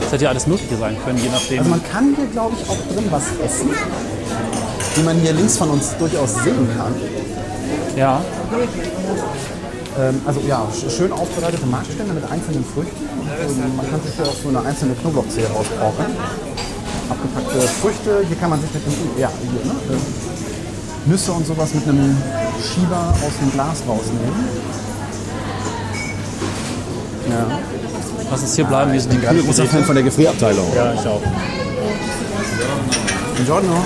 Das 0.00 0.12
hätte 0.12 0.24
ja 0.24 0.30
alles 0.30 0.46
Mögliche 0.46 0.76
sein 0.76 0.96
können, 1.04 1.18
je 1.18 1.28
nachdem. 1.28 1.58
Also 1.58 1.70
man 1.70 1.82
kann 1.90 2.14
hier, 2.16 2.26
glaube 2.26 2.54
ich, 2.60 2.68
auch 2.68 2.76
drin 2.94 3.06
was 3.10 3.24
essen, 3.44 3.70
wie 4.94 5.02
man 5.02 5.16
hier 5.18 5.32
links 5.32 5.56
von 5.56 5.70
uns 5.70 5.96
durchaus 5.98 6.34
sehen 6.44 6.68
kann. 6.76 6.94
ja, 7.96 8.20
Ähm, 9.98 10.22
also 10.24 10.40
ja, 10.48 10.66
sch- 10.72 10.88
schön 10.96 11.12
aufbereitete 11.12 11.66
Marktstände 11.66 12.14
mit 12.14 12.24
einzelnen 12.30 12.64
Früchten. 12.64 13.04
Ähm, 13.04 13.76
man 13.76 13.90
kann 13.90 14.00
sich 14.02 14.14
hier 14.16 14.24
auch 14.24 14.34
so 14.42 14.48
eine 14.48 14.62
einzelne 14.64 14.94
Knoblauchzehe 14.94 15.46
rausbrauchen. 15.48 16.06
Abgepackte 17.10 17.60
Früchte, 17.82 18.24
hier 18.26 18.36
kann 18.38 18.48
man 18.50 18.60
sich 18.62 18.72
mit 18.72 18.82
einem, 18.86 19.18
ja, 19.18 19.28
hier, 19.42 19.70
ne, 19.70 19.78
äh, 19.92 21.10
Nüsse 21.10 21.32
und 21.32 21.46
sowas 21.46 21.74
mit 21.74 21.86
einem 21.86 22.16
Schieber 22.62 23.12
aus 23.20 23.34
dem 23.42 23.52
Glas 23.52 23.82
rausnehmen. 23.86 24.48
Ja. 27.28 27.58
Lass 28.32 28.42
uns 28.42 28.54
hier 28.56 28.64
bleiben. 28.64 28.90
Hier 28.90 29.00
sind 29.00 29.24
ein 29.24 29.44
großer 29.44 29.66
Fan 29.66 29.84
von 29.84 29.94
der 29.94 30.04
Gefrierabteilung. 30.04 30.74
Ja, 30.74 30.94
ich 30.94 31.06
auch. 31.06 31.20
Buongiorno. 33.36 33.84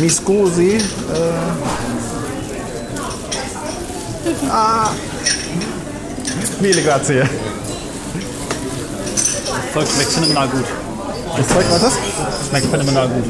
Mi 0.00 0.08
scusi. 0.10 0.78
Ah. 4.50 4.90
Mille 6.60 6.82
grazie. 6.82 7.22
Zeug 9.72 9.88
schmeckt 9.88 10.12
phänomenal 10.12 10.48
gut. 10.48 10.64
Das 11.36 11.48
Zeug, 11.48 11.64
was 11.68 11.76
ist 11.76 11.84
das? 11.84 12.48
Schmeckt 12.48 12.66
phänomenal 12.66 13.08
gut. 13.08 13.24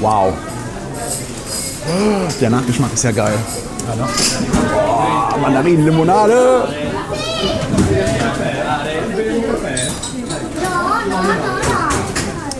Wow. 0.00 0.32
Der 2.40 2.50
Nachgeschmack 2.50 2.92
ist 2.94 3.04
ja 3.04 3.10
geil. 3.12 3.34
Ah, 3.88 5.36
Mandarinenlimonade. 5.40 6.68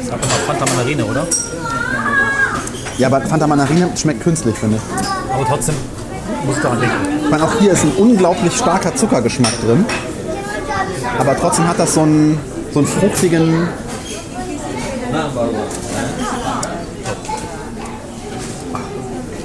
Sag 0.04 0.20
mal 0.20 0.28
Fanta 0.46 0.64
Mandarine, 0.66 1.04
oder? 1.04 1.26
Ja, 2.98 3.06
aber 3.06 3.20
Fanta 3.22 3.46
Mandarine 3.46 3.90
schmeckt 3.96 4.22
künstlich, 4.22 4.56
finde 4.56 4.76
ich. 4.76 5.08
Aber 5.32 5.46
trotzdem 5.46 5.74
muss 6.46 6.60
daran 6.60 6.80
denken. 6.80 6.96
Ich 7.24 7.30
meine, 7.30 7.44
auch 7.44 7.54
hier 7.58 7.72
ist 7.72 7.84
ein 7.84 7.92
unglaublich 7.96 8.56
starker 8.56 8.94
Zuckergeschmack 8.94 9.52
drin. 9.64 9.86
Aber 11.18 11.36
trotzdem 11.36 11.68
hat 11.68 11.78
das 11.78 11.94
so 11.94 12.02
einen, 12.02 12.38
so 12.72 12.80
einen 12.80 12.88
fruchtigen. 12.88 13.68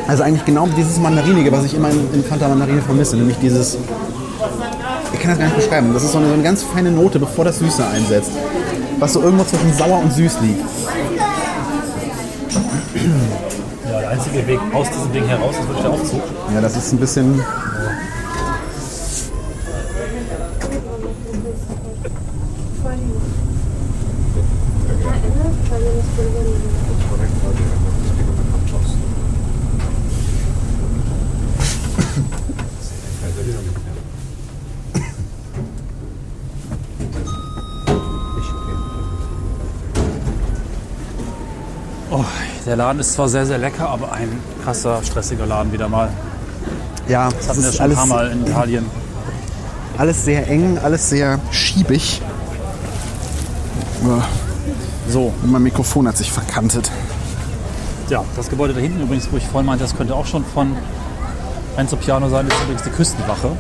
Also 0.08 0.24
eigentlich 0.24 0.46
genau 0.46 0.68
dieses 0.68 0.98
Mandarinige, 1.00 1.52
was 1.52 1.66
ich 1.66 1.74
immer 1.74 1.90
in, 1.90 2.14
in 2.14 2.24
Fanta 2.24 2.48
Mandarine 2.48 2.82
vermisse, 2.82 3.18
nämlich 3.18 3.38
dieses. 3.40 3.78
Ich 5.14 5.20
kann 5.20 5.32
das 5.32 5.40
gar 5.40 5.46
nicht 5.46 5.58
beschreiben. 5.58 5.94
Das 5.94 6.04
ist 6.04 6.14
so 6.14 6.18
eine, 6.18 6.28
so 6.28 6.34
eine 6.34 6.44
ganz 6.44 6.64
feine 6.64 6.92
Note, 6.92 7.20
bevor 7.20 7.44
das 7.44 7.60
Süße 7.60 7.86
einsetzt. 7.86 8.32
Was 9.00 9.14
so 9.14 9.22
irgendwo 9.22 9.44
zwischen 9.44 9.74
sauer 9.74 10.00
und 10.00 10.14
süß 10.14 10.38
liegt. 10.42 10.62
Ja, 13.92 14.00
der 14.00 14.10
einzige 14.10 14.48
Weg 14.48 14.60
aus 14.74 14.88
diesem 14.90 15.12
Ding 15.12 15.26
heraus 15.26 15.56
ist 15.60 15.68
wirklich 15.68 15.82
der 15.82 15.92
Aufzug. 15.92 16.22
Ja, 16.54 16.62
das 16.62 16.78
ist 16.78 16.94
ein 16.94 16.98
bisschen. 16.98 17.42
Der 42.68 42.76
Laden 42.76 43.00
ist 43.00 43.14
zwar 43.14 43.30
sehr, 43.30 43.46
sehr 43.46 43.58
lecker, 43.58 43.90
aber 43.90 44.12
ein 44.12 44.30
krasser, 44.64 45.02
stressiger 45.02 45.46
Laden 45.46 45.72
wieder 45.72 45.88
mal. 45.88 46.10
Ja, 47.08 47.30
Das 47.30 47.48
hatten 47.50 47.64
wir 47.64 47.72
schon 47.72 47.86
ein 47.86 47.96
paar 47.96 48.06
Mal 48.06 48.32
in 48.32 48.46
Italien. 48.46 48.86
alles 49.98 50.26
sehr 50.26 50.48
eng, 50.50 50.78
alles 50.78 51.10
sehr 51.10 51.40
schiebig. 51.52 52.22
So, 55.10 55.34
mein 55.46 55.64
Mikrofon 55.64 56.08
hat 56.08 56.18
sich 56.18 56.32
verkantet. 56.32 56.92
ja, 58.10 58.24
das 58.36 58.50
Gebäude 58.50 58.74
da 58.74 58.82
hinten 58.82 59.02
übrigens, 59.02 59.32
wo 59.32 59.38
ich 59.38 59.46
vorhin 59.46 59.66
meinte, 59.66 59.84
das 59.86 59.96
könnte 59.96 60.14
auch 60.14 60.26
schon 60.26 60.44
von 60.46 60.76
Enzo 61.78 61.96
Piano 61.96 62.28
sein, 62.30 62.48
ist 62.48 62.62
übrigens 62.64 62.84
die 62.84 62.90
Küstenwache. 62.90 63.52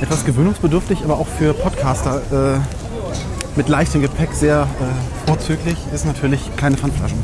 Etwas 0.00 0.24
gewöhnungsbedürftig, 0.24 1.04
aber 1.04 1.18
auch 1.18 1.28
für 1.38 1.54
Podcaster 1.54 2.20
äh, 2.32 2.58
mit 3.54 3.68
leichtem 3.68 4.02
Gepäck 4.02 4.30
sehr 4.32 4.62
äh, 4.62 5.28
vorzüglich 5.28 5.76
ist 5.94 6.04
natürlich 6.04 6.40
kleine 6.56 6.76
Pfandflaschen. 6.76 7.18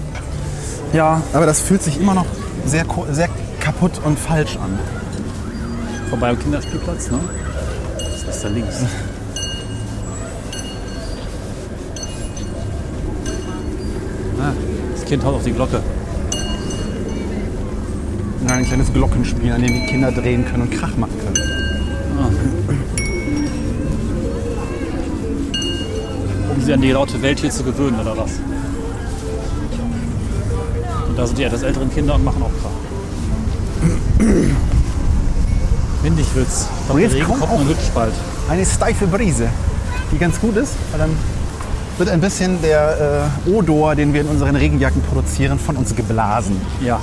Ja, 0.93 1.23
Aber 1.33 1.47
das 1.47 1.61
fühlt 1.61 1.83
sich 1.83 2.01
immer 2.01 2.15
noch 2.15 2.27
sehr, 2.65 2.85
sehr 3.11 3.29
kaputt 3.61 4.01
und 4.05 4.19
falsch 4.19 4.57
an. 4.57 4.79
vorbei 6.09 6.31
am 6.31 6.39
Kinderspielplatz, 6.39 7.11
ne? 7.11 7.19
Das 8.25 8.37
ist 8.37 8.45
da 8.45 8.49
links. 8.49 8.85
Ah, 14.41 14.53
das 14.95 15.05
Kind 15.05 15.25
haut 15.25 15.35
auf 15.35 15.45
die 15.45 15.53
Glocke. 15.53 15.83
Ein 18.49 18.65
kleines 18.65 18.93
Glockenspiel, 18.93 19.53
an 19.53 19.61
dem 19.61 19.75
die 19.75 19.87
Kinder 19.87 20.11
drehen 20.11 20.45
können 20.47 20.63
und 20.63 20.71
Krach 20.71 20.97
machen 20.97 21.13
können. 21.19 21.59
um 26.55 26.65
sie 26.65 26.73
an 26.73 26.81
die 26.81 26.91
laute 26.91 27.21
Welt 27.23 27.39
hier 27.39 27.51
zu 27.51 27.63
gewöhnen, 27.63 28.01
oder 28.01 28.17
was? 28.17 28.41
Da 31.19 31.27
sind 31.27 31.37
die 31.37 31.43
etwas 31.43 31.65
älteren 31.65 31.93
Kinder 31.93 32.15
und 32.15 32.25
machen 32.25 32.41
auch 32.45 32.53
Krach. 32.63 32.71
Windig 36.05 36.33
wird's. 36.37 36.69
Ich 36.69 36.71
Und 36.79 36.87
glaub, 36.87 36.99
jetzt 37.01 37.15
Regen 37.15 37.27
kommt 37.27 37.41
kommt 37.41 37.69
wirklich 37.69 37.91
bald. 37.91 38.13
Eine 38.49 38.65
steife 38.65 39.09
Brise, 39.09 39.49
die 40.13 40.19
ganz 40.19 40.41
gut 40.41 40.57
ist, 40.57 40.75
weil 40.93 41.01
dann 41.01 41.11
wird 41.99 42.09
ein 42.09 42.21
bisschen 42.21 42.63
der 42.63 43.33
äh, 43.47 43.51
Odor, 43.51 43.97
den 43.97 44.15
wir 44.15 44.21
in 44.21 44.29
unseren 44.29 44.55
Regenjacken 44.55 45.03
produzieren, 45.03 45.59
von 45.59 45.77
uns 45.77 45.97
geblasen. 45.97 46.61
Ja, 46.81 47.01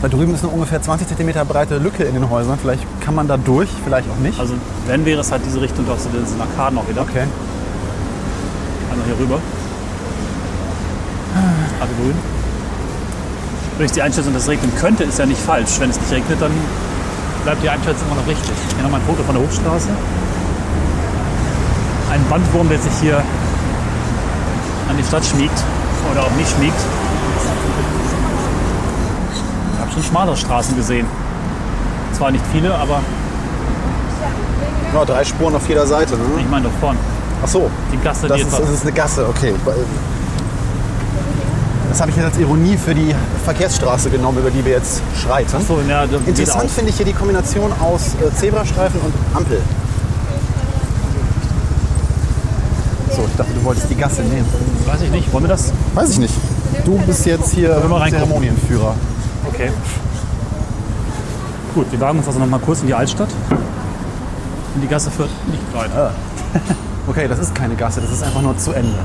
Da 0.00 0.06
drüben 0.06 0.32
ist 0.32 0.44
eine 0.44 0.52
ungefähr 0.52 0.80
20 0.80 1.08
cm 1.08 1.44
breite 1.44 1.78
Lücke 1.78 2.04
in 2.04 2.14
den 2.14 2.30
Häusern. 2.30 2.56
Vielleicht 2.56 2.84
kann 3.00 3.16
man 3.16 3.26
da 3.26 3.36
durch, 3.36 3.68
vielleicht 3.82 4.08
auch 4.08 4.22
nicht. 4.22 4.38
also 4.38 4.54
wenn 4.86 5.04
wäre 5.04 5.22
es 5.22 5.32
halt 5.32 5.42
diese 5.44 5.60
Richtung, 5.60 5.84
doch 5.88 5.98
zu 5.98 6.08
diesen 6.10 6.40
Arkaden 6.40 6.78
auch 6.78 6.88
wieder. 6.88 7.02
Okay. 7.02 7.24
Einmal 8.92 9.06
hier 9.06 9.18
rüber. 9.18 9.40
Alle 11.80 11.90
grün. 12.00 12.35
Übrigens 13.76 13.92
die 13.92 14.00
Einschätzung, 14.02 14.32
dass 14.32 14.44
es 14.44 14.48
regnen 14.48 14.72
könnte, 14.76 15.04
ist 15.04 15.18
ja 15.18 15.26
nicht 15.26 15.40
falsch. 15.40 15.78
Wenn 15.78 15.90
es 15.90 16.00
nicht 16.00 16.10
regnet, 16.10 16.40
dann 16.40 16.50
bleibt 17.44 17.62
die 17.62 17.68
Einschätzung 17.68 18.08
immer 18.10 18.20
noch 18.20 18.26
richtig. 18.26 18.50
Hier 18.74 18.82
nochmal 18.82 19.00
ein 19.00 19.06
Foto 19.06 19.22
von 19.22 19.34
der 19.34 19.44
Hochstraße. 19.44 19.88
Ein 22.10 22.24
Bandwurm, 22.30 22.68
der 22.70 22.78
sich 22.78 22.92
hier 23.02 23.18
an 24.88 24.96
die 24.96 25.04
Stadt 25.04 25.26
schmiegt 25.26 25.58
oder 26.10 26.22
auch 26.22 26.30
nicht 26.38 26.50
schmiegt. 26.50 26.78
Ich 29.74 29.80
habe 29.80 29.92
schon 29.92 30.02
schmalere 30.02 30.36
Straßen 30.38 30.74
gesehen. 30.74 31.06
Zwar 32.14 32.30
nicht 32.30 32.44
viele, 32.52 32.74
aber 32.74 33.00
Ja, 34.94 35.04
drei 35.04 35.22
Spuren 35.22 35.54
auf 35.54 35.68
jeder 35.68 35.86
Seite. 35.86 36.14
Ne? 36.16 36.22
ich 36.40 36.48
meine 36.48 36.64
doch 36.64 36.72
vorn. 36.80 36.96
Ach 37.44 37.48
so, 37.48 37.70
Die 37.92 37.98
Gasse, 37.98 38.26
das 38.26 38.36
die 38.38 38.42
ist, 38.44 38.52
jetzt 38.52 38.62
das 38.62 38.70
ist 38.70 38.82
eine 38.84 38.92
Gasse, 38.92 39.28
okay. 39.28 39.54
Das 41.96 42.02
habe 42.02 42.10
ich 42.10 42.18
jetzt 42.18 42.26
als 42.26 42.36
Ironie 42.36 42.76
für 42.76 42.94
die 42.94 43.14
Verkehrsstraße 43.46 44.10
genommen, 44.10 44.36
über 44.36 44.50
die 44.50 44.62
wir 44.62 44.72
jetzt 44.72 45.00
schreiten. 45.18 45.48
so, 45.66 45.80
ja, 45.88 46.04
Interessant 46.04 46.70
finde 46.70 46.90
ich 46.90 46.96
hier 46.98 47.06
die 47.06 47.14
Kombination 47.14 47.72
aus 47.80 48.08
äh, 48.20 48.34
Zebrastreifen 48.34 49.00
und 49.00 49.14
Ampel. 49.34 49.62
wolltest 53.64 53.88
die 53.88 53.94
Gasse 53.94 54.20
nehmen. 54.20 54.46
Weiß 54.84 55.00
ich 55.00 55.10
nicht. 55.10 55.32
Wollen 55.32 55.44
wir 55.44 55.48
das? 55.48 55.72
Weiß 55.94 56.10
ich 56.10 56.18
nicht. 56.18 56.34
Du 56.84 56.98
bist 56.98 57.24
jetzt 57.24 57.54
hier? 57.54 57.70
Zeremonienführer. 57.70 58.94
Okay. 59.48 59.70
Gut, 61.74 61.90
wir 61.90 62.00
wagen 62.00 62.18
uns 62.18 62.26
also 62.26 62.38
noch 62.38 62.46
mal 62.46 62.60
kurz 62.60 62.82
in 62.82 62.88
die 62.88 62.94
Altstadt. 62.94 63.30
Und 64.74 64.82
die 64.82 64.86
Gasse 64.86 65.10
führt 65.10 65.30
nicht 65.50 65.74
weiter. 65.74 66.12
Okay, 67.08 67.28
das 67.28 67.38
ist 67.38 67.54
keine 67.54 67.76
Gasse, 67.76 68.00
das 68.00 68.10
ist 68.10 68.24
einfach 68.24 68.42
nur 68.42 68.58
zu 68.58 68.72
Ende. 68.72 68.98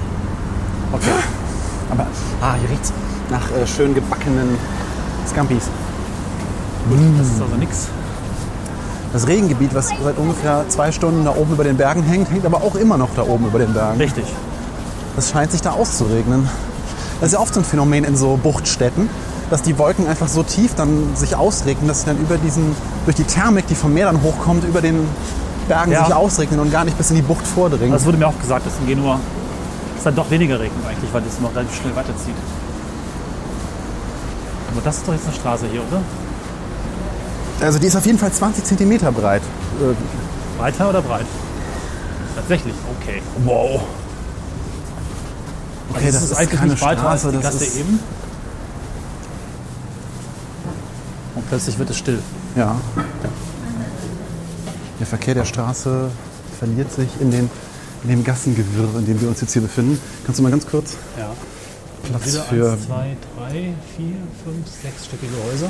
Okay. 0.91 1.11
Aber, 1.91 2.07
ah, 2.41 2.55
hier 2.59 2.69
riecht's 2.69 2.91
nach 3.29 3.51
äh, 3.51 3.67
schön 3.67 3.93
gebackenen 3.93 4.57
Scampis. 5.29 5.63
Das 7.17 7.27
ist 7.27 7.41
also 7.41 7.55
nichts. 7.57 7.87
Das 9.13 9.27
Regengebiet, 9.27 9.75
was 9.75 9.89
seit 9.89 10.17
ungefähr 10.17 10.65
zwei 10.69 10.91
Stunden 10.91 11.25
da 11.25 11.35
oben 11.35 11.53
über 11.53 11.63
den 11.63 11.77
Bergen 11.77 12.01
hängt, 12.03 12.31
hängt 12.31 12.45
aber 12.45 12.57
auch 12.63 12.75
immer 12.75 12.97
noch 12.97 13.09
da 13.15 13.23
oben 13.23 13.45
über 13.45 13.59
den 13.59 13.73
Bergen. 13.73 13.99
Richtig. 13.99 14.23
Es 15.17 15.29
scheint 15.31 15.51
sich 15.51 15.61
da 15.61 15.71
auszuregnen. 15.71 16.49
Das 17.19 17.27
ist 17.27 17.33
ja 17.33 17.39
oft 17.39 17.53
so 17.53 17.59
ein 17.59 17.65
Phänomen 17.65 18.03
in 18.05 18.15
so 18.15 18.39
Buchtstädten, 18.41 19.09
dass 19.49 19.61
die 19.61 19.77
Wolken 19.77 20.07
einfach 20.07 20.27
so 20.27 20.43
tief 20.43 20.73
dann 20.75 21.15
sich 21.15 21.35
ausregnen, 21.35 21.87
dass 21.87 22.01
sie 22.01 22.05
dann 22.07 22.17
über 22.17 22.37
diesen, 22.37 22.73
durch 23.05 23.17
die 23.17 23.25
Thermik, 23.25 23.67
die 23.67 23.75
vom 23.75 23.93
Meer 23.93 24.05
dann 24.05 24.23
hochkommt, 24.23 24.63
über 24.63 24.81
den 24.81 25.07
Bergen 25.67 25.91
Ja. 25.91 26.05
sich 26.05 26.13
ausregnen 26.15 26.59
und 26.61 26.71
gar 26.71 26.85
nicht 26.85 26.97
bis 26.97 27.09
in 27.11 27.17
die 27.17 27.21
Bucht 27.21 27.45
vordringen. 27.45 27.91
Das 27.91 28.05
wurde 28.05 28.17
mir 28.17 28.27
auch 28.27 28.39
gesagt, 28.39 28.65
dass 28.65 28.73
in 28.79 28.87
Genua 28.87 29.19
es 30.01 30.05
dann 30.05 30.15
doch 30.15 30.29
weniger 30.31 30.59
regnet 30.59 30.83
eigentlich, 30.85 31.13
weil 31.13 31.21
das 31.21 31.39
noch 31.39 31.53
relativ 31.55 31.79
schnell 31.79 31.95
weiterzieht. 31.95 32.35
Aber 34.71 34.81
das 34.83 34.97
ist 34.97 35.07
doch 35.07 35.13
jetzt 35.13 35.25
eine 35.25 35.35
Straße 35.35 35.65
hier, 35.71 35.81
oder? 35.81 36.01
Also 37.65 37.77
die 37.77 37.85
ist 37.87 37.95
auf 37.95 38.05
jeden 38.05 38.17
Fall 38.17 38.31
20 38.31 38.63
Zentimeter 38.63 39.11
breit. 39.11 39.41
Äh, 39.79 39.93
Breiter 40.59 40.89
oder 40.89 41.01
breit? 41.01 41.25
Tatsächlich, 42.35 42.73
okay. 42.99 43.21
Wow. 43.45 43.81
Okay, 45.91 46.05
Also 46.05 46.11
das 46.17 46.23
es 46.23 46.31
ist 46.31 46.37
eigentlich 46.37 46.59
keine 46.59 46.71
nicht 46.71 46.81
breiter 46.83 47.01
Straße, 47.01 47.27
als 47.27 47.35
die 47.37 47.43
das 47.43 47.53
Gasse 47.53 47.65
ist- 47.65 47.75
eben. 47.77 47.99
Und 51.35 51.47
plötzlich 51.49 51.77
wird 51.77 51.89
es 51.89 51.97
still. 51.97 52.19
Ja. 52.55 52.75
Der 54.99 55.07
Verkehr 55.07 55.33
der 55.35 55.45
Straße 55.45 56.09
verliert 56.59 56.91
sich 56.91 57.09
in, 57.19 57.31
den, 57.31 57.49
in 58.03 58.09
dem 58.09 58.23
Gassengewirr, 58.23 58.97
in 58.99 59.05
dem 59.05 59.21
wir 59.21 59.29
uns 59.29 59.41
jetzt 59.41 59.53
hier 59.53 59.61
befinden. 59.61 59.99
Kannst 60.25 60.39
du 60.39 60.43
mal 60.43 60.51
ganz 60.51 60.65
kurz 60.65 60.95
Ja. 61.17 61.31
Platz 62.03 62.25
Wieder 62.25 62.43
für 62.43 62.71
1, 62.71 62.85
2, 62.87 63.17
3, 63.37 63.51
4, 63.51 64.05
5, 64.43 64.67
6 64.83 65.05
stöckige 65.05 65.33
Häuser. 65.45 65.69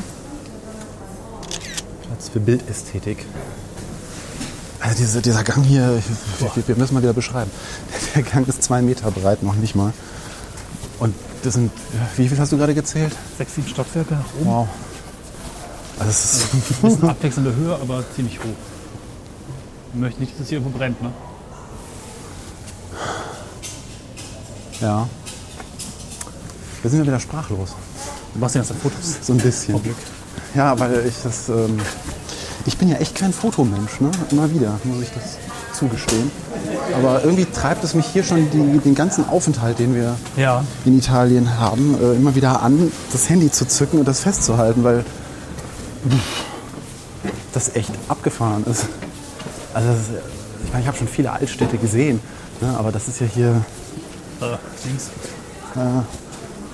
Platz 2.07 2.29
für 2.29 2.39
Bildästhetik. 2.39 3.25
Also 4.79 4.95
diese, 4.97 5.21
dieser 5.21 5.43
Gang 5.43 5.63
hier, 5.63 6.01
wir, 6.39 6.67
wir 6.67 6.75
müssen 6.77 6.93
mal 6.93 7.03
wieder 7.03 7.13
beschreiben. 7.13 7.51
Der 8.15 8.23
Gang 8.23 8.47
ist 8.47 8.63
zwei 8.63 8.81
Meter 8.81 9.11
breit, 9.11 9.43
noch 9.43 9.55
nicht 9.55 9.75
mal. 9.75 9.93
Und 10.99 11.13
das 11.43 11.55
sind, 11.55 11.71
wie 12.15 12.27
viel 12.29 12.39
hast 12.39 12.51
du 12.51 12.57
gerade 12.57 12.73
gezählt? 12.73 13.13
6, 13.37 13.55
7 13.55 13.67
Stockwerke 13.67 14.17
oben. 14.39 14.49
Wow. 14.49 14.67
Also 15.99 16.09
es 16.09 16.25
ist, 16.25 16.53
Ein 16.53 16.89
bisschen 16.89 17.09
abwechselnde 17.09 17.55
Höhe, 17.55 17.75
aber 17.75 18.03
ziemlich 18.15 18.39
hoch. 18.39 18.45
Ich 19.93 19.99
möchte 19.99 20.19
nicht, 20.21 20.33
dass 20.33 20.41
es 20.43 20.49
hier 20.49 20.59
irgendwo 20.59 20.77
brennt, 20.77 21.01
ne? 21.01 21.11
Ja. 24.81 25.07
Wir 26.81 26.89
sind 26.89 26.99
ja 26.99 27.05
wieder 27.05 27.19
sprachlos. 27.19 27.69
Du 28.33 28.39
machst 28.39 28.55
ja 28.55 28.61
ganze 28.61 28.73
Fotos. 28.73 29.17
So 29.21 29.33
ein 29.33 29.39
bisschen. 29.39 29.73
Vom 29.75 29.83
Glück. 29.83 29.95
Ja, 30.55 30.77
weil 30.79 31.05
ich 31.07 31.15
das. 31.23 31.49
Ähm, 31.49 31.79
ich 32.65 32.77
bin 32.77 32.89
ja 32.89 32.97
echt 32.97 33.15
kein 33.15 33.33
Fotomensch, 33.33 33.99
ne? 34.01 34.11
Immer 34.31 34.51
wieder 34.53 34.79
muss 34.83 35.01
ich 35.03 35.09
das 35.11 35.37
zugestehen. 35.77 36.31
Aber 36.95 37.23
irgendwie 37.23 37.45
treibt 37.45 37.83
es 37.83 37.93
mich 37.93 38.05
hier 38.07 38.23
schon 38.23 38.49
die, 38.51 38.77
den 38.79 38.93
ganzen 38.95 39.27
Aufenthalt, 39.27 39.79
den 39.79 39.95
wir 39.95 40.15
Ja. 40.37 40.63
in 40.85 40.97
Italien 40.97 41.59
haben, 41.59 41.95
äh, 42.01 42.15
immer 42.15 42.35
wieder 42.35 42.61
an, 42.61 42.91
das 43.11 43.29
Handy 43.29 43.49
zu 43.51 43.65
zücken 43.67 43.99
und 43.99 44.07
das 44.07 44.19
festzuhalten, 44.21 44.83
weil 44.83 45.03
pff, 46.07 46.45
das 47.53 47.75
echt 47.75 47.91
abgefahren 48.09 48.63
ist. 48.69 48.85
Also, 49.73 49.89
das 49.89 49.97
ich 50.65 50.69
meine, 50.71 50.81
ich 50.83 50.87
habe 50.87 50.97
schon 50.97 51.07
viele 51.07 51.31
Altstädte 51.31 51.77
gesehen, 51.77 52.19
ne? 52.61 52.75
aber 52.77 52.91
das 52.91 53.07
ist 53.07 53.19
ja 53.19 53.27
hier. 53.27 53.61
Äh, 54.41 54.45
links. 54.87 55.09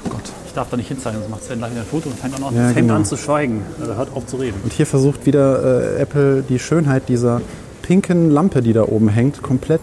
Gott. 0.10 0.22
Ich 0.48 0.54
darf 0.54 0.70
da 0.70 0.78
nicht 0.78 0.88
hinzeigen, 0.88 1.20
sonst 1.20 1.30
macht 1.30 1.44
Sven 1.44 1.60
gleich 1.60 1.72
wieder 1.72 1.82
ein 1.82 1.88
Foto 1.88 2.10
und 2.10 2.18
fängt 2.18 2.36
an, 2.36 2.42
Ja, 2.56 2.64
fängt 2.68 2.76
genau. 2.78 2.96
an 2.96 3.06
zu 3.06 3.18
schweigen. 3.18 3.64
Also 3.80 3.96
hört 3.96 4.10
auf 4.16 4.26
zu 4.26 4.38
reden. 4.38 4.60
Und 4.64 4.74
hier 4.74 4.86
versucht 4.88 5.26
wieder 5.26 5.96
äh, 5.98 6.02
Apple 6.02 6.44
die 6.48 6.60
Schönheit 6.60 7.10
dieser 7.10 7.42
pinken 7.82 8.32
Lampe, 8.32 8.62
die 8.62 8.74
da 8.74 8.84
oben 8.84 9.10
hängt, 9.10 9.42
komplett 9.42 9.82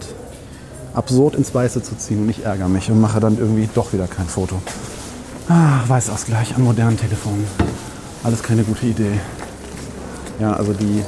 absurd 0.93 1.35
ins 1.35 1.53
Weiße 1.53 1.81
zu 1.83 1.95
ziehen. 1.97 2.23
Und 2.23 2.29
ich 2.29 2.43
ärgere 2.45 2.67
mich 2.69 2.89
und 2.91 2.99
mache 2.99 3.19
dann 3.19 3.37
irgendwie 3.37 3.69
doch 3.73 3.93
wieder 3.93 4.07
kein 4.07 4.27
Foto. 4.27 4.61
Ah, 5.47 5.81
Weißausgleich 5.87 6.55
an 6.55 6.63
modernen 6.63 6.97
Telefonen. 6.97 7.45
Alles 8.23 8.41
keine 8.41 8.63
gute 8.63 8.85
Idee. 8.87 9.19
Ja, 10.39 10.53
also 10.53 10.73
die. 10.73 11.03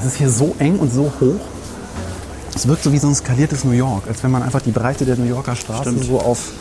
Es 0.00 0.06
ist 0.06 0.16
hier 0.16 0.30
so 0.30 0.54
eng 0.58 0.78
und 0.78 0.92
so 0.92 1.12
hoch. 1.20 1.40
Es 2.56 2.66
wirkt 2.66 2.82
so 2.82 2.90
wie 2.90 2.98
so 2.98 3.06
ein 3.06 3.14
skaliertes 3.14 3.64
New 3.64 3.72
York, 3.72 4.08
als 4.08 4.22
wenn 4.22 4.30
man 4.30 4.42
einfach 4.42 4.62
die 4.62 4.70
Breite 4.70 5.04
der 5.04 5.16
New 5.16 5.26
Yorker 5.26 5.54
Straße 5.54 5.90
Stimmt. 5.90 6.04
so 6.04 6.18
auf, 6.18 6.52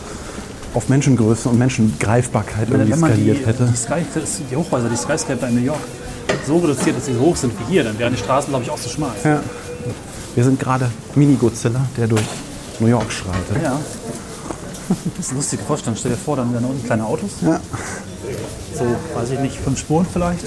auf 0.73 0.89
Menschengröße 0.89 1.47
und 1.47 1.57
Menschengreifbarkeit 1.57 2.69
irgendwie 2.69 2.91
Wenn 2.91 2.99
man 2.99 3.11
die, 3.15 3.21
skaliert 3.21 3.45
hätte. 3.47 3.65
die, 3.71 3.77
Sky, 3.77 4.05
die 4.51 4.55
Hochhäuser, 4.57 4.89
die 4.89 4.97
Skyscraper 4.97 5.47
in 5.47 5.55
New 5.55 5.65
York 5.65 5.79
so 6.45 6.57
reduziert, 6.57 6.97
dass 6.97 7.05
sie 7.05 7.13
so 7.13 7.21
hoch 7.21 7.37
sind 7.37 7.53
wie 7.61 7.71
hier, 7.71 7.85
dann 7.85 7.97
wären 7.97 8.11
die 8.11 8.19
Straßen, 8.19 8.49
glaube 8.49 8.65
ich, 8.65 8.69
auch 8.69 8.77
so 8.77 8.89
schmal. 8.89 9.13
Ja. 9.23 9.41
Wir 10.35 10.43
sind 10.43 10.59
gerade 10.59 10.91
Mini-Godzilla, 11.15 11.79
der 11.95 12.07
durch 12.07 12.25
New 12.81 12.87
York 12.87 13.09
schreitet. 13.09 13.63
Ja. 13.63 13.79
Das 15.15 15.25
ist 15.25 15.29
eine 15.29 15.39
lustige 15.39 15.63
Vorstellung. 15.63 15.97
Stell 15.97 16.11
dir 16.11 16.17
vor, 16.17 16.35
dann 16.35 16.51
werden 16.51 16.65
unten 16.65 16.85
kleine 16.85 17.05
Autos. 17.05 17.31
Ja. 17.41 17.61
So, 18.77 18.85
weiß 19.17 19.31
ich 19.31 19.39
nicht, 19.39 19.57
fünf 19.57 19.79
Spuren 19.79 20.05
vielleicht. 20.11 20.43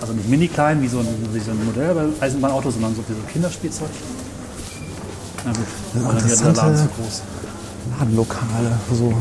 Also 0.00 0.14
nicht 0.14 0.30
mini 0.30 0.48
klein 0.48 0.80
wie 0.80 0.88
so 0.88 1.00
ein, 1.00 1.06
wie 1.30 1.40
so 1.40 1.50
ein 1.50 1.64
Modell-Eisenbahnauto, 1.66 2.70
sondern 2.70 2.94
so 2.94 3.02
wie 3.06 3.12
so 3.12 3.20
ein 3.20 3.28
Kinderspielzeug. 3.28 3.90
Na 5.44 5.52
gut, 5.52 6.04
aber 6.04 6.14
dann 6.14 6.28
wird 6.28 6.40
der 6.40 6.52
Laden 6.52 6.76
zu 6.76 6.88
groß. 6.88 7.22
Ladenlokale, 7.98 8.78
so, 8.92 9.12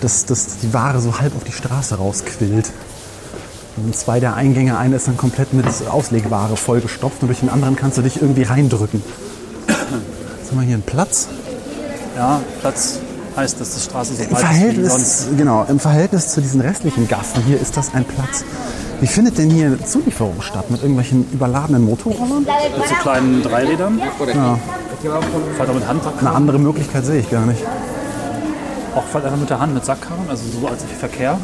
dass, 0.00 0.24
dass 0.24 0.58
die 0.58 0.72
Ware 0.74 1.00
so 1.00 1.18
halb 1.20 1.34
auf 1.36 1.44
die 1.44 1.52
Straße 1.52 1.96
rausquillt. 1.96 2.72
Und 3.76 3.96
zwei 3.96 4.20
der 4.20 4.34
Eingänge, 4.34 4.78
einer 4.78 4.96
ist 4.96 5.08
dann 5.08 5.16
komplett 5.16 5.52
mit 5.52 5.66
Auslegware 5.90 6.56
vollgestopft 6.56 7.22
und 7.22 7.28
durch 7.28 7.40
den 7.40 7.48
anderen 7.48 7.76
kannst 7.76 7.98
du 7.98 8.02
dich 8.02 8.20
irgendwie 8.20 8.42
reindrücken. 8.44 9.02
Jetzt 9.66 10.50
haben 10.50 10.60
wir 10.60 10.66
hier 10.66 10.74
einen 10.74 10.82
Platz. 10.82 11.28
Ja, 12.16 12.40
Platz 12.60 13.00
heißt, 13.36 13.60
dass 13.60 13.74
die 13.74 13.80
Straße 13.80 14.14
so 14.14 14.22
Im 14.22 14.30
ist 14.30 14.38
Verhältnis, 14.38 14.92
sonst. 14.92 15.36
genau, 15.36 15.64
Im 15.68 15.80
Verhältnis 15.80 16.28
zu 16.28 16.40
diesen 16.40 16.60
restlichen 16.60 17.08
Gassen 17.08 17.42
hier 17.44 17.60
ist 17.60 17.76
das 17.76 17.94
ein 17.94 18.04
Platz. 18.04 18.44
Wie 19.00 19.08
findet 19.08 19.38
denn 19.38 19.50
hier 19.50 19.76
Zulieferung 19.84 20.40
statt? 20.40 20.70
Mit 20.70 20.82
irgendwelchen 20.82 21.26
überladenen 21.32 21.82
Motorrollern? 21.82 22.44
Mit 22.44 22.88
so 22.88 22.94
kleinen 23.02 23.42
Dreirädern. 23.42 24.00
Ja. 24.32 24.58
Fahrt 25.10 25.68
auch 25.68 25.74
mit 25.74 25.86
Handtag. 25.86 26.12
Eine 26.18 26.30
andere 26.30 26.58
Möglichkeit 26.58 27.04
sehe 27.04 27.20
ich 27.20 27.30
gar 27.30 27.44
nicht. 27.44 27.62
Auch 28.94 29.04
fahrt 29.04 29.24
einfach 29.24 29.38
mit 29.38 29.50
der 29.50 29.60
Hand 29.60 29.74
mit 29.74 29.84
Sackkarren, 29.84 30.28
also 30.28 30.42
so 30.60 30.66
als 30.66 30.82
Verkehr. 30.98 31.38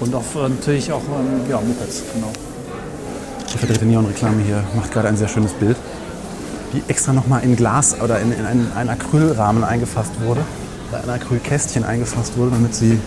Und 0.00 0.14
auf, 0.14 0.34
äh, 0.36 0.48
natürlich 0.48 0.92
auch 0.92 1.00
ähm, 1.00 1.50
ja, 1.50 1.56
Mopeds, 1.56 2.02
genau. 2.12 2.30
Die 3.52 3.58
verdrehte 3.58 3.84
Neonreklame 3.84 4.42
hier 4.42 4.62
macht 4.76 4.92
gerade 4.92 5.08
ein 5.08 5.16
sehr 5.16 5.28
schönes 5.28 5.52
Bild, 5.52 5.76
die 6.72 6.82
extra 6.88 7.12
nochmal 7.12 7.42
in 7.42 7.56
Glas 7.56 8.00
oder 8.00 8.20
in, 8.20 8.32
in 8.32 8.44
einen, 8.44 8.72
einen 8.76 8.90
Acrylrahmen 8.90 9.64
eingefasst 9.64 10.12
wurde, 10.24 10.40
oder 10.90 11.02
ein 11.02 11.10
Acrylkästchen 11.10 11.84
eingefasst 11.84 12.36
wurde, 12.36 12.52
damit 12.52 12.74
sie 12.74 12.98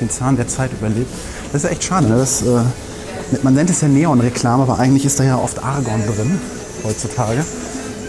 den 0.00 0.10
Zahn 0.10 0.36
der 0.36 0.48
Zeit 0.48 0.72
überlebt. 0.72 1.10
Das 1.52 1.64
ist 1.64 1.68
ja 1.68 1.70
echt 1.70 1.84
schade. 1.84 2.08
Ne? 2.08 2.16
Das, 2.16 2.42
äh, 2.42 2.62
man 3.42 3.54
nennt 3.54 3.70
es 3.70 3.80
ja 3.80 3.88
Neonreklame, 3.88 4.62
aber 4.62 4.78
eigentlich 4.78 5.04
ist 5.04 5.18
da 5.18 5.24
ja 5.24 5.36
oft 5.36 5.62
Argon 5.62 6.02
drin 6.06 6.38
heutzutage. 6.84 7.44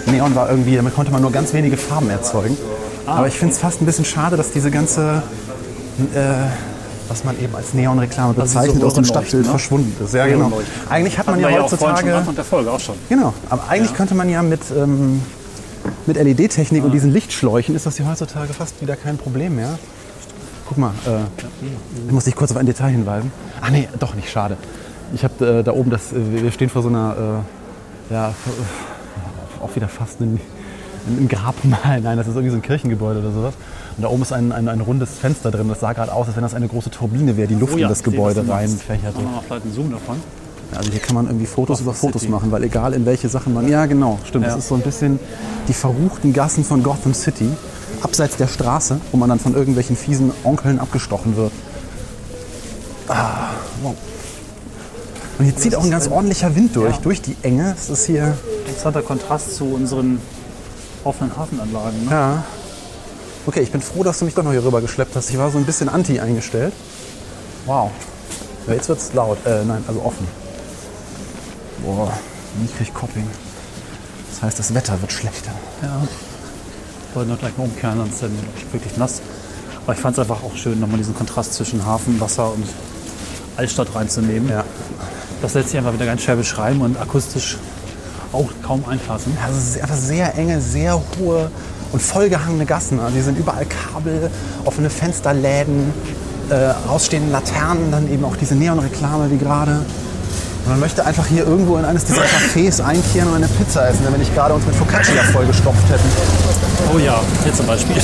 Neon 0.07 0.35
war 0.35 0.49
irgendwie, 0.49 0.75
damit 0.75 0.95
konnte 0.95 1.11
man 1.11 1.21
nur 1.21 1.31
ganz 1.31 1.53
wenige 1.53 1.77
Farben 1.77 2.09
erzeugen. 2.09 2.57
Aber 3.05 3.27
ich 3.27 3.37
finde 3.37 3.53
es 3.53 3.59
fast 3.59 3.81
ein 3.81 3.85
bisschen 3.85 4.05
schade, 4.05 4.37
dass 4.37 4.51
diese 4.51 4.71
ganze, 4.71 5.21
äh, 6.13 6.19
was 7.07 7.23
man 7.23 7.39
eben 7.39 7.55
als 7.55 7.73
Neonreklame 7.73 8.29
Also 8.29 8.41
diese 8.41 8.55
bezeichnet, 8.55 8.83
aus 8.83 8.93
dem 8.95 9.05
Stadtbild 9.05 9.43
ne? 9.43 9.49
verschwunden 9.49 9.95
ist. 10.03 10.13
Ja, 10.13 10.25
genau. 10.25 10.51
Eigentlich 10.89 11.17
hat 11.17 11.27
man 11.27 11.39
ja 11.39 11.47
am 11.49 11.63
heutzutage. 11.63 12.15
Anfang 12.15 12.35
der 12.35 12.43
Folge 12.43 12.71
auch 12.71 12.79
schon. 12.79 12.95
Genau, 13.09 13.33
aber 13.49 13.69
eigentlich 13.69 13.93
könnte 13.93 14.15
man 14.15 14.29
ja 14.29 14.41
mit, 14.41 14.61
ähm, 14.75 15.21
mit 16.05 16.17
LED-Technik 16.17 16.83
und 16.83 16.91
diesen 16.91 17.13
Lichtschläuchen 17.13 17.75
ist 17.75 17.85
das 17.85 17.97
ja 17.97 18.05
heutzutage 18.09 18.53
fast 18.53 18.81
wieder 18.81 18.95
kein 18.95 19.17
Problem 19.17 19.55
mehr. 19.55 19.77
Guck 20.67 20.79
mal, 20.79 20.91
äh, 21.05 21.19
ich 22.07 22.11
muss 22.11 22.23
dich 22.23 22.35
kurz 22.35 22.51
auf 22.51 22.57
ein 22.57 22.65
Detail 22.65 22.89
hinweisen. 22.89 23.31
Ach 23.61 23.69
nee, 23.69 23.87
doch 23.99 24.15
nicht, 24.15 24.31
schade. 24.31 24.57
Ich 25.13 25.23
habe 25.23 25.59
äh, 25.59 25.63
da 25.63 25.73
oben 25.73 25.91
das, 25.91 26.11
äh, 26.11 26.41
wir 26.41 26.51
stehen 26.51 26.69
vor 26.69 26.81
so 26.81 26.89
einer, 26.89 27.43
äh, 28.09 28.13
ja, 28.13 28.33
auch 29.65 29.75
wieder 29.75 29.87
fast 29.87 30.21
ein, 30.21 30.39
ein 31.07 31.27
Grabmal. 31.27 32.01
Nein, 32.01 32.17
das 32.17 32.27
ist 32.27 32.33
irgendwie 32.35 32.51
so 32.51 32.55
ein 32.57 32.61
Kirchengebäude 32.61 33.19
oder 33.19 33.31
sowas. 33.31 33.53
Und 33.97 34.03
da 34.03 34.09
oben 34.09 34.21
ist 34.21 34.31
ein, 34.33 34.51
ein, 34.51 34.67
ein 34.69 34.81
rundes 34.81 35.09
Fenster 35.19 35.51
drin. 35.51 35.67
Das 35.69 35.79
sah 35.79 35.93
gerade 35.93 36.11
aus, 36.13 36.27
als 36.27 36.35
wenn 36.35 36.43
das 36.43 36.53
eine 36.53 36.67
große 36.67 36.89
Turbine 36.91 37.37
wäre, 37.37 37.47
die 37.47 37.55
Luft 37.55 37.73
Oh 37.73 37.77
ja, 37.77 37.83
in 37.87 37.89
das 37.89 37.99
sehe, 37.99 38.11
Gebäude 38.11 38.43
meinst. 38.43 38.89
reinfächerte. 38.89 39.21
Machen 39.21 39.33
wir 39.35 39.41
vielleicht 39.43 39.65
einen 39.65 39.73
Zoom 39.73 39.91
davon. 39.91 40.17
Also 40.75 40.91
hier 40.91 40.99
kann 40.99 41.15
man 41.15 41.27
irgendwie 41.27 41.45
Fotos 41.45 41.79
über 41.81 41.93
Fotos 41.93 42.21
City. 42.23 42.31
machen, 42.31 42.51
weil 42.51 42.63
egal 42.63 42.93
in 42.93 43.05
welche 43.05 43.29
Sachen 43.29 43.53
man. 43.53 43.67
Ja, 43.69 43.85
genau, 43.85 44.19
stimmt. 44.27 44.45
Ja. 44.45 44.51
Das 44.51 44.59
ist 44.59 44.67
so 44.67 44.75
ein 44.75 44.81
bisschen 44.81 45.19
die 45.67 45.73
verruchten 45.73 46.33
Gassen 46.33 46.63
von 46.63 46.81
Gotham 46.83 47.13
City. 47.13 47.49
abseits 48.01 48.35
der 48.37 48.47
Straße, 48.47 48.99
wo 49.11 49.17
man 49.17 49.29
dann 49.29 49.39
von 49.39 49.53
irgendwelchen 49.55 49.95
fiesen 49.95 50.31
Onkeln 50.43 50.79
abgestochen 50.79 51.37
wird. 51.37 51.51
Ah, 53.07 53.51
wow. 53.83 53.95
Und 55.37 55.45
hier 55.45 55.55
zieht 55.55 55.75
auch 55.75 55.83
ein 55.83 55.91
ganz 55.91 56.07
ordentlicher 56.07 56.55
Wind 56.55 56.75
durch, 56.75 56.95
Ja. 56.95 57.01
durch 57.01 57.21
die 57.21 57.35
Enge. 57.41 57.73
Es 57.77 57.89
ist 57.89 58.05
hier, 58.05 58.37
Interessanter 58.75 59.03
Kontrast 59.03 59.55
zu 59.55 59.63
unseren 59.73 60.19
offenen 61.05 61.35
Hafenanlagen. 61.37 62.05
Ne? 62.05 62.11
ja. 62.11 62.43
Okay, 63.45 63.61
ich 63.61 63.71
bin 63.71 63.79
froh, 63.79 64.03
dass 64.03 64.19
du 64.19 64.25
mich 64.25 64.33
doch 64.33 64.43
noch 64.43 64.51
hier 64.51 64.65
rüber 64.65 64.81
geschleppt 64.81 65.15
hast. 65.15 65.29
Ich 65.29 65.37
war 65.37 65.49
so 65.49 65.57
ein 65.57 65.63
bisschen 65.63 65.87
anti 65.87 66.19
eingestellt. 66.19 66.73
Wow. 67.65 67.89
Ja, 68.67 68.73
jetzt 68.73 68.89
wird's 68.89 69.13
laut. 69.13 69.37
Äh, 69.45 69.63
nein, 69.63 69.81
also 69.87 70.01
offen. 70.01 70.27
Boah, 71.85 72.11
ich 72.65 72.75
krieg 72.75 72.93
Kopping. 72.93 73.25
Das 74.31 74.41
heißt, 74.41 74.59
das 74.59 74.73
Wetter 74.73 74.99
wird 74.99 75.13
schlechter. 75.13 75.51
Ja. 75.81 76.01
Ich 77.09 77.15
wollte 77.15 77.31
noch 77.31 77.39
gleich 77.39 77.57
mal 77.57 77.63
umkehren, 77.63 77.97
sonst 77.97 78.23
ist 78.23 78.23
es 78.23 78.73
wirklich 78.73 78.97
nass. 78.97 79.21
Aber 79.85 79.93
ich 79.93 79.99
fand 79.99 80.17
es 80.17 80.19
einfach 80.19 80.43
auch 80.43 80.55
schön, 80.57 80.81
nochmal 80.81 80.97
diesen 80.97 81.15
Kontrast 81.15 81.53
zwischen 81.53 81.85
Hafen, 81.85 82.19
Wasser 82.19 82.51
und 82.51 82.67
Altstadt 83.55 83.95
reinzunehmen. 83.95 84.49
Ja. 84.49 84.65
Das 85.41 85.53
lässt 85.53 85.69
sich 85.69 85.77
einfach 85.77 85.93
wieder 85.93 86.05
ganz 86.05 86.23
schwer 86.23 86.35
beschreiben 86.35 86.81
und 86.81 86.99
akustisch 86.99 87.57
auch 88.33 88.49
kaum 88.63 88.83
einfassen. 88.89 89.37
Also 89.45 89.57
es 89.57 89.75
ist 89.75 89.81
einfach 89.81 89.95
sehr 89.95 90.35
enge, 90.37 90.59
sehr 90.61 90.99
hohe 91.19 91.49
und 91.91 92.01
vollgehangene 92.01 92.65
Gassen. 92.65 92.99
Also 92.99 93.13
hier 93.13 93.23
sind 93.23 93.37
überall 93.37 93.65
Kabel, 93.65 94.29
offene 94.65 94.89
Fensterläden, 94.89 95.93
äh, 96.49 96.71
rausstehende 96.89 97.31
Laternen, 97.31 97.91
dann 97.91 98.11
eben 98.11 98.25
auch 98.25 98.35
diese 98.35 98.55
Neonreklame 98.55 99.29
wie 99.31 99.37
gerade. 99.37 99.71
Und 100.65 100.71
man 100.71 100.79
möchte 100.79 101.05
einfach 101.05 101.27
hier 101.27 101.45
irgendwo 101.45 101.77
in 101.77 101.85
eines 101.85 102.05
dieser 102.05 102.23
Cafés 102.23 102.81
einkehren 102.83 103.29
und 103.29 103.35
eine 103.35 103.47
Pizza 103.47 103.87
essen, 103.87 104.01
wenn 104.09 104.19
nicht 104.19 104.33
gerade 104.33 104.53
uns 104.55 104.65
mit 104.65 104.75
Focaccia 104.75 105.21
vollgestopft 105.31 105.87
hätten. 105.89 106.09
Oh 106.93 106.97
ja, 106.97 107.19
hier 107.43 107.53
zum 107.53 107.67
Beispiel. 107.67 107.95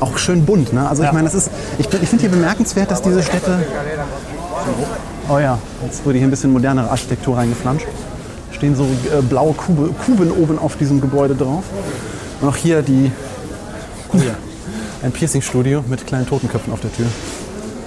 Auch 0.00 0.18
schön 0.18 0.44
bunt, 0.44 0.72
ne? 0.72 0.88
Also 0.88 1.02
ich 1.02 1.06
Ja. 1.08 1.12
meine, 1.12 1.24
das 1.26 1.34
ist, 1.34 1.50
ich, 1.78 1.86
ich 1.86 2.08
finde 2.08 2.22
hier 2.22 2.30
bemerkenswert, 2.30 2.90
dass 2.90 3.00
diese 3.00 3.22
Städte. 3.22 3.64
Oh 5.28 5.38
ja, 5.38 5.58
jetzt 5.82 6.04
wurde 6.04 6.18
hier 6.18 6.26
ein 6.26 6.30
bisschen 6.30 6.52
modernere 6.52 6.90
Architektur 6.90 7.36
reingeflanscht. 7.36 7.86
Stehen 8.52 8.76
so 8.76 8.84
äh, 8.84 9.22
blaue 9.22 9.54
Kube, 9.54 9.90
Kuben 10.04 10.30
oben 10.30 10.58
auf 10.58 10.76
diesem 10.76 11.00
Gebäude 11.00 11.34
drauf. 11.34 11.64
Und 12.40 12.48
auch 12.48 12.56
hier 12.56 12.82
die 12.82 13.10
ein 15.02 15.12
Piercing-Studio 15.12 15.84
mit 15.88 16.06
kleinen 16.06 16.26
Totenköpfen 16.26 16.72
auf 16.72 16.80
der 16.80 16.92
Tür. 16.92 17.06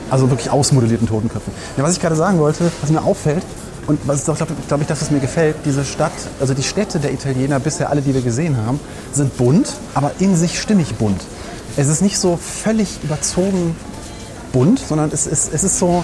Also 0.10 0.30
wirklich 0.30 0.50
ausmodellierten 0.50 1.08
Totenköpfen. 1.08 1.54
Ja, 1.78 1.84
was 1.84 1.94
ich 1.94 2.02
gerade 2.02 2.16
sagen 2.16 2.40
wollte, 2.40 2.72
was 2.82 2.90
mir 2.90 3.04
auffällt 3.04 3.44
und 3.88 4.00
was 4.06 4.22
ist 4.22 4.30
auch, 4.30 4.36
glaube 4.36 4.54
glaub 4.68 4.82
ich, 4.82 4.88
das, 4.88 5.02
was 5.02 5.12
mir 5.12 5.20
gefällt, 5.20 5.56
diese 5.66 5.86
Stadt, 5.86 6.12
also 6.40 6.54
die 6.54 6.64
Städte 6.64 7.00
der 7.00 7.14
Italiener, 7.14 7.60
bisher 7.60 7.90
alle, 7.90 8.02
die 8.02 8.14
wir 8.14 8.22
gesehen 8.22 8.58
haben, 8.58 8.80
sind 9.12 9.38
bunt, 9.38 9.74
aber 9.94 10.12
in 10.20 10.36
sich 10.36 10.60
stimmig 10.60 10.96
bunt. 10.96 11.22
Es 11.76 11.88
ist 11.88 12.02
nicht 12.02 12.18
so 12.18 12.38
völlig 12.38 13.00
überzogen 13.04 13.76
bunt, 14.52 14.80
sondern 14.80 15.12
es 15.14 15.28
ist, 15.28 15.54
es 15.54 15.64
ist 15.64 15.80
so 15.80 16.04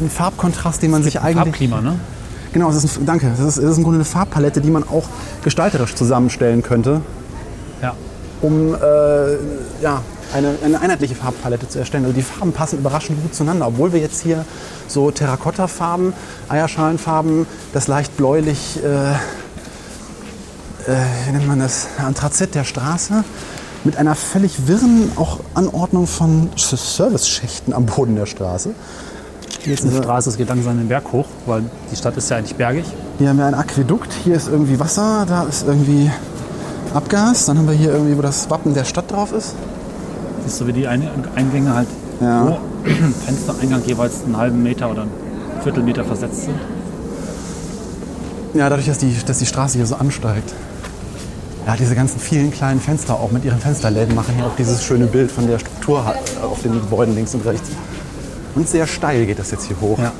ein 0.00 0.10
Farbkontrast, 0.10 0.82
den 0.82 0.90
man 0.90 1.02
sich 1.02 1.20
eigentlich... 1.20 1.36
Farbklima, 1.36 1.80
ne? 1.80 1.98
Genau, 2.52 2.68
es 2.70 2.82
ist 2.82 2.98
ein, 2.98 3.06
danke. 3.06 3.28
Es 3.32 3.38
ist, 3.38 3.58
es 3.58 3.64
ist 3.64 3.76
im 3.76 3.84
Grunde 3.84 3.98
eine 3.98 4.04
Farbpalette, 4.04 4.60
die 4.60 4.70
man 4.70 4.82
auch 4.88 5.04
gestalterisch 5.44 5.94
zusammenstellen 5.94 6.62
könnte 6.62 7.00
Ja. 7.80 7.94
um 8.42 8.74
äh, 8.74 8.78
ja, 9.82 10.02
eine, 10.34 10.54
eine 10.64 10.80
einheitliche 10.80 11.14
Farbpalette 11.14 11.68
zu 11.68 11.78
erstellen. 11.78 12.04
Also 12.04 12.14
die 12.14 12.22
Farben 12.22 12.52
passen 12.52 12.78
überraschend 12.78 13.22
gut 13.22 13.34
zueinander, 13.34 13.68
obwohl 13.68 13.92
wir 13.92 14.00
jetzt 14.00 14.22
hier 14.22 14.44
so 14.88 15.10
Terrakotta-Farben, 15.10 16.12
Eierschalenfarben, 16.48 17.46
das 17.72 17.86
leicht 17.86 18.16
bläulich, 18.16 18.80
äh, 18.82 19.12
äh, 19.12 19.16
wie 21.26 21.32
nennt 21.32 21.46
man 21.46 21.60
das, 21.60 21.86
Anthrazit 21.98 22.54
der 22.56 22.64
Straße, 22.64 23.24
mit 23.84 23.96
einer 23.96 24.14
völlig 24.14 24.66
wirren 24.66 25.12
auch 25.16 25.40
Anordnung 25.54 26.06
von 26.06 26.50
Service-Schächten 26.56 27.72
am 27.72 27.86
Boden 27.86 28.14
der 28.16 28.26
Straße. 28.26 28.70
Hier 29.62 29.74
ist 29.74 29.84
eine 29.84 29.96
Straße, 30.02 30.30
es 30.30 30.36
geht 30.36 30.48
langsam 30.48 30.78
den 30.78 30.88
Berg 30.88 31.12
hoch, 31.12 31.26
weil 31.46 31.62
die 31.90 31.96
Stadt 31.96 32.16
ist 32.16 32.30
ja 32.30 32.36
eigentlich 32.38 32.54
bergig. 32.56 32.84
Hier 33.18 33.28
haben 33.28 33.38
wir 33.38 33.44
ein 33.46 33.54
Aquädukt, 33.54 34.12
hier 34.24 34.34
ist 34.34 34.48
irgendwie 34.48 34.80
Wasser, 34.80 35.26
da 35.28 35.42
ist 35.44 35.66
irgendwie 35.66 36.10
Abgas. 36.94 37.44
Dann 37.46 37.58
haben 37.58 37.68
wir 37.68 37.74
hier 37.74 37.92
irgendwie, 37.92 38.16
wo 38.16 38.22
das 38.22 38.48
Wappen 38.48 38.72
der 38.72 38.84
Stadt 38.84 39.10
drauf 39.10 39.32
ist. 39.32 39.54
Siehst 40.46 40.60
du, 40.60 40.66
wie 40.66 40.72
die 40.72 40.86
Ein- 40.86 41.08
Eingänge 41.36 41.74
halt 41.74 41.88
Ja. 42.20 42.44
pro 42.44 42.58
Fenstereingang 43.26 43.82
jeweils 43.84 44.24
einen 44.24 44.36
halben 44.38 44.62
Meter 44.62 44.90
oder 44.90 45.02
einen 45.02 45.10
Viertelmeter 45.62 46.04
versetzt 46.04 46.44
sind. 46.44 46.54
Ja, 48.54 48.68
dadurch, 48.70 48.86
dass 48.86 48.98
die, 48.98 49.14
dass 49.26 49.38
die 49.38 49.46
Straße 49.46 49.76
hier 49.76 49.86
so 49.86 49.96
ansteigt. 49.96 50.54
Ja, 51.66 51.76
diese 51.76 51.94
ganzen 51.94 52.18
vielen 52.18 52.50
kleinen 52.50 52.80
Fenster 52.80 53.14
auch 53.14 53.30
mit 53.30 53.44
ihren 53.44 53.58
Fensterläden 53.60 54.14
machen 54.14 54.34
hier 54.34 54.46
auch 54.46 54.56
dieses 54.58 54.82
schöne 54.82 55.06
Bild 55.06 55.30
von 55.30 55.46
der 55.46 55.58
Struktur 55.58 56.04
halt 56.06 56.18
auf 56.42 56.62
den 56.62 56.72
Gebäuden 56.72 57.14
links 57.14 57.34
und 57.34 57.44
rechts. 57.44 57.68
Und 58.54 58.68
sehr 58.68 58.86
steil 58.86 59.26
geht 59.26 59.38
das 59.38 59.50
jetzt 59.50 59.66
hier 59.66 59.80
hoch. 59.80 59.98
Ja. 59.98 60.12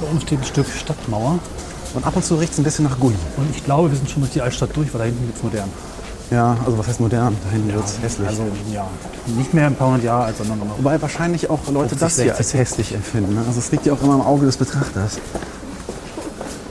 Da 0.00 0.06
oben 0.10 0.20
steht 0.20 0.40
ein 0.40 0.44
Stück 0.44 0.66
Stadtmauer. 0.68 1.38
Und 1.94 2.06
ab 2.06 2.16
und 2.16 2.24
zu 2.24 2.36
riecht 2.36 2.52
es 2.54 2.58
ein 2.58 2.64
bisschen 2.64 2.84
nach 2.86 2.98
Gully. 2.98 3.16
Und 3.36 3.54
ich 3.54 3.64
glaube, 3.64 3.90
wir 3.90 3.96
sind 3.98 4.08
schon 4.08 4.22
durch 4.22 4.32
die 4.32 4.40
Altstadt 4.40 4.70
durch, 4.74 4.92
weil 4.94 4.98
da 5.00 5.04
hinten 5.04 5.26
wird 5.26 5.36
es 5.36 5.42
modern. 5.42 5.68
Ja, 6.30 6.56
also 6.64 6.78
was 6.78 6.86
heißt 6.88 7.00
modern? 7.00 7.36
Da 7.44 7.50
hinten 7.50 7.74
wird 7.74 7.84
es 7.84 8.00
hässlich. 8.00 8.26
Also 8.26 8.44
ja, 8.72 8.86
nicht 9.36 9.52
mehr 9.52 9.66
ein 9.66 9.74
paar 9.74 9.88
hundert 9.88 10.04
Jahre 10.04 10.24
alt, 10.24 10.36
sondern 10.38 10.60
noch. 10.60 10.78
Wobei 10.78 11.00
wahrscheinlich 11.02 11.50
auch 11.50 11.58
Leute 11.70 11.90
50, 11.96 11.98
das 12.00 12.14
hier 12.16 12.24
60. 12.34 12.38
als 12.38 12.54
hässlich 12.54 12.94
empfinden. 12.94 13.34
Ne? 13.34 13.44
Also 13.46 13.58
es 13.58 13.70
liegt 13.70 13.84
ja 13.84 13.92
auch 13.92 14.00
immer 14.02 14.14
im 14.14 14.22
Auge 14.22 14.46
des 14.46 14.56
Betrachters. 14.56 15.18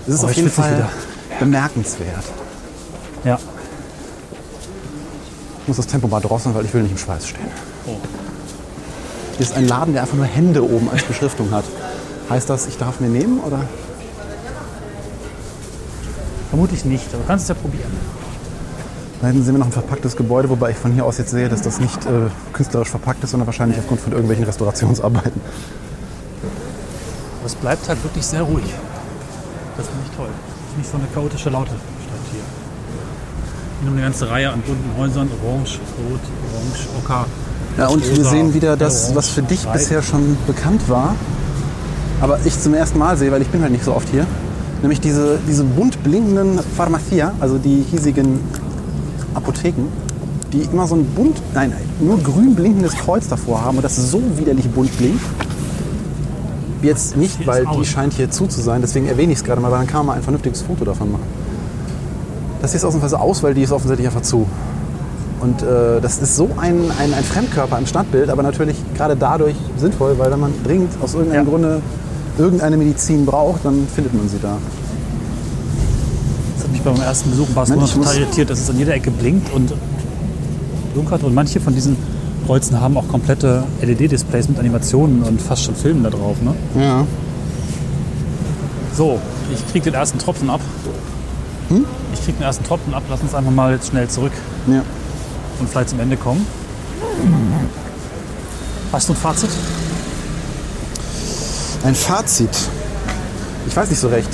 Es 0.07 0.13
ist 0.15 0.23
Oh, 0.23 0.25
auf 0.27 0.33
jeden 0.33 0.49
Fall 0.49 0.73
wieder. 0.77 0.89
bemerkenswert. 1.39 2.23
Ja. 3.23 3.37
Ich 5.61 5.67
muss 5.67 5.77
das 5.77 5.85
Tempo 5.85 6.07
mal 6.07 6.19
drosseln, 6.19 6.55
weil 6.55 6.65
ich 6.65 6.73
will 6.73 6.81
nicht 6.81 6.93
im 6.93 6.97
Schweiß 6.97 7.27
stehen. 7.27 7.45
Oh. 7.85 7.97
Hier 9.37 9.41
ist 9.41 9.55
ein 9.55 9.67
Laden, 9.67 9.93
der 9.93 10.03
einfach 10.03 10.17
nur 10.17 10.25
Hände 10.25 10.63
oben 10.63 10.89
als 10.89 11.03
Beschriftung 11.03 11.51
hat. 11.51 11.65
Heißt 12.29 12.49
das, 12.49 12.67
ich 12.67 12.77
darf 12.77 12.99
mir 12.99 13.09
nehmen 13.09 13.39
oder? 13.39 13.61
Vermutlich 16.49 16.85
nicht, 16.85 17.07
aber 17.13 17.23
du 17.23 17.27
kannst 17.27 17.43
es 17.43 17.49
ja 17.49 17.55
probieren. 17.55 17.91
Da 19.21 19.27
hinten 19.27 19.43
sehen 19.43 19.53
wir 19.53 19.59
noch 19.59 19.67
ein 19.67 19.71
verpacktes 19.71 20.15
Gebäude, 20.15 20.49
wobei 20.49 20.71
ich 20.71 20.77
von 20.77 20.91
hier 20.93 21.05
aus 21.05 21.17
jetzt 21.17 21.31
sehe, 21.31 21.47
dass 21.47 21.61
das 21.61 21.79
nicht 21.79 22.05
äh, 22.05 22.29
künstlerisch 22.53 22.89
verpackt 22.89 23.23
ist, 23.23 23.31
sondern 23.31 23.45
wahrscheinlich 23.45 23.77
aufgrund 23.77 24.01
von 24.01 24.11
irgendwelchen 24.11 24.45
Restaurationsarbeiten. 24.45 25.39
Aber 27.39 27.45
es 27.45 27.55
bleibt 27.55 27.87
halt 27.87 28.03
wirklich 28.03 28.25
sehr 28.25 28.41
ruhig. 28.41 28.65
Das 29.77 29.87
finde 29.87 30.03
ich 30.09 30.17
toll. 30.17 30.29
Das 30.29 30.71
ist 30.71 30.77
nicht 30.77 30.91
so 30.91 30.97
eine 30.97 31.07
chaotische, 31.13 31.49
laute 31.49 31.71
hier. 32.31 32.41
Wir 33.81 33.89
haben 33.89 33.97
eine 33.97 34.05
ganze 34.05 34.29
Reihe 34.29 34.51
an 34.51 34.61
bunten 34.61 34.97
Häusern, 34.97 35.29
orange, 35.43 35.79
rot, 35.97 36.19
orange, 36.53 36.87
ocker. 37.03 37.25
Ja, 37.77 37.87
und 37.87 38.05
wir 38.15 38.25
sehen 38.25 38.53
wieder 38.53 38.75
das, 38.75 39.15
was 39.15 39.29
für 39.29 39.41
dich 39.41 39.65
bisher 39.67 40.01
schon 40.01 40.37
bekannt 40.45 40.81
war, 40.87 41.15
aber 42.19 42.39
ich 42.45 42.59
zum 42.59 42.73
ersten 42.73 42.99
Mal 42.99 43.17
sehe, 43.17 43.31
weil 43.31 43.41
ich 43.41 43.47
bin 43.47 43.61
halt 43.61 43.71
nicht 43.71 43.85
so 43.85 43.95
oft 43.95 44.09
hier. 44.09 44.25
Nämlich 44.81 44.99
diese, 44.99 45.39
diese 45.47 45.63
bunt 45.63 46.03
blinkenden 46.03 46.59
Pharmacia, 46.75 47.33
also 47.39 47.57
die 47.57 47.85
hiesigen 47.89 48.39
Apotheken, 49.33 49.87
die 50.51 50.61
immer 50.63 50.87
so 50.87 50.95
ein 50.95 51.05
bunt, 51.05 51.41
nein, 51.53 51.69
nein, 51.69 51.83
nur 51.99 52.17
grün 52.19 52.55
blinkendes 52.55 52.95
Kreuz 52.95 53.27
davor 53.27 53.63
haben 53.63 53.77
und 53.77 53.83
das 53.83 53.95
so 53.95 54.21
widerlich 54.37 54.69
bunt 54.69 54.95
blinkt. 54.97 55.23
Jetzt 56.81 57.15
nicht, 57.15 57.45
weil 57.45 57.65
die 57.77 57.85
scheint 57.85 58.13
hier 58.13 58.31
zu 58.31 58.47
zu 58.47 58.59
sein, 58.59 58.81
deswegen 58.81 59.07
erwähne 59.07 59.31
ich 59.31 59.39
es 59.39 59.43
gerade 59.43 59.61
mal, 59.61 59.71
weil 59.71 59.79
dann 59.79 59.87
kann 59.87 59.99
man 59.99 60.07
mal 60.07 60.13
ein 60.15 60.23
vernünftiges 60.23 60.63
Foto 60.63 60.83
davon 60.83 61.11
machen. 61.11 61.23
Das 62.61 62.71
hier 62.71 62.79
ist 62.79 62.85
ausnahmsweise 62.85 63.19
aus, 63.19 63.43
weil 63.43 63.53
die 63.53 63.61
ist 63.61 63.71
offensichtlich 63.71 64.07
einfach 64.07 64.23
zu. 64.23 64.47
Und 65.41 65.63
äh, 65.63 65.99
das 66.01 66.19
ist 66.19 66.35
so 66.35 66.49
ein, 66.57 66.91
ein, 66.99 67.13
ein 67.13 67.23
Fremdkörper 67.23 67.79
im 67.79 67.87
Stadtbild, 67.87 68.29
aber 68.29 68.43
natürlich 68.43 68.77
gerade 68.95 69.15
dadurch 69.15 69.55
sinnvoll, 69.77 70.17
weil 70.19 70.31
wenn 70.31 70.39
man 70.39 70.53
dringend 70.63 70.91
aus 71.01 71.15
irgendeinem 71.15 71.45
Ja. 71.45 71.49
Grunde 71.49 71.81
irgendeine 72.37 72.77
Medizin 72.77 73.25
braucht, 73.25 73.65
dann 73.65 73.87
findet 73.93 74.13
man 74.13 74.29
sie 74.29 74.37
da. 74.39 74.57
Das 76.55 76.63
hat 76.63 76.71
mich 76.71 76.81
beim 76.81 77.01
ersten 77.01 77.31
Besuch 77.31 77.47
in 77.49 77.55
Barcelona 77.55 77.87
total 77.87 78.17
irritiert, 78.17 78.49
dass 78.51 78.59
es 78.59 78.69
an 78.69 78.77
jeder 78.77 78.93
Ecke 78.93 79.09
blinkt 79.09 79.51
und 79.53 79.73
dunkert. 80.93 81.23
Und 81.23 81.33
manche 81.33 81.59
von 81.59 81.73
diesen 81.73 81.97
Kreuzen 82.45 82.79
haben 82.79 82.95
auch 82.97 83.07
komplette 83.07 83.63
LED-Displays 83.81 84.47
mit 84.47 84.59
Animationen 84.59 85.23
und 85.23 85.41
fast 85.41 85.63
schon 85.63 85.75
Filmen 85.75 86.03
da 86.03 86.11
drauf. 86.11 86.37
Ne? 86.41 86.53
Ja. 86.79 87.05
So, 88.95 89.19
ich 89.51 89.71
krieg 89.71 89.83
den 89.83 89.95
ersten 89.95 90.19
Tropfen 90.19 90.49
ab. 90.51 90.61
Hm? 91.69 91.85
Ich 92.13 92.23
krieg 92.23 92.37
den 92.37 92.43
ersten 92.43 92.63
Tropfen 92.63 92.93
ab. 92.93 93.03
Lass 93.09 93.21
uns 93.21 93.33
einfach 93.33 93.51
mal 93.51 93.73
jetzt 93.73 93.89
schnell 93.89 94.07
zurück 94.07 94.33
ja. 94.67 94.83
Und 95.61 95.69
vielleicht 95.69 95.89
zum 95.89 95.99
Ende 95.99 96.17
kommen. 96.17 96.45
Hast 98.91 99.07
du 99.07 99.13
ein 99.13 99.15
Fazit? 99.15 99.49
Ein 101.83 101.95
Fazit. 101.95 102.49
Ich 103.67 103.75
weiß 103.75 103.89
nicht 103.89 103.99
so 103.99 104.09
recht. 104.09 104.29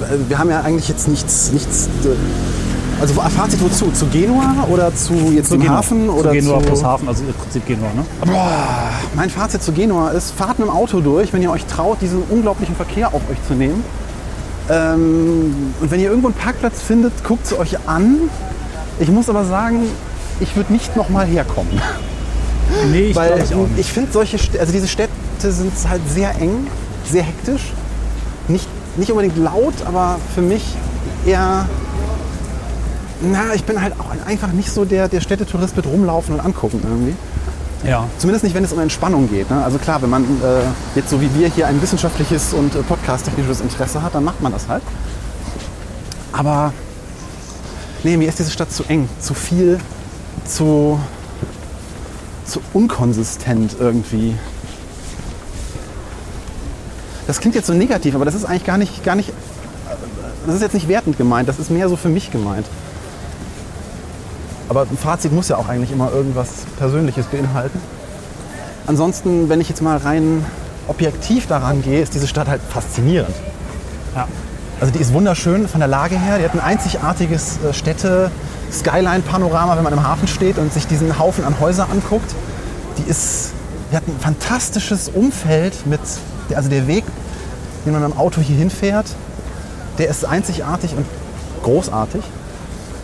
Äh, 0.00 0.28
Wir 0.28 0.38
haben 0.38 0.50
ja 0.50 0.60
eigentlich 0.62 0.88
jetzt 0.88 1.06
nichts, 1.08 1.52
nichts. 1.52 1.88
äh, 2.04 3.00
Also 3.00 3.14
Fazit 3.14 3.60
wozu? 3.62 3.90
Zu 3.92 4.06
Genua 4.06 4.66
oder 4.68 4.94
zu 4.94 5.14
jetzt 5.34 5.52
dem 5.52 5.68
Hafen 5.68 6.08
oder 6.08 6.30
zu 6.30 6.34
Genua 6.36 6.58
zu 6.60 6.66
plus 6.66 6.84
Hafen, 6.84 7.08
also 7.08 7.22
im 7.24 7.32
Prinzip 7.34 7.66
Genua, 7.66 7.88
ne? 7.94 8.04
Boah, 8.26 8.90
mein 9.14 9.30
Fazit 9.30 9.62
zu 9.62 9.72
Genua 9.72 10.10
ist, 10.10 10.32
fahrt 10.32 10.58
mit 10.58 10.68
dem 10.68 10.74
Auto 10.74 11.00
durch, 11.00 11.32
wenn 11.32 11.42
ihr 11.42 11.50
euch 11.50 11.64
traut, 11.66 11.98
diesen 12.00 12.22
unglaublichen 12.28 12.74
Verkehr 12.74 13.08
auf 13.14 13.22
euch 13.30 13.38
zu 13.46 13.54
nehmen. 13.54 13.84
Ähm, 14.70 15.54
und 15.80 15.90
wenn 15.90 16.00
ihr 16.00 16.08
irgendwo 16.08 16.28
einen 16.28 16.36
Parkplatz 16.36 16.80
findet, 16.80 17.12
guckt 17.24 17.46
es 17.46 17.56
euch 17.56 17.76
an. 17.86 18.16
Ich 18.98 19.08
muss 19.10 19.28
aber 19.28 19.44
sagen, 19.44 19.82
ich 20.40 20.56
würde 20.56 20.72
nicht 20.72 20.96
nochmal 20.96 21.26
herkommen. 21.26 21.80
Nee, 22.90 23.08
ich 23.08 23.16
Weil 23.16 23.42
ich 23.42 23.52
ich 23.78 23.92
finde 23.92 24.10
solche, 24.10 24.38
also 24.58 24.72
diese 24.72 24.88
Städte 24.88 25.12
sind 25.40 25.72
halt 25.86 26.00
sehr 26.08 26.34
eng, 26.40 26.66
sehr 27.04 27.22
hektisch. 27.22 27.74
Nicht, 28.48 28.66
nicht 28.96 29.10
unbedingt 29.10 29.36
laut, 29.36 29.74
aber 29.84 30.18
für 30.34 30.40
mich 30.40 30.64
eher, 31.26 31.68
na, 33.20 33.54
ich 33.54 33.64
bin 33.64 33.80
halt 33.82 33.94
auch 34.00 34.06
einfach 34.26 34.48
nicht 34.52 34.70
so 34.72 34.86
der, 34.86 35.08
der 35.08 35.20
Städtetourist 35.20 35.76
mit 35.76 35.86
rumlaufen 35.86 36.34
und 36.34 36.40
angucken 36.40 36.80
irgendwie. 36.82 37.14
ja. 37.88 38.08
Zumindest 38.16 38.44
nicht, 38.44 38.54
wenn 38.54 38.64
es 38.64 38.72
um 38.72 38.78
Entspannung 38.80 39.28
geht. 39.28 39.50
Ne? 39.50 39.62
Also 39.62 39.76
klar, 39.78 40.00
wenn 40.00 40.10
man 40.10 40.24
äh, 40.24 40.96
jetzt 40.96 41.10
so 41.10 41.20
wie 41.20 41.28
wir 41.34 41.48
hier 41.48 41.66
ein 41.66 41.80
wissenschaftliches 41.82 42.54
und 42.54 42.74
äh, 42.74 42.78
podcast-technisches 42.82 43.60
Interesse 43.60 44.02
hat, 44.02 44.14
dann 44.14 44.24
macht 44.24 44.40
man 44.40 44.52
das 44.52 44.68
halt. 44.68 44.82
Aber 46.32 46.72
nee, 48.02 48.16
mir 48.16 48.28
ist 48.28 48.38
diese 48.38 48.50
Stadt 48.50 48.72
zu 48.72 48.84
eng, 48.84 49.08
zu 49.20 49.34
viel, 49.34 49.78
zu, 50.44 50.98
zu 52.44 52.60
unkonsistent 52.72 53.76
irgendwie. 53.78 54.36
Das 57.26 57.40
klingt 57.40 57.54
jetzt 57.54 57.66
so 57.66 57.72
negativ, 57.72 58.14
aber 58.14 58.24
das 58.24 58.34
ist 58.34 58.44
eigentlich 58.44 58.64
gar 58.64 58.78
nicht, 58.78 59.02
gar 59.04 59.16
nicht, 59.16 59.32
das 60.46 60.56
ist 60.56 60.60
jetzt 60.60 60.74
nicht 60.74 60.88
wertend 60.88 61.16
gemeint, 61.16 61.48
das 61.48 61.58
ist 61.58 61.70
mehr 61.70 61.88
so 61.88 61.96
für 61.96 62.10
mich 62.10 62.30
gemeint. 62.30 62.66
Aber 64.68 64.82
ein 64.82 64.98
Fazit 64.98 65.32
muss 65.32 65.48
ja 65.48 65.56
auch 65.56 65.68
eigentlich 65.68 65.92
immer 65.92 66.12
irgendwas 66.12 66.48
Persönliches 66.78 67.26
beinhalten. 67.26 67.80
Ansonsten, 68.86 69.48
wenn 69.48 69.60
ich 69.60 69.68
jetzt 69.68 69.82
mal 69.82 69.96
rein 69.96 70.44
objektiv 70.88 71.46
daran 71.46 71.82
gehe, 71.82 72.02
ist 72.02 72.14
diese 72.14 72.26
Stadt 72.26 72.48
halt 72.48 72.60
faszinierend. 72.62 73.34
ja. 74.14 74.28
Also 74.84 74.92
die 74.92 75.00
ist 75.00 75.14
wunderschön 75.14 75.66
von 75.66 75.80
der 75.80 75.88
Lage 75.88 76.18
her. 76.18 76.36
Die 76.38 76.44
hat 76.44 76.52
ein 76.52 76.60
einzigartiges 76.60 77.56
äh, 77.66 77.72
Städte-Skyline-Panorama, 77.72 79.76
wenn 79.78 79.82
man 79.82 79.94
im 79.94 80.06
Hafen 80.06 80.28
steht 80.28 80.58
und 80.58 80.70
sich 80.74 80.86
diesen 80.86 81.18
Haufen 81.18 81.42
an 81.46 81.58
Häuser 81.58 81.88
anguckt. 81.90 82.34
Die 82.98 83.10
ist, 83.10 83.52
die 83.90 83.96
hat 83.96 84.06
ein 84.06 84.14
fantastisches 84.20 85.08
Umfeld 85.08 85.86
mit, 85.86 86.00
also 86.54 86.68
der 86.68 86.86
Weg, 86.86 87.02
den 87.86 87.94
man 87.94 88.02
mit 88.02 88.12
dem 88.12 88.18
Auto 88.18 88.42
hier 88.42 88.56
hinfährt, 88.58 89.06
der 89.96 90.08
ist 90.10 90.26
einzigartig 90.26 90.94
und 90.94 91.06
großartig. 91.62 92.22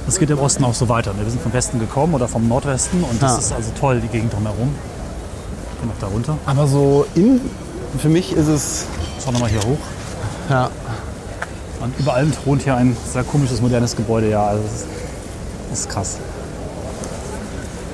Das 0.04 0.18
geht 0.18 0.28
im 0.28 0.38
Osten 0.38 0.64
auch 0.64 0.74
so 0.74 0.90
weiter. 0.90 1.14
ne? 1.14 1.20
Wir 1.24 1.30
sind 1.30 1.40
vom 1.40 1.54
Westen 1.54 1.78
gekommen 1.80 2.12
oder 2.12 2.28
vom 2.28 2.46
Nordwesten 2.46 3.02
und 3.04 3.22
das 3.22 3.32
Ja. 3.32 3.38
ist 3.38 3.52
also 3.54 3.70
toll, 3.80 4.00
die 4.02 4.08
Gegend 4.08 4.34
drumherum. 4.34 4.74
Gehen 5.80 5.88
noch 5.88 5.98
da 5.98 6.08
runter. 6.08 6.36
Aber 6.44 6.66
so 6.66 7.06
in, 7.14 7.40
für 7.96 8.10
mich 8.10 8.34
ist 8.34 8.48
es, 8.48 8.84
Schauen 9.24 9.32
wir 9.36 9.40
mal 9.40 9.48
hier 9.48 9.62
hoch. 9.62 9.78
ja, 10.50 10.68
Und 11.80 11.98
überall 11.98 12.26
thront 12.30 12.62
hier 12.62 12.76
ein 12.76 12.96
sehr 13.10 13.24
komisches, 13.24 13.60
modernes 13.62 13.96
Gebäude. 13.96 14.30
Ja, 14.30 14.46
also 14.46 14.62
das 14.62 14.72
ist, 14.72 14.86
ist 15.72 15.88
krass. 15.88 16.18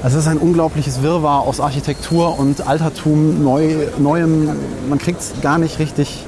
Also 0.02 0.18
es 0.18 0.24
ist 0.24 0.30
ein 0.30 0.38
unglaubliches 0.38 1.02
Wirrwarr 1.02 1.42
aus 1.42 1.60
Architektur 1.60 2.38
und 2.38 2.66
Altertum, 2.66 3.42
Neu, 3.42 3.86
Neuem. 3.98 4.50
Man 4.88 4.98
kriegt 4.98 5.20
es 5.20 5.32
gar 5.40 5.58
nicht 5.58 5.78
richtig 5.78 6.24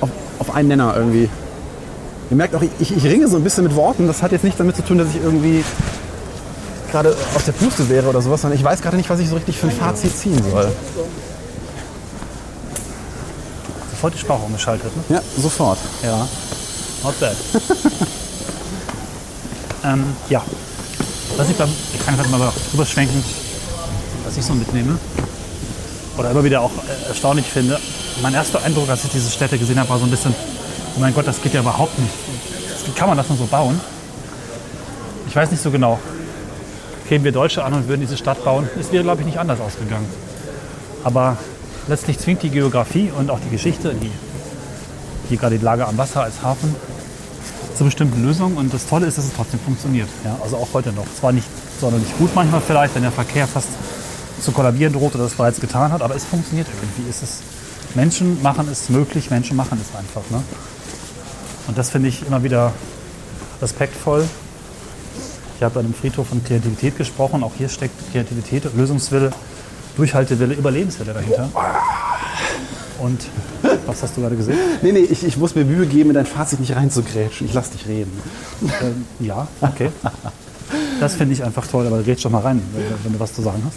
auf, 0.00 0.08
auf 0.38 0.54
einen 0.54 0.68
Nenner 0.68 0.94
irgendwie. 0.96 1.28
Ihr 2.30 2.36
merkt 2.36 2.54
auch, 2.54 2.62
ich, 2.80 2.96
ich 2.96 3.04
ringe 3.04 3.28
so 3.28 3.36
ein 3.36 3.44
bisschen 3.44 3.64
mit 3.64 3.74
Worten. 3.74 4.06
Das 4.06 4.22
hat 4.22 4.32
jetzt 4.32 4.42
nichts 4.42 4.58
damit 4.58 4.76
zu 4.76 4.82
tun, 4.82 4.98
dass 4.98 5.08
ich 5.08 5.22
irgendwie 5.22 5.64
gerade 6.90 7.14
aus 7.34 7.44
der 7.44 7.52
Puste 7.52 7.88
wäre 7.88 8.08
oder 8.08 8.22
sowas, 8.22 8.40
sondern 8.40 8.58
ich 8.58 8.64
weiß 8.64 8.82
gerade 8.82 8.96
nicht, 8.96 9.10
was 9.10 9.20
ich 9.20 9.28
so 9.28 9.34
richtig 9.34 9.58
für 9.58 9.66
ein 9.66 9.72
Fazit 9.72 10.16
ziehen 10.16 10.40
soll. 10.50 10.72
Sofort 14.06 14.14
die 14.14 14.24
Sprache 14.24 14.42
umgeschaltet. 14.44 14.96
Ne? 14.96 15.16
Ja, 15.16 15.22
sofort. 15.36 15.78
Ja, 16.00 16.28
not 17.02 17.18
bad. 17.18 17.34
ähm, 19.84 20.04
ja, 20.28 20.44
was 21.36 21.50
ich, 21.50 21.56
beim, 21.56 21.68
ich 21.92 22.06
kann 22.06 22.16
gerade 22.16 22.28
mal 22.28 22.52
drüber 22.70 22.86
schwenken, 22.86 23.24
was 24.24 24.36
ich 24.36 24.44
so 24.44 24.54
mitnehme. 24.54 24.96
Oder 26.16 26.30
immer 26.30 26.44
wieder 26.44 26.60
auch 26.60 26.70
äh, 26.70 27.08
erstaunlich 27.08 27.46
finde. 27.46 27.80
Mein 28.22 28.34
erster 28.34 28.62
Eindruck, 28.62 28.88
als 28.90 29.02
ich 29.02 29.10
diese 29.10 29.28
Städte 29.28 29.58
gesehen 29.58 29.80
habe, 29.80 29.88
war 29.88 29.98
so 29.98 30.04
ein 30.04 30.10
bisschen, 30.10 30.32
oh 30.96 31.00
mein 31.00 31.12
Gott, 31.12 31.26
das 31.26 31.42
geht 31.42 31.54
ja 31.54 31.60
überhaupt 31.60 31.98
nicht. 31.98 32.14
Wie 32.84 32.92
kann 32.92 33.08
man 33.08 33.18
das 33.18 33.28
nur 33.28 33.38
so 33.38 33.46
bauen? 33.46 33.80
Ich 35.26 35.34
weiß 35.34 35.50
nicht 35.50 35.64
so 35.64 35.72
genau. 35.72 35.98
Kämen 37.08 37.24
wir 37.24 37.32
Deutsche 37.32 37.64
an 37.64 37.74
und 37.74 37.88
würden 37.88 38.02
diese 38.02 38.16
Stadt 38.16 38.44
bauen, 38.44 38.70
es 38.78 38.92
wäre, 38.92 39.02
glaube 39.02 39.22
ich, 39.22 39.26
nicht 39.26 39.40
anders 39.40 39.58
ausgegangen. 39.58 40.06
Aber 41.02 41.36
letztlich 41.88 42.18
zwingt 42.18 42.42
die 42.42 42.50
Geografie 42.50 43.10
und 43.16 43.30
auch 43.30 43.40
die 43.40 43.50
Geschichte, 43.50 43.94
die 43.94 44.10
hier 45.28 45.38
gerade 45.38 45.58
die 45.58 45.64
Lage 45.64 45.86
am 45.86 45.98
Wasser 45.98 46.22
als 46.22 46.42
Hafen 46.42 46.74
zu 47.76 47.84
bestimmten 47.84 48.22
Lösungen. 48.22 48.56
Und 48.56 48.72
das 48.72 48.86
Tolle 48.86 49.06
ist, 49.06 49.18
dass 49.18 49.24
es 49.24 49.32
trotzdem 49.34 49.60
funktioniert. 49.60 50.08
Ja, 50.24 50.38
also 50.42 50.56
auch 50.56 50.68
heute 50.72 50.92
noch. 50.92 51.06
Zwar 51.18 51.32
nicht 51.32 51.48
sonderlich 51.80 52.08
gut 52.18 52.34
manchmal 52.34 52.60
vielleicht, 52.60 52.94
wenn 52.94 53.02
der 53.02 53.12
Verkehr 53.12 53.46
fast 53.46 53.68
zu 54.40 54.52
kollabieren 54.52 54.92
droht 54.92 55.14
oder 55.14 55.24
das 55.24 55.34
bereits 55.34 55.60
getan 55.60 55.92
hat, 55.92 56.02
aber 56.02 56.14
es 56.14 56.24
funktioniert 56.24 56.66
irgendwie. 56.68 57.08
Es 57.08 57.22
ist, 57.22 57.42
Menschen 57.94 58.42
machen 58.42 58.68
es 58.70 58.88
möglich, 58.90 59.30
Menschen 59.30 59.56
machen 59.56 59.80
es 59.80 59.96
einfach. 59.96 60.22
Ne? 60.30 60.42
Und 61.68 61.78
das 61.78 61.90
finde 61.90 62.08
ich 62.08 62.26
immer 62.26 62.42
wieder 62.42 62.72
respektvoll. 63.60 64.24
Ich 65.56 65.62
habe 65.62 65.74
bei 65.74 65.80
einem 65.80 65.94
Friedhof 65.94 66.28
von 66.28 66.44
Kreativität 66.44 66.98
gesprochen. 66.98 67.42
Auch 67.42 67.52
hier 67.56 67.70
steckt 67.70 67.94
Kreativität, 68.12 68.64
Lösungswille, 68.74 69.32
Durchhaltewille, 69.96 70.54
Überlebenswille 70.54 71.12
dahinter. 71.14 71.48
Und 72.98 73.20
was 73.86 74.02
hast 74.02 74.16
du 74.16 74.22
gerade 74.22 74.36
gesehen? 74.36 74.58
Nee, 74.82 74.92
nee, 74.92 75.00
ich, 75.00 75.24
ich 75.24 75.36
muss 75.36 75.54
mir 75.54 75.64
Mühe 75.64 75.86
geben, 75.86 76.10
in 76.10 76.14
dein 76.14 76.26
Fazit 76.26 76.60
nicht 76.60 76.74
reinzugrätschen. 76.74 77.46
Ich 77.46 77.54
lass 77.54 77.70
dich 77.70 77.86
reden. 77.86 78.12
Ähm, 78.82 79.06
ja, 79.20 79.48
okay. 79.60 79.90
Das 81.00 81.14
finde 81.14 81.34
ich 81.34 81.44
einfach 81.44 81.66
toll, 81.66 81.86
aber 81.86 82.04
red 82.04 82.20
schon 82.20 82.32
mal 82.32 82.40
rein, 82.40 82.60
wenn, 82.72 82.84
wenn 83.04 83.12
du 83.12 83.20
was 83.20 83.34
zu 83.34 83.42
sagen 83.42 83.62
hast. 83.66 83.76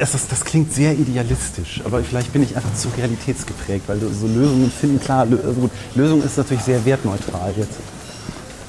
Das, 0.00 0.12
das, 0.12 0.28
das 0.28 0.44
klingt 0.44 0.72
sehr 0.72 0.92
idealistisch, 0.92 1.82
aber 1.84 2.02
vielleicht 2.02 2.32
bin 2.32 2.42
ich 2.42 2.56
einfach 2.56 2.74
zu 2.74 2.88
realitätsgeprägt, 2.96 3.88
weil 3.88 4.00
so 4.00 4.26
Lösungen 4.26 4.70
finden, 4.70 5.00
klar, 5.00 5.24
Lö 5.26 5.36
also 5.36 5.60
gut, 5.60 5.70
Lösung 5.94 6.22
ist 6.22 6.36
natürlich 6.36 6.64
sehr 6.64 6.84
wertneutral 6.84 7.52
jetzt. 7.56 7.74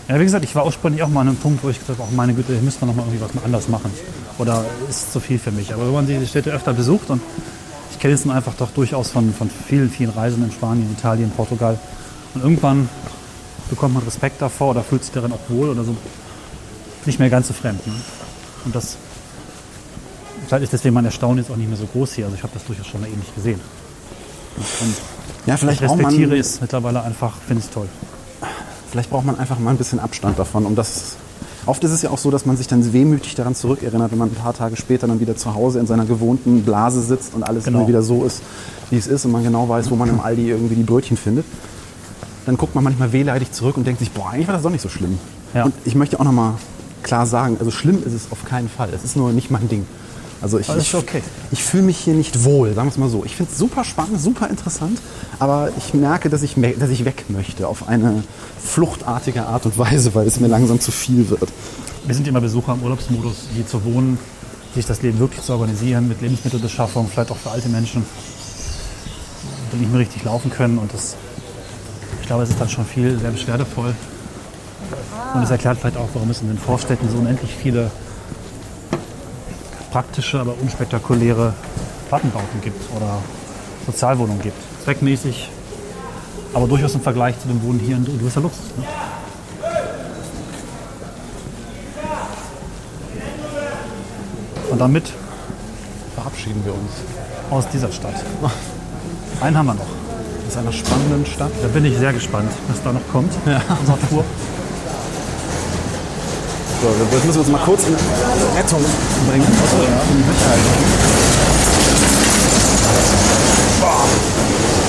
Ja, 0.07 0.19
wie 0.19 0.23
gesagt, 0.23 0.45
ich 0.45 0.53
war 0.53 0.65
ursprünglich 0.65 1.01
auch 1.01 1.09
mal 1.09 1.21
an 1.21 1.29
einem 1.29 1.38
Punkt, 1.38 1.63
wo 1.63 1.69
ich 1.69 1.79
gesagt 1.79 1.99
habe, 1.99 2.13
meine 2.13 2.33
Güte, 2.33 2.53
hier 2.53 2.61
müssen 2.61 2.81
wir 2.81 2.88
noch 2.88 2.95
mal 2.95 3.03
irgendwie 3.03 3.21
was 3.21 3.43
anders 3.43 3.67
machen. 3.69 3.91
Oder 4.38 4.65
ist 4.89 5.13
zu 5.13 5.19
viel 5.19 5.39
für 5.39 5.51
mich. 5.51 5.73
Aber 5.73 5.86
wenn 5.86 5.93
man 5.93 6.07
diese 6.07 6.27
Städte 6.27 6.51
öfter 6.51 6.73
besucht 6.73 7.09
und 7.09 7.21
ich 7.91 7.99
kenne 7.99 8.13
es 8.13 8.25
nun 8.25 8.36
einfach 8.36 8.53
doch 8.55 8.71
durchaus 8.71 9.11
von, 9.11 9.33
von 9.33 9.49
vielen, 9.49 9.89
vielen 9.89 10.09
Reisen 10.09 10.43
in 10.43 10.51
Spanien, 10.51 10.91
Italien, 10.91 11.31
Portugal. 11.31 11.79
Und 12.33 12.43
irgendwann 12.43 12.89
bekommt 13.69 13.93
man 13.93 14.03
Respekt 14.03 14.41
davor 14.41 14.71
oder 14.71 14.83
fühlt 14.83 15.03
sich 15.03 15.13
darin 15.13 15.31
auch 15.31 15.49
wohl 15.49 15.69
oder 15.69 15.83
so. 15.83 15.95
Nicht 17.05 17.19
mehr 17.19 17.29
ganz 17.29 17.47
so 17.47 17.53
fremd. 17.53 17.86
Ne? 17.88 17.93
Und 18.65 18.75
das 18.75 18.97
vielleicht 20.47 20.63
ist 20.63 20.73
deswegen 20.73 20.93
mein 20.93 21.05
Erstaunen 21.05 21.38
jetzt 21.39 21.49
auch 21.49 21.55
nicht 21.55 21.67
mehr 21.69 21.77
so 21.77 21.86
groß 21.86 22.13
hier. 22.13 22.25
Also 22.25 22.36
ich 22.38 22.43
habe 22.43 22.53
das 22.53 22.65
durchaus 22.65 22.88
schon 22.88 23.01
mal 23.01 23.07
ähnlich 23.07 23.33
gesehen. 23.33 23.59
Und 24.57 24.95
Ja, 25.45 25.53
ich 25.55 25.59
vielleicht 25.59 25.81
man, 25.81 25.89
respektiere 25.91 26.38
es 26.38 26.61
mittlerweile 26.61 27.01
einfach, 27.03 27.38
finde 27.47 27.63
es 27.63 27.69
toll. 27.69 27.88
vielleicht 28.91 29.09
braucht 29.09 29.25
man 29.25 29.39
einfach 29.39 29.59
mal 29.59 29.71
ein 29.71 29.77
bisschen 29.77 29.99
Abstand 29.99 30.38
davon, 30.39 30.65
um 30.65 30.75
das. 30.75 31.17
Oft 31.68 31.84
ist 31.84 31.91
es 31.91 32.01
ja 32.03 32.11
auch 32.11 32.18
so, 32.20 32.30
dass 32.30 32.45
man 32.45 32.57
sich 32.57 32.68
dann 32.68 32.93
wehmütig 32.93 33.34
daran 33.36 33.55
zurückerinnert, 33.55 34.11
wenn 34.11 34.20
man 34.20 34.30
ein 34.30 34.36
paar 34.36 34.53
Tage 34.53 34.76
später 34.76 35.07
dann 35.07 35.20
wieder 35.20 35.36
zu 35.36 35.55
Hause 35.55 35.80
in 35.80 35.88
seiner 35.88 36.05
gewohnten 36.05 36.61
Blase 36.63 37.01
sitzt 37.01 37.34
und 37.34 37.43
alles 37.43 37.63
Genau. 37.63 37.88
wieder 37.88 38.03
so 38.03 38.24
ist, 38.24 38.41
wie 38.91 38.97
es 38.97 39.07
ist 39.07 39.26
und 39.26 39.32
man 39.32 39.43
genau 39.43 39.68
weiß, 39.68 39.89
wo 39.89 39.95
man 39.95 40.09
im 40.09 40.20
Aldi 40.20 40.49
irgendwie 40.49 40.76
die 40.76 40.84
Brötchen 40.84 41.18
findet. 41.18 41.45
Dann 42.45 42.57
guckt 42.57 42.76
man 42.76 42.84
manchmal 42.84 43.11
wehleidig 43.13 43.51
zurück 43.51 43.78
und 43.78 43.88
denkt 43.88 43.99
sich, 43.99 44.11
boah, 44.11 44.30
eigentlich 44.30 44.47
war 44.47 44.53
das 44.53 44.61
doch 44.63 44.70
nicht 44.70 44.82
so 44.82 44.89
schlimm. 44.89 45.18
Ja. 45.55 45.63
Und 45.63 45.74
ich 45.86 45.95
möchte 45.95 46.20
auch 46.20 46.24
noch 46.26 46.32
mal 46.32 46.53
klar 47.01 47.26
sagen, 47.26 47.57
also 47.59 47.72
schlimm 47.72 48.03
ist 48.05 48.13
es 48.13 48.32
auf 48.32 48.45
keinen 48.45 48.70
Fall. 48.70 48.89
Es 48.93 49.03
ist 49.03 49.16
nur 49.16 49.32
nicht 49.32 49.49
mein 49.49 49.68
Ding. 49.68 49.88
Also 50.41 50.59
ich, 50.59 50.69
ich, 50.69 50.93
okay. 50.93 51.23
ich 51.51 51.63
fühle 51.63 51.83
mich 51.83 51.97
hier 51.97 52.13
nicht 52.13 52.43
wohl, 52.43 52.73
sagen 52.73 52.88
wir 52.88 52.91
es 52.91 52.97
mal 52.97 53.09
so. 53.09 53.23
Ich 53.25 53.36
finde 53.36 53.51
es 53.51 53.57
super 53.57 53.83
spannend, 53.83 54.19
super 54.19 54.49
interessant, 54.49 54.99
aber 55.39 55.69
ich 55.77 55.93
merke, 55.93 56.29
dass 56.29 56.43
ich, 56.43 56.55
dass 56.77 56.89
ich 56.89 57.05
weg 57.05 57.25
möchte 57.29 57.67
auf 57.67 57.88
eine 57.88 58.23
fluchtartige 58.63 59.45
Art 59.45 59.65
und 59.65 59.77
Weise, 59.77 60.13
weil 60.13 60.27
es 60.27 60.39
mir 60.39 60.47
langsam 60.47 60.79
zu 60.79 60.91
viel 60.91 61.29
wird. 61.29 61.49
Wir 62.05 62.13
sind 62.13 62.27
immer 62.27 62.41
Besucher 62.41 62.73
im 62.73 62.83
Urlaubsmodus, 62.83 63.47
hier 63.53 63.65
zu 63.65 63.83
wohnen, 63.86 64.19
sich 64.75 64.86
das 64.86 65.01
Leben 65.01 65.19
wirklich 65.19 65.41
zu 65.41 65.53
organisieren, 65.53 66.07
mit 66.07 66.21
Lebensmittelbeschaffung, 66.21 67.07
vielleicht 67.07 67.31
auch 67.31 67.38
für 67.38 67.51
alte 67.51 67.69
Menschen, 67.69 68.05
die 69.71 69.77
nicht 69.77 69.91
mehr 69.91 70.01
richtig 70.01 70.23
laufen 70.25 70.51
können. 70.51 70.77
Und 70.77 70.93
das, 70.93 71.15
ich 72.21 72.27
glaube, 72.27 72.43
es 72.43 72.49
ist 72.49 72.59
dann 72.59 72.69
schon 72.69 72.86
viel 72.86 73.17
sehr 73.17 73.31
beschwerdevoll. 73.31 73.95
Und 75.33 75.43
es 75.43 75.49
erklärt 75.49 75.79
vielleicht 75.79 75.97
auch, 75.97 76.09
warum 76.13 76.29
es 76.29 76.41
in 76.41 76.47
den 76.47 76.57
Vorstädten 76.57 77.09
so 77.09 77.17
unendlich 77.17 77.51
viele 77.55 77.89
praktische, 79.96 80.41
aber 80.41 80.56
unspektakuläre 80.62 81.54
Plattenbauten 82.10 82.60
gibt 82.60 82.82
oder 82.98 83.18
Sozialwohnungen 83.86 84.41
gibt. 84.41 84.58
Zweckmäßig, 84.84 85.50
aber 86.54 86.68
durchaus 86.68 86.96
im 86.96 87.02
Vergleich 87.02 87.39
zu 87.39 87.48
dem 87.48 87.64
Wohnen 87.64 87.80
hier 87.80 87.96
ein 87.96 88.04
gewisser 88.04 88.41
Luxus. 88.41 88.66
Ne? 88.76 88.84
Und 94.70 94.82
damit 94.82 95.14
Verabschieden 96.14 96.66
wir 96.66 96.74
uns. 96.74 96.91
aus 97.50 97.66
dieser 97.70 97.89
Stadt. 97.89 98.16
Einen 99.39 99.58
haben 99.58 99.68
wir 99.68 99.76
noch. 99.76 99.88
aus 100.50 100.58
einer 100.58 100.74
spannenden 100.74 101.26
Stadt. 101.26 101.52
Da 101.62 101.70
bin 101.70 101.86
ich 101.86 101.98
sehr 101.98 102.12
gespannt, 102.12 102.52
was 102.68 102.84
da 102.84 102.91
noch 102.91 103.08
kommt. 103.14 103.32
Ja. 103.46 103.62
Unserer 103.80 104.00
Tour. 104.10 104.26
So, 106.86 106.91
jetzt 106.91 107.25
müssen 107.25 107.33
wir 107.33 107.41
uns 107.41 107.49
mal 107.49 107.61
kurz 107.65 107.88
in 107.88 107.95
Rettung 108.55 108.79
bringen. 109.27 109.47
Sicherheit. 109.47 110.59
Boah. 113.81 114.05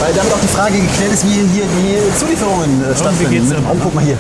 Weil 0.04 0.12
damit 0.12 0.32
auch 0.34 0.40
die 0.40 0.48
Frage 0.48 0.74
geklärt 0.74 1.12
ist, 1.14 1.24
wie 1.24 1.40
hier 1.54 1.64
die 1.64 2.18
Zulieferungen 2.18 2.84
äh, 2.84 2.94
stattfinden. 2.94 3.56
oh, 3.72 3.76
guck 3.82 3.94
mal 3.94 4.04
hier. 4.04 4.18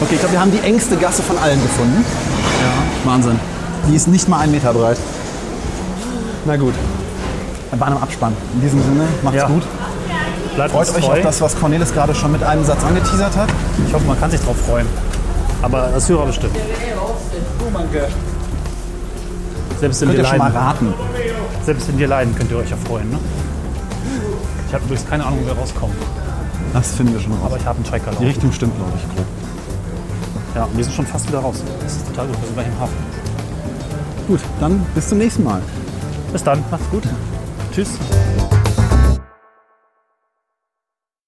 okay, 0.00 0.12
ich 0.14 0.20
glaube, 0.20 0.34
wir 0.34 0.40
haben 0.40 0.52
die 0.52 0.60
engste 0.60 0.96
Gasse 0.96 1.24
von 1.24 1.36
allen 1.36 1.60
gefunden. 1.60 2.04
Ja. 2.62 3.10
Wahnsinn. 3.10 3.40
Die 3.88 3.96
ist 3.96 4.06
nicht 4.06 4.28
mal 4.28 4.38
einen 4.38 4.52
Meter 4.52 4.72
breit. 4.72 4.98
Na 6.44 6.56
gut. 6.56 6.74
Bei 7.76 7.86
einem 7.86 7.96
Abspann. 7.98 8.34
In 8.54 8.60
diesem 8.60 8.80
Sinne, 8.84 9.08
macht's 9.24 9.38
Ja. 9.38 9.48
gut. 9.48 9.64
Bleibt 10.54 10.70
Freut 10.70 10.94
euch 10.94 11.10
auf 11.10 11.20
das, 11.22 11.40
was 11.40 11.58
Cornelis 11.58 11.92
gerade 11.92 12.14
schon 12.14 12.30
mit 12.30 12.44
einem 12.44 12.64
Satz 12.64 12.84
angeteasert 12.84 13.36
hat. 13.36 13.48
Ich 13.84 13.92
hoffe, 13.92 14.06
man 14.06 14.18
kann 14.18 14.30
sich 14.30 14.40
drauf 14.40 14.56
freuen. 14.64 14.86
Aber 15.62 15.88
das 15.92 16.08
Hörer 16.08 16.26
bestimmt. 16.26 16.54
Selbst 19.80 20.00
wenn, 20.00 20.08
Könnt 20.08 20.18
wir 20.18 20.24
ihr 20.24 20.28
schon 20.28 20.38
mal 20.38 20.52
leiden, 20.52 20.56
raten. 20.58 20.94
selbst 21.64 21.88
wenn 21.88 21.98
wir 21.98 22.08
leiden, 22.08 22.34
könnt 22.34 22.50
ihr 22.50 22.56
euch 22.58 22.70
ja 22.70 22.76
freuen. 22.76 23.10
Ne? 23.10 23.18
Ich 24.68 24.74
habe 24.74 24.84
übrigens 24.84 25.06
keine 25.08 25.24
Ahnung, 25.26 25.40
wo 25.42 25.46
wir 25.46 25.52
rauskommen. 25.52 25.96
Das 26.72 26.92
finden 26.94 27.12
wir 27.14 27.20
schon 27.20 27.32
raus. 27.32 27.40
Aber 27.46 27.56
ich 27.56 27.66
habe 27.66 27.76
einen 27.76 27.84
Tracker 27.84 28.10
Die 28.10 28.14
laufen. 28.14 28.26
Richtung 28.26 28.52
stimmt, 28.52 28.76
glaube 28.76 28.92
ich, 28.96 29.16
grob. 29.16 29.26
Ja, 30.54 30.64
und 30.64 30.76
wir 30.76 30.84
sind 30.84 30.94
schon 30.94 31.06
fast 31.06 31.28
wieder 31.28 31.38
raus. 31.40 31.62
Das 31.82 31.92
ist 31.96 32.06
total 32.08 32.26
gut. 32.26 32.36
Wir 32.40 32.46
sind 32.46 32.54
gleich 32.54 32.66
im 32.68 32.80
Hafen. 32.80 32.96
Gut, 34.28 34.40
dann 34.60 34.84
bis 34.94 35.08
zum 35.08 35.18
nächsten 35.18 35.44
Mal. 35.44 35.60
Bis 36.32 36.42
dann. 36.42 36.64
Macht's 36.70 36.88
gut. 36.90 37.04
Tschüss. 37.74 37.90